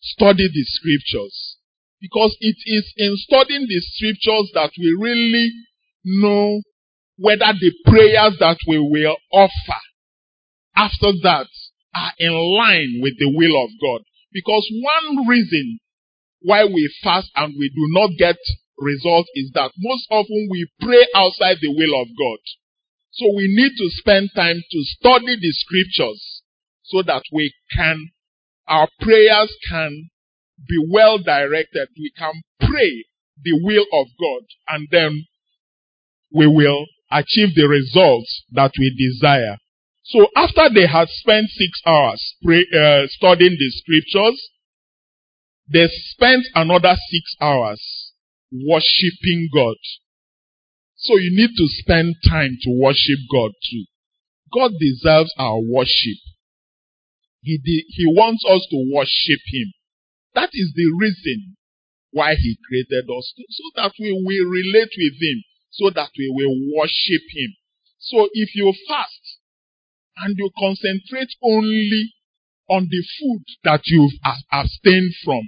study 0.00 0.48
the 0.48 0.64
scriptures. 0.64 1.58
Because 2.00 2.36
it 2.40 2.56
is 2.64 2.92
in 2.96 3.16
studying 3.16 3.66
the 3.68 3.80
scriptures 3.80 4.50
that 4.54 4.70
we 4.78 4.96
really 4.98 5.52
know 6.04 6.62
whether 7.18 7.52
the 7.58 7.72
prayers 7.84 8.36
that 8.40 8.58
we 8.66 8.78
will 8.78 9.16
offer 9.32 9.80
after 10.74 11.12
that 11.22 11.48
are 11.94 12.12
in 12.18 12.32
line 12.32 13.00
with 13.02 13.14
the 13.18 13.28
will 13.28 13.62
of 13.62 13.70
God. 13.80 14.02
Because 14.32 14.66
one 14.72 15.26
reason 15.26 15.80
why 16.40 16.64
we 16.64 16.90
fast 17.02 17.30
and 17.34 17.54
we 17.58 17.68
do 17.68 17.86
not 17.92 18.10
get 18.18 18.36
results 18.78 19.28
is 19.34 19.50
that 19.54 19.72
most 19.78 20.06
often 20.10 20.48
we 20.50 20.68
pray 20.80 21.06
outside 21.14 21.56
the 21.60 21.74
will 21.74 22.00
of 22.00 22.08
God. 22.08 22.38
So 23.16 23.26
we 23.34 23.48
need 23.48 23.72
to 23.78 23.90
spend 23.96 24.30
time 24.34 24.56
to 24.70 24.78
study 24.84 25.36
the 25.40 25.52
scriptures 25.52 26.42
so 26.84 27.02
that 27.02 27.22
we 27.32 27.52
can, 27.74 28.10
our 28.68 28.88
prayers 29.00 29.54
can 29.70 30.10
be 30.68 30.86
well 30.90 31.18
directed. 31.18 31.88
We 31.98 32.12
can 32.16 32.42
pray 32.60 33.04
the 33.42 33.58
will 33.62 33.86
of 33.92 34.06
God 34.20 34.42
and 34.68 34.88
then 34.90 35.24
we 36.32 36.46
will 36.46 36.86
achieve 37.10 37.54
the 37.54 37.66
results 37.68 38.44
that 38.52 38.72
we 38.78 38.94
desire. 38.96 39.56
So 40.04 40.28
after 40.36 40.68
they 40.72 40.86
had 40.86 41.08
spent 41.08 41.46
six 41.48 41.80
hours 41.86 42.36
pray, 42.44 42.66
uh, 42.74 43.06
studying 43.08 43.56
the 43.58 43.70
scriptures, 43.70 44.48
they 45.72 45.88
spent 46.10 46.44
another 46.54 46.94
six 47.10 47.34
hours 47.40 48.12
worshiping 48.52 49.48
God. 49.52 49.76
So 50.96 51.16
you 51.18 51.30
need 51.36 51.50
to 51.56 51.66
spend 51.68 52.16
time 52.28 52.56
to 52.62 52.70
worship 52.80 53.18
God 53.30 53.52
too. 53.70 53.84
God 54.52 54.72
deserves 54.80 55.32
our 55.38 55.60
worship. 55.60 56.18
He, 57.42 57.58
de- 57.58 57.86
he 57.88 58.06
wants 58.06 58.44
us 58.48 58.66
to 58.70 58.90
worship 58.92 59.40
Him. 59.52 59.72
That 60.34 60.50
is 60.52 60.72
the 60.74 60.90
reason 60.98 61.56
why 62.10 62.34
He 62.34 62.56
created 62.66 63.04
us, 63.10 63.34
so 63.50 63.64
that 63.76 63.92
we 64.00 64.12
will 64.12 64.50
relate 64.50 64.90
with 64.96 65.20
Him, 65.20 65.44
so 65.70 65.90
that 65.90 66.10
we 66.18 66.32
will 66.32 66.56
worship 66.76 67.22
Him. 67.30 67.54
So 67.98 68.28
if 68.32 68.54
you 68.54 68.72
fast 68.88 69.38
and 70.18 70.34
you 70.38 70.50
concentrate 70.58 71.30
only 71.42 72.14
on 72.68 72.88
the 72.90 73.04
food 73.20 73.44
that 73.64 73.82
you've 73.86 74.12
abstained 74.50 75.12
from, 75.24 75.42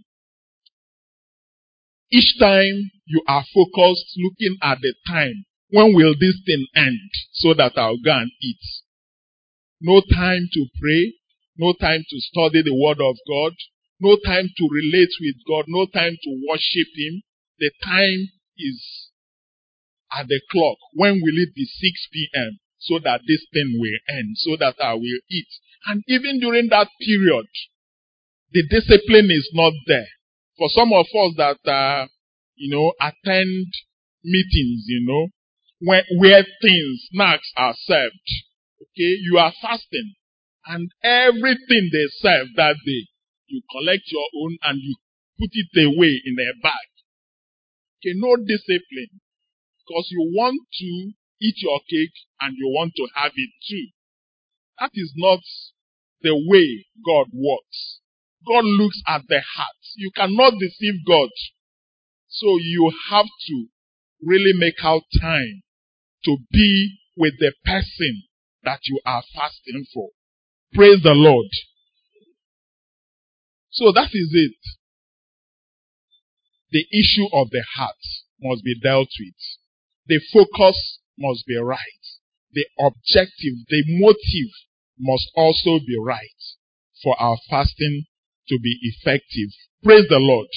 each 2.10 2.38
time 2.38 2.90
you 3.08 3.22
are 3.26 3.44
focused 3.54 4.12
looking 4.16 4.56
at 4.62 4.78
the 4.80 4.94
time, 5.06 5.44
when 5.70 5.94
will 5.94 6.14
this 6.18 6.40
thing 6.44 6.66
end 6.76 7.10
so 7.32 7.54
that 7.54 7.72
I'll 7.76 7.98
go 7.98 8.12
and 8.12 8.30
eat? 8.42 8.60
No 9.80 10.00
time 10.00 10.48
to 10.52 10.66
pray, 10.80 11.14
no 11.56 11.72
time 11.80 12.04
to 12.08 12.20
study 12.20 12.62
the 12.62 12.74
word 12.74 13.00
of 13.00 13.16
God, 13.28 13.52
no 14.00 14.16
time 14.24 14.48
to 14.56 14.68
relate 14.70 15.12
with 15.20 15.36
God, 15.46 15.64
no 15.68 15.86
time 15.86 16.16
to 16.22 16.30
worship 16.48 16.88
Him. 16.96 17.22
The 17.58 17.70
time 17.84 18.28
is 18.56 19.10
at 20.12 20.28
the 20.28 20.40
clock. 20.50 20.78
When 20.94 21.20
will 21.22 21.36
it 21.36 21.54
be 21.54 21.64
6 21.64 22.08
p.m. 22.12 22.58
so 22.78 22.98
that 23.02 23.22
this 23.26 23.44
thing 23.52 23.76
will 23.78 23.98
end, 24.08 24.36
so 24.36 24.56
that 24.56 24.76
I 24.82 24.94
will 24.94 25.20
eat? 25.30 25.48
And 25.86 26.02
even 26.08 26.40
during 26.40 26.68
that 26.68 26.88
period, 27.00 27.46
the 28.52 28.66
discipline 28.68 29.30
is 29.30 29.50
not 29.52 29.72
there. 29.86 30.08
For 30.56 30.68
some 30.70 30.92
of 30.92 31.06
us 31.06 31.34
that, 31.36 31.70
uh, 31.70 32.06
you 32.58 32.74
know, 32.74 32.92
attend 33.00 33.66
meetings, 34.24 34.84
you 34.86 35.04
know, 35.06 35.28
where, 35.80 36.04
where 36.18 36.44
things, 36.62 37.08
snacks 37.12 37.50
are 37.56 37.74
served, 37.76 38.28
okay, 38.82 39.16
you 39.22 39.38
are 39.38 39.52
fasting. 39.62 40.14
And 40.66 40.90
everything 41.02 41.88
they 41.92 42.06
serve 42.18 42.48
that 42.56 42.76
day, 42.84 43.06
you 43.46 43.62
collect 43.70 44.02
your 44.06 44.28
own 44.42 44.58
and 44.64 44.80
you 44.82 44.96
put 45.38 45.50
it 45.52 45.86
away 45.86 46.20
in 46.24 46.34
a 46.34 46.60
bag. 46.62 46.88
Okay, 47.98 48.14
no 48.16 48.36
discipline. 48.36 49.20
Because 49.86 50.08
you 50.10 50.32
want 50.34 50.60
to 50.80 51.12
eat 51.40 51.54
your 51.58 51.80
cake 51.88 52.12
and 52.40 52.54
you 52.56 52.68
want 52.68 52.92
to 52.96 53.08
have 53.14 53.32
it 53.34 53.50
too. 53.68 53.86
That 54.78 54.90
is 54.94 55.12
not 55.16 55.40
the 56.22 56.34
way 56.34 56.86
God 57.04 57.28
works. 57.32 58.00
God 58.46 58.64
looks 58.64 59.00
at 59.06 59.22
the 59.28 59.40
heart. 59.40 59.76
You 59.96 60.10
cannot 60.14 60.54
deceive 60.60 61.04
God. 61.06 61.30
So 62.38 62.56
you 62.60 62.92
have 63.10 63.26
to 63.26 63.66
really 64.22 64.52
make 64.54 64.84
out 64.84 65.02
time 65.20 65.62
to 66.24 66.36
be 66.52 66.98
with 67.16 67.34
the 67.40 67.52
person 67.64 68.22
that 68.62 68.78
you 68.86 69.00
are 69.04 69.24
fasting 69.34 69.86
for. 69.92 70.10
Praise 70.72 71.02
the 71.02 71.14
Lord. 71.14 71.48
So 73.70 73.90
that 73.92 74.10
is 74.12 74.30
it. 74.32 74.56
The 76.70 76.86
issue 76.92 77.26
of 77.32 77.50
the 77.50 77.64
heart 77.74 77.96
must 78.40 78.62
be 78.62 78.78
dealt 78.80 79.08
with. 79.18 79.34
The 80.06 80.20
focus 80.32 81.00
must 81.18 81.44
be 81.44 81.56
right. 81.56 81.80
The 82.52 82.66
objective, 82.78 83.66
the 83.68 83.82
motive 83.98 84.52
must 85.00 85.26
also 85.34 85.80
be 85.84 85.96
right 86.00 86.40
for 87.02 87.20
our 87.20 87.36
fasting 87.50 88.04
to 88.48 88.58
be 88.62 88.78
effective. 88.82 89.50
Praise 89.82 90.06
the 90.08 90.18
Lord. 90.18 90.48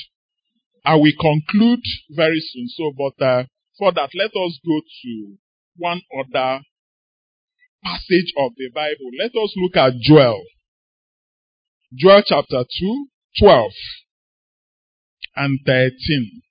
I 0.83 0.95
will 0.95 1.13
conclude 1.19 1.83
very 2.09 2.39
soon. 2.39 2.67
So, 2.69 2.91
but 2.97 3.23
uh, 3.23 3.43
for 3.77 3.91
that, 3.93 4.09
let 4.15 4.31
us 4.31 4.59
go 4.65 4.81
to 5.03 5.35
one 5.77 6.01
other 6.19 6.61
passage 7.83 8.33
of 8.37 8.51
the 8.57 8.69
Bible. 8.73 9.09
Let 9.19 9.31
us 9.31 9.53
look 9.57 9.75
at 9.77 9.93
Joel. 10.01 10.41
Joel 11.93 12.23
chapter 12.25 12.63
2, 12.79 13.07
12 13.39 13.71
and 15.35 15.59
13. 15.65 16.41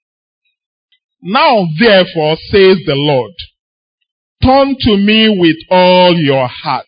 Now 1.23 1.67
therefore 1.79 2.37
says 2.51 2.79
the 2.87 2.95
Lord, 2.95 3.33
turn 4.43 4.77
to 4.81 4.97
me 4.97 5.37
with 5.39 5.57
all 5.71 6.15
your 6.15 6.49
heart, 6.49 6.87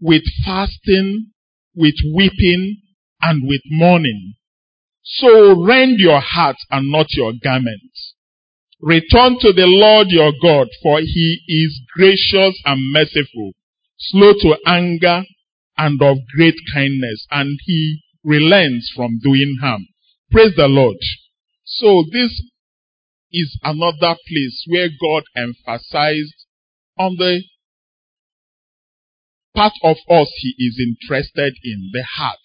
with 0.00 0.22
fasting, 0.44 1.32
with 1.74 1.94
weeping, 2.14 2.80
and 3.20 3.46
with 3.46 3.60
mourning. 3.70 4.35
So 5.08 5.64
rend 5.64 6.00
your 6.00 6.20
heart 6.20 6.56
and 6.70 6.90
not 6.90 7.06
your 7.12 7.32
garments. 7.42 8.14
Return 8.80 9.38
to 9.40 9.52
the 9.52 9.66
Lord 9.66 10.08
your 10.10 10.32
God, 10.42 10.68
for 10.82 10.98
he 11.00 11.40
is 11.46 11.80
gracious 11.94 12.60
and 12.64 12.92
merciful, 12.92 13.52
slow 13.98 14.32
to 14.32 14.56
anger 14.66 15.22
and 15.78 16.02
of 16.02 16.18
great 16.34 16.56
kindness, 16.74 17.26
and 17.30 17.58
he 17.64 18.00
relents 18.24 18.92
from 18.94 19.20
doing 19.22 19.56
harm. 19.60 19.86
Praise 20.30 20.54
the 20.56 20.66
Lord. 20.66 20.96
So 21.64 22.04
this 22.12 22.42
is 23.32 23.58
another 23.62 24.16
place 24.28 24.64
where 24.66 24.88
God 24.88 25.22
emphasized 25.36 26.46
on 26.98 27.16
the 27.16 27.42
part 29.54 29.72
of 29.82 29.96
us 30.10 30.32
he 30.36 30.54
is 30.58 30.80
interested 30.80 31.54
in, 31.62 31.90
the 31.92 32.02
heart. 32.02 32.38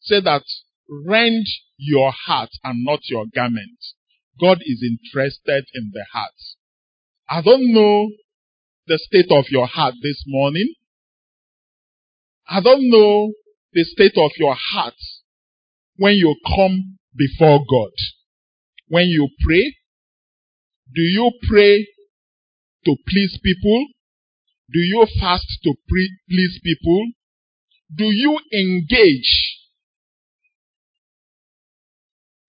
Say 0.00 0.20
that 0.22 0.42
rend 0.88 1.46
your 1.76 2.12
heart 2.26 2.50
and 2.64 2.84
not 2.84 3.00
your 3.08 3.24
garment. 3.34 3.78
God 4.40 4.58
is 4.62 4.82
interested 4.82 5.64
in 5.74 5.90
the 5.92 6.04
heart. 6.12 6.32
I 7.28 7.42
don't 7.42 7.72
know 7.72 8.10
the 8.86 8.98
state 8.98 9.30
of 9.30 9.46
your 9.50 9.66
heart 9.66 9.94
this 10.02 10.24
morning. 10.26 10.74
I 12.48 12.60
don't 12.60 12.90
know 12.90 13.32
the 13.72 13.84
state 13.84 14.16
of 14.16 14.32
your 14.36 14.56
heart 14.72 14.94
when 15.96 16.14
you 16.14 16.34
come 16.46 16.98
before 17.16 17.58
God. 17.58 17.92
When 18.88 19.06
you 19.06 19.28
pray, 19.44 19.76
do 20.94 21.00
you 21.00 21.30
pray 21.48 21.86
to 22.84 22.96
please 23.08 23.38
people? 23.42 23.86
Do 24.72 24.80
you 24.80 25.06
fast 25.20 25.46
to 25.64 25.74
please 26.28 26.60
people? 26.62 27.06
Do 27.94 28.04
you 28.04 28.38
engage 28.52 29.51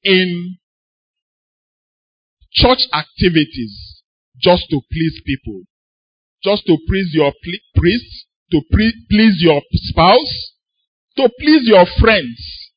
in 0.03 0.57
church 2.51 2.79
activities 2.93 4.01
just 4.41 4.69
to 4.69 4.81
please 4.91 5.21
people? 5.25 5.61
Just 6.43 6.65
to 6.67 6.77
please 6.87 7.11
your 7.13 7.31
priest? 7.75 8.25
To 8.51 8.61
please 8.69 9.41
your 9.41 9.61
spouse? 9.73 10.51
To 11.17 11.29
please 11.39 11.67
your 11.67 11.85
friends? 11.99 12.71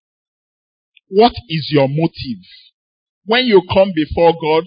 What 1.09 1.33
is 1.49 1.69
your 1.71 1.89
motive? 1.89 2.43
When 3.25 3.45
you 3.47 3.63
come 3.73 3.93
before 3.95 4.33
God, 4.41 4.65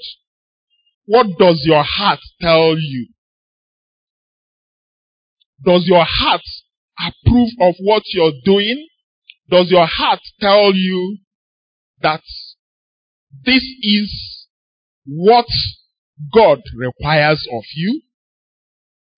what 1.05 1.27
does 1.37 1.63
your 1.65 1.83
heart 1.83 2.19
tell 2.41 2.77
you? 2.77 3.07
Does 5.63 5.85
your 5.87 6.05
heart 6.07 6.41
approve 6.99 7.49
of 7.61 7.75
what 7.79 8.03
you're 8.13 8.33
doing? 8.45 8.87
Does 9.49 9.71
your 9.71 9.87
heart 9.87 10.19
tell 10.39 10.73
you 10.73 11.17
that 12.01 12.21
this 13.31 13.63
is 13.81 14.47
what 15.05 15.47
God 16.33 16.61
requires 16.75 17.47
of 17.51 17.63
you? 17.75 18.01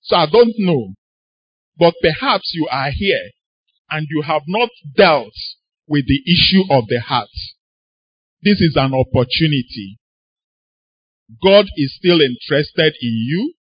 So 0.02 0.16
I 0.16 0.26
don't 0.32 0.54
know. 0.58 0.94
But 1.78 1.96
perhaps 2.02 2.52
you 2.54 2.68
are 2.70 2.92
here 2.92 3.32
and 3.90 4.08
you 4.10 4.22
have 4.22 4.44
not 4.48 4.70
dealt 4.96 5.34
with 5.88 6.06
the 6.08 6.22
issue 6.32 6.64
of 6.70 6.88
the 6.88 7.00
heart. 7.00 7.30
This 8.44 8.60
is 8.60 8.76
an 8.76 8.94
opportunity. 8.94 10.00
God 11.44 11.66
is 11.78 11.96
still 11.96 12.20
interested 12.22 12.94
in 13.02 13.26
you. 13.28 13.54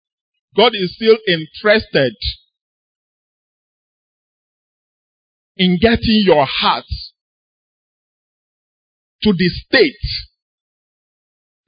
God 0.57 0.73
is 0.75 0.95
still 0.95 1.17
interested 1.27 2.15
in 5.57 5.79
getting 5.81 6.23
your 6.25 6.47
heart 6.47 6.87
to 9.23 9.33
the 9.33 9.49
state 9.49 9.95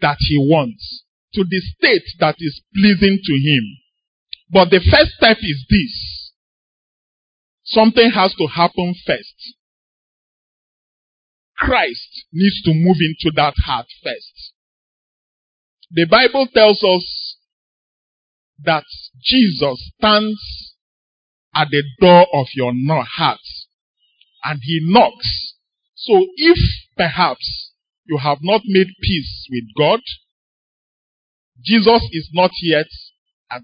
that 0.01 0.17
he 0.21 0.39
wants, 0.39 1.05
to 1.35 1.45
the 1.45 1.61
state 1.61 2.05
that 2.19 2.37
is 2.39 2.63
pleasing 2.75 3.19
to 3.23 3.33
him. 3.33 3.65
But 4.51 4.71
the 4.71 4.81
first 4.81 5.13
step 5.13 5.39
is 5.41 5.65
this. 5.71 6.33
Something 7.65 8.11
has 8.11 8.35
to 8.35 8.47
happen 8.47 8.95
first. 9.07 9.55
Christ 11.57 12.25
needs 12.33 12.63
to 12.63 12.73
move 12.75 12.97
into 13.01 13.33
that 13.37 13.55
heart 13.65 13.87
first. 14.03 14.53
The 15.91 16.07
Bible 16.07 16.49
tells 16.53 16.83
us 16.83 17.37
that 18.65 18.85
Jesus 19.23 19.93
stands 19.99 20.75
at 21.55 21.69
the 21.71 21.83
door 22.01 22.27
of 22.33 22.47
your 22.55 22.73
heart 23.05 23.41
and 24.45 24.61
he 24.63 24.81
knocks. 24.83 25.55
So 25.95 26.27
if 26.37 26.59
perhaps 26.97 27.70
you 28.07 28.19
have 28.19 28.39
not 28.43 28.63
made 28.65 28.89
peace 29.03 29.47
with 29.51 29.65
God, 29.77 30.01
Jesus 31.63 32.03
is 32.13 32.29
not 32.33 32.51
yet 32.63 32.87
at, 33.51 33.63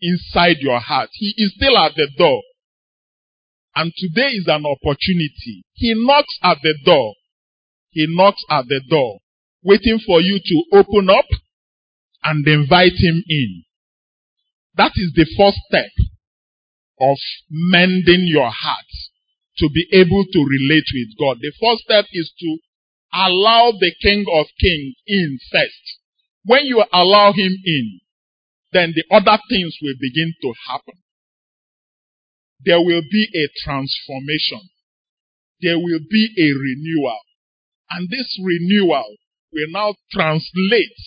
inside 0.00 0.56
your 0.60 0.80
heart. 0.80 1.10
He 1.12 1.34
is 1.36 1.54
still 1.56 1.78
at 1.78 1.94
the 1.94 2.08
door. 2.18 2.42
And 3.74 3.92
today 3.96 4.30
is 4.30 4.46
an 4.48 4.64
opportunity. 4.64 5.64
He 5.74 5.94
knocks 5.94 6.38
at 6.42 6.58
the 6.62 6.74
door. 6.84 7.14
He 7.90 8.06
knocks 8.08 8.42
at 8.50 8.66
the 8.68 8.80
door, 8.88 9.18
waiting 9.62 10.00
for 10.04 10.20
you 10.20 10.38
to 10.38 10.78
open 10.78 11.08
up 11.10 11.26
and 12.24 12.46
invite 12.46 12.92
him 12.92 13.22
in. 13.28 13.64
That 14.76 14.92
is 14.96 15.12
the 15.14 15.26
first 15.36 15.58
step 15.68 15.90
of 17.00 17.16
mending 17.50 18.26
your 18.26 18.50
heart 18.50 18.90
to 19.58 19.68
be 19.72 19.86
able 19.92 20.24
to 20.24 20.38
relate 20.44 20.84
with 20.92 21.16
God. 21.18 21.38
The 21.40 21.52
first 21.60 21.84
step 21.84 22.04
is 22.12 22.32
to 22.40 22.58
allow 23.12 23.72
the 23.72 23.94
King 24.02 24.24
of 24.32 24.46
Kings 24.60 24.94
in 25.06 25.38
first. 25.50 25.98
When 26.44 26.66
you 26.66 26.84
allow 26.92 27.32
him 27.32 27.52
in, 27.64 28.00
then 28.72 28.94
the 28.94 29.04
other 29.14 29.38
things 29.48 29.76
will 29.82 29.94
begin 30.00 30.34
to 30.42 30.52
happen. 30.68 30.94
There 32.64 32.80
will 32.80 33.02
be 33.02 33.28
a 33.34 33.48
transformation. 33.64 34.68
There 35.60 35.78
will 35.78 36.00
be 36.10 36.28
a 36.38 36.48
renewal. 36.52 37.20
And 37.90 38.08
this 38.10 38.38
renewal 38.42 39.16
will 39.52 39.68
now 39.70 39.94
translate 40.10 40.98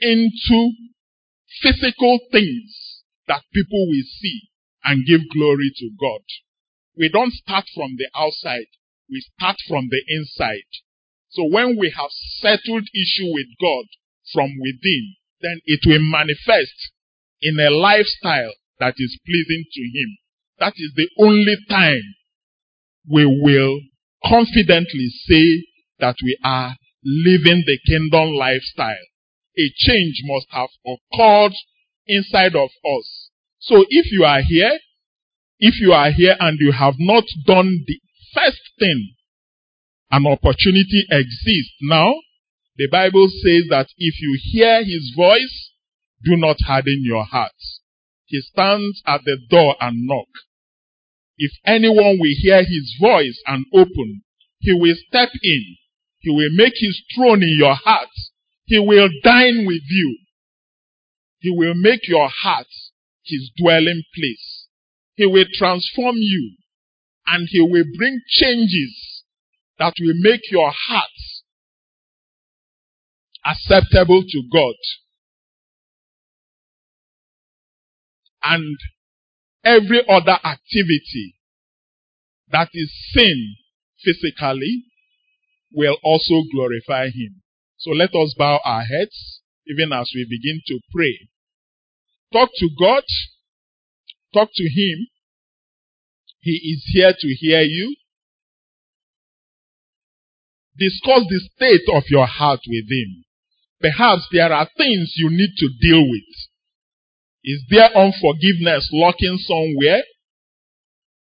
into 0.00 0.72
physical 1.62 2.18
things 2.32 3.02
that 3.28 3.42
people 3.52 3.86
will 3.86 4.04
see 4.20 4.42
and 4.84 5.06
give 5.06 5.20
glory 5.32 5.70
to 5.76 5.90
God. 6.00 6.22
We 6.96 7.08
don't 7.08 7.32
start 7.32 7.66
from 7.74 7.96
the 7.96 8.08
outside. 8.14 8.66
We 9.10 9.24
start 9.36 9.56
from 9.66 9.88
the 9.90 10.02
inside. 10.08 10.70
So 11.30 11.44
when 11.44 11.78
we 11.78 11.92
have 11.96 12.10
settled 12.40 12.88
issue 12.94 13.32
with 13.32 13.46
God 13.60 13.86
from 14.32 14.50
within, 14.60 15.16
then 15.40 15.60
it 15.64 15.80
will 15.86 16.02
manifest 16.02 16.92
in 17.40 17.58
a 17.58 17.70
lifestyle 17.70 18.52
that 18.78 18.94
is 18.98 19.18
pleasing 19.26 19.64
to 19.72 19.80
Him. 19.80 20.18
That 20.58 20.74
is 20.76 20.92
the 20.94 21.08
only 21.18 21.56
time 21.68 22.14
we 23.10 23.24
will 23.26 23.80
confidently 24.24 25.08
say 25.26 25.64
that 25.98 26.16
we 26.22 26.36
are 26.44 26.76
living 27.04 27.64
the 27.66 27.78
kingdom 27.86 28.34
lifestyle. 28.34 29.06
A 29.58 29.72
change 29.76 30.20
must 30.24 30.46
have 30.50 30.68
occurred 30.86 31.54
inside 32.06 32.54
of 32.54 32.70
us 32.84 33.30
so 33.60 33.84
if 33.88 34.10
you 34.10 34.24
are 34.24 34.40
here, 34.40 34.78
if 35.58 35.80
you 35.80 35.92
are 35.92 36.10
here 36.10 36.34
and 36.40 36.58
you 36.58 36.72
have 36.72 36.94
not 36.98 37.24
done 37.46 37.84
the 37.86 38.00
first 38.34 38.60
thing, 38.78 39.14
an 40.10 40.26
opportunity 40.26 41.06
exists 41.10 41.76
now. 41.82 42.12
The 42.76 42.88
Bible 42.90 43.28
says 43.28 43.64
that 43.70 43.88
if 43.96 44.14
you 44.20 44.38
hear 44.42 44.82
his 44.82 45.12
voice, 45.16 45.72
do 46.24 46.36
not 46.36 46.56
harden 46.66 47.02
your 47.04 47.24
hearts. 47.24 47.80
He 48.26 48.40
stands 48.40 49.02
at 49.06 49.22
the 49.24 49.38
door 49.48 49.76
and 49.80 50.06
knock. 50.06 50.28
If 51.38 51.52
anyone 51.64 52.18
will 52.18 52.34
hear 52.38 52.58
his 52.58 52.96
voice 53.00 53.40
and 53.46 53.64
open, 53.72 54.22
he 54.58 54.72
will 54.72 54.94
step 55.08 55.30
in. 55.42 55.76
He 56.18 56.30
will 56.30 56.50
make 56.52 56.74
his 56.76 57.02
throne 57.14 57.42
in 57.42 57.56
your 57.58 57.74
heart. 57.74 58.10
He 58.66 58.78
will 58.78 59.08
dine 59.24 59.66
with 59.66 59.82
you. 59.88 60.18
He 61.38 61.50
will 61.50 61.74
make 61.74 62.06
your 62.06 62.28
heart 62.28 62.66
his 63.24 63.50
dwelling 63.56 64.02
place. 64.14 64.66
He 65.14 65.26
will 65.26 65.46
transform 65.54 66.16
you 66.16 66.56
and 67.30 67.48
he 67.50 67.60
will 67.60 67.84
bring 67.96 68.20
changes 68.28 69.24
that 69.78 69.94
will 70.00 70.14
make 70.18 70.50
your 70.50 70.70
heart 70.70 71.04
acceptable 73.46 74.22
to 74.22 74.42
God. 74.52 74.74
And 78.42 78.76
every 79.64 80.02
other 80.08 80.38
activity 80.44 81.36
that 82.50 82.68
is 82.74 82.92
sin 83.12 83.56
physically 84.02 84.84
will 85.72 85.96
also 86.02 86.42
glorify 86.52 87.06
him. 87.06 87.42
So 87.78 87.90
let 87.90 88.10
us 88.14 88.34
bow 88.36 88.60
our 88.64 88.82
heads 88.82 89.40
even 89.66 89.92
as 89.92 90.10
we 90.14 90.26
begin 90.28 90.60
to 90.66 90.80
pray. 90.92 91.28
Talk 92.32 92.50
to 92.56 92.68
God. 92.78 93.04
Talk 94.32 94.50
to 94.54 94.64
Him. 94.64 95.08
He 96.40 96.52
is 96.52 96.82
here 96.86 97.12
to 97.18 97.28
hear 97.34 97.60
you. 97.60 97.94
Discuss 100.78 101.24
the 101.28 101.40
state 101.54 101.94
of 101.94 102.04
your 102.08 102.26
heart 102.26 102.60
with 102.66 102.84
Him. 102.90 103.24
Perhaps 103.80 104.28
there 104.32 104.52
are 104.52 104.68
things 104.76 105.14
you 105.16 105.30
need 105.30 105.54
to 105.56 105.68
deal 105.80 106.02
with. 106.08 106.22
Is 107.44 107.64
there 107.70 107.96
unforgiveness 107.96 108.88
lurking 108.92 109.38
somewhere? 109.38 110.02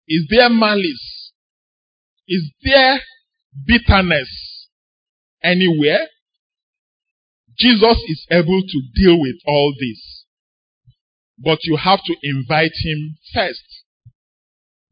Is 0.08 0.28
there 0.30 0.50
malice? 0.50 1.32
Is 2.28 2.52
there 2.64 3.00
bitterness 3.66 4.68
anywhere? 5.44 6.08
Jesus 7.58 7.98
is 8.08 8.26
able 8.32 8.62
to 8.62 8.82
deal 8.96 9.20
with 9.20 9.36
all 9.46 9.74
this. 9.80 10.26
But 11.38 11.60
you 11.64 11.78
have 11.78 12.00
to 12.06 12.16
invite 12.24 12.74
him 12.84 13.18
first. 13.34 13.84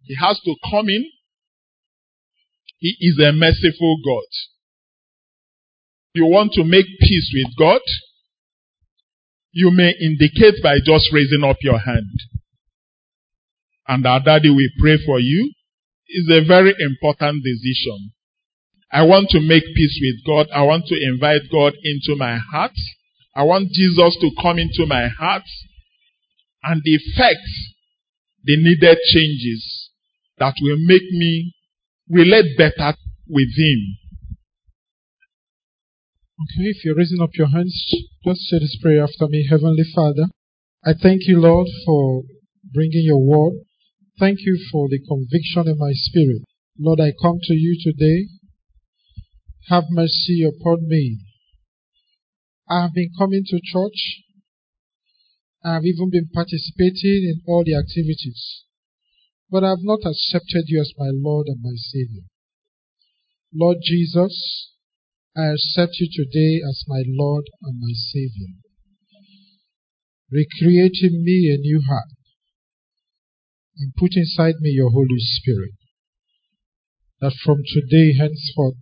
He 0.08 0.16
has 0.16 0.40
to 0.46 0.56
come 0.72 0.88
in. 0.88 1.12
He 2.80 2.96
is 3.00 3.20
a 3.20 3.34
merciful 3.34 3.98
God. 4.06 4.30
You 6.14 6.28
want 6.28 6.54
to 6.54 6.64
make 6.64 6.86
peace 7.00 7.32
with 7.34 7.58
God? 7.58 7.82
You 9.52 9.72
may 9.72 9.94
indicate 10.00 10.64
by 10.64 10.78
just 10.84 11.12
raising 11.12 11.44
up 11.44 11.58
your 11.62 11.80
hand. 11.80 12.20
And 13.88 14.06
our 14.06 14.22
daddy 14.24 14.50
will 14.50 14.70
pray 14.80 14.98
for 15.06 15.20
you. 15.20 15.52
It's 16.08 16.30
a 16.32 16.48
very 16.48 16.74
important 16.80 17.44
decision. 17.44 18.14
I 18.92 19.04
want 19.04 19.30
to 19.32 19.42
make 19.42 19.64
peace 19.76 20.00
with 20.02 20.26
God. 20.26 20.48
I 20.54 20.62
want 20.62 20.86
to 20.88 20.96
invite 20.96 21.52
God 21.52 21.74
into 21.84 22.16
my 22.16 22.38
heart. 22.38 22.72
I 23.36 23.44
want 23.44 23.72
Jesus 23.72 24.18
to 24.22 24.32
come 24.42 24.58
into 24.58 24.86
my 24.88 25.10
heart 25.20 25.44
and 26.64 26.82
effect 26.86 27.44
the 28.44 28.56
needed 28.58 28.98
changes 29.12 29.77
that 30.40 30.56
will 30.62 30.78
make 30.80 31.10
me 31.12 31.54
relate 32.10 32.58
better 32.58 32.96
with 33.28 33.50
Him. 33.58 33.98
Okay, 36.40 36.70
if 36.70 36.86
you're 36.86 36.96
raising 36.96 37.22
up 37.22 37.32
your 37.34 37.48
hands, 37.48 37.74
just 38.24 38.42
say 38.42 38.60
this 38.60 38.78
prayer 38.82 39.04
after 39.04 39.28
me. 39.28 39.48
Heavenly 39.50 39.84
Father, 39.96 40.28
I 40.86 40.94
thank 40.94 41.28
you, 41.28 41.40
Lord, 41.40 41.68
for 41.86 42.24
bringing 42.74 43.06
your 43.06 43.24
word. 43.24 43.60
Thank 44.20 44.40
you 44.42 44.58
for 44.72 44.88
the 44.90 45.00
conviction 45.00 45.68
in 45.68 45.78
my 45.78 45.92
spirit. 45.94 46.44
Lord, 46.80 47.00
I 47.00 47.14
come 47.22 47.40
to 47.44 47.54
you 47.54 47.78
today. 47.82 48.28
Have 49.70 49.86
mercy 49.90 50.44
upon 50.44 50.88
me. 50.88 51.20
I 52.70 52.84
have 52.84 52.94
been 52.94 53.10
coming 53.18 53.44
to 53.48 53.60
church 53.64 54.24
I've 55.68 55.86
even 55.86 56.10
been 56.10 56.30
participating 56.34 57.28
in 57.28 57.42
all 57.46 57.64
the 57.66 57.76
activities, 57.76 58.64
but 59.50 59.64
I 59.64 59.70
have 59.70 59.84
not 59.84 60.00
accepted 60.06 60.66
you 60.68 60.82
as 60.82 60.92
my 60.98 61.10
Lord 61.14 61.48
and 61.48 61.62
my 61.62 61.76
Savior. 61.76 62.24
Lord 63.54 63.78
Jesus, 63.82 64.72
I 65.36 65.54
accept 65.54 66.00
you 66.00 66.10
today 66.12 66.62
as 66.68 66.84
my 66.88 67.04
Lord 67.08 67.46
and 67.62 67.80
my 67.80 67.94
Savior. 67.94 68.54
Recreate 70.30 71.00
in 71.02 71.24
me 71.24 71.54
a 71.54 71.58
new 71.58 71.82
heart 71.88 72.10
and 73.78 73.94
put 73.96 74.12
inside 74.16 74.56
me 74.60 74.72
your 74.72 74.92
Holy 74.92 75.20
Spirit. 75.20 75.72
That 77.22 77.34
from 77.44 77.58
today 77.66 78.14
henceforth 78.18 78.76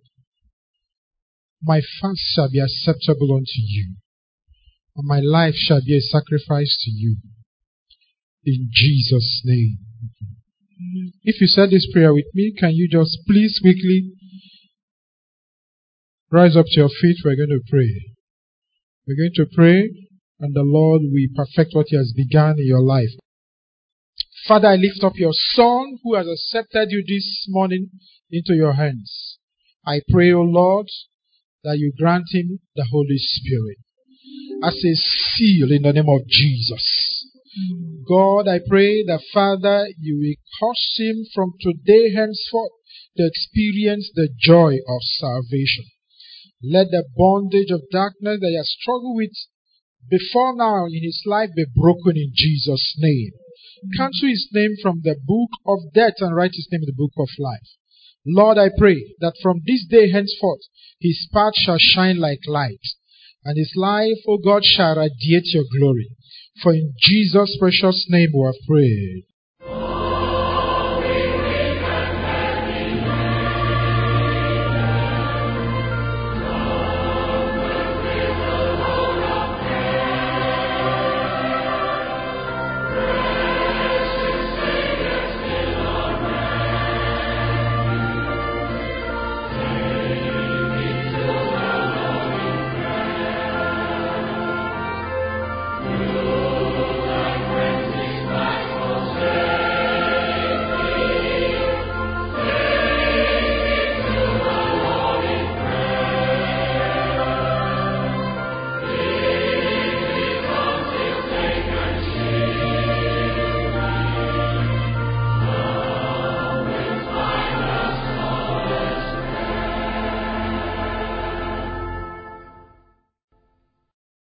my 1.62 1.80
fast 2.00 2.20
shall 2.34 2.50
be 2.50 2.60
acceptable 2.60 3.32
unto 3.32 3.58
you 3.58 3.96
and 4.96 5.06
my 5.06 5.20
life 5.20 5.54
shall 5.54 5.80
be 5.84 5.96
a 5.96 6.00
sacrifice 6.00 6.76
to 6.80 6.90
you. 6.90 7.16
In 8.44 8.68
Jesus' 8.72 9.42
name. 9.44 9.78
If 11.22 11.40
you 11.40 11.46
said 11.46 11.70
this 11.70 11.88
prayer 11.92 12.12
with 12.14 12.26
me, 12.34 12.54
can 12.58 12.72
you 12.72 12.88
just 12.90 13.18
please 13.26 13.58
quickly 13.60 14.12
rise 16.30 16.56
up 16.56 16.66
to 16.66 16.80
your 16.80 16.88
feet? 16.88 17.16
We're 17.24 17.36
going 17.36 17.50
to 17.50 17.62
pray. 17.68 18.14
We're 19.06 19.16
going 19.16 19.34
to 19.34 19.46
pray, 19.54 19.90
and 20.40 20.54
the 20.54 20.64
Lord 20.64 21.02
will 21.02 21.28
perfect 21.36 21.74
what 21.74 21.86
He 21.88 21.96
has 21.96 22.12
begun 22.16 22.56
in 22.58 22.66
your 22.66 22.82
life. 22.82 23.10
Father, 24.46 24.68
I 24.68 24.76
lift 24.76 25.02
up 25.02 25.14
your 25.16 25.32
Son 25.32 25.98
who 26.02 26.14
has 26.14 26.26
accepted 26.28 26.90
you 26.90 27.04
this 27.06 27.46
morning 27.48 27.90
into 28.30 28.54
your 28.54 28.74
hands. 28.74 29.38
I 29.84 30.00
pray, 30.10 30.32
O 30.32 30.42
Lord, 30.42 30.86
that 31.64 31.78
you 31.78 31.92
grant 31.98 32.26
him 32.32 32.60
the 32.74 32.84
Holy 32.90 33.18
Spirit 33.18 33.78
as 34.62 34.74
a 34.84 34.94
seal 34.94 35.72
in 35.72 35.82
the 35.82 35.92
name 35.92 36.08
of 36.08 36.26
Jesus. 36.28 37.15
God, 38.06 38.48
I 38.48 38.60
pray 38.68 39.02
that 39.04 39.22
Father, 39.32 39.88
you 39.98 40.18
will 40.18 40.36
cause 40.60 40.94
him 40.98 41.24
from 41.34 41.54
today 41.60 42.12
henceforth 42.14 42.72
to 43.16 43.26
experience 43.26 44.10
the 44.14 44.28
joy 44.38 44.74
of 44.86 45.00
salvation. 45.18 45.86
Let 46.62 46.88
the 46.90 47.04
bondage 47.16 47.70
of 47.70 47.88
darkness 47.90 48.40
that 48.40 48.48
he 48.48 48.56
has 48.56 48.76
struggled 48.80 49.16
with 49.16 49.32
before 50.08 50.54
now 50.54 50.86
in 50.86 51.02
his 51.02 51.22
life 51.26 51.50
be 51.56 51.64
broken 51.74 52.16
in 52.16 52.32
Jesus' 52.34 52.94
name. 52.98 53.32
Cancel 53.96 54.28
his 54.28 54.48
name 54.52 54.76
from 54.82 55.00
the 55.02 55.16
book 55.24 55.50
of 55.66 55.92
death 55.92 56.14
and 56.20 56.34
write 56.34 56.54
his 56.54 56.68
name 56.70 56.82
in 56.82 56.86
the 56.86 56.92
book 56.92 57.12
of 57.18 57.28
life. 57.38 57.68
Lord, 58.26 58.58
I 58.58 58.70
pray 58.76 59.14
that 59.20 59.34
from 59.42 59.62
this 59.66 59.86
day 59.88 60.10
henceforth 60.10 60.60
his 61.00 61.28
path 61.32 61.54
shall 61.56 61.78
shine 61.78 62.18
like 62.18 62.40
light, 62.46 62.80
and 63.44 63.56
his 63.56 63.72
life, 63.76 64.18
O 64.28 64.38
God, 64.38 64.64
shall 64.64 64.96
radiate 64.96 65.54
your 65.54 65.64
glory. 65.78 66.15
For 66.62 66.72
in 66.72 66.94
Jesus' 66.98 67.56
precious 67.58 68.06
name 68.08 68.30
we 68.34 68.44
have 68.46 68.66
prayed. 68.66 69.24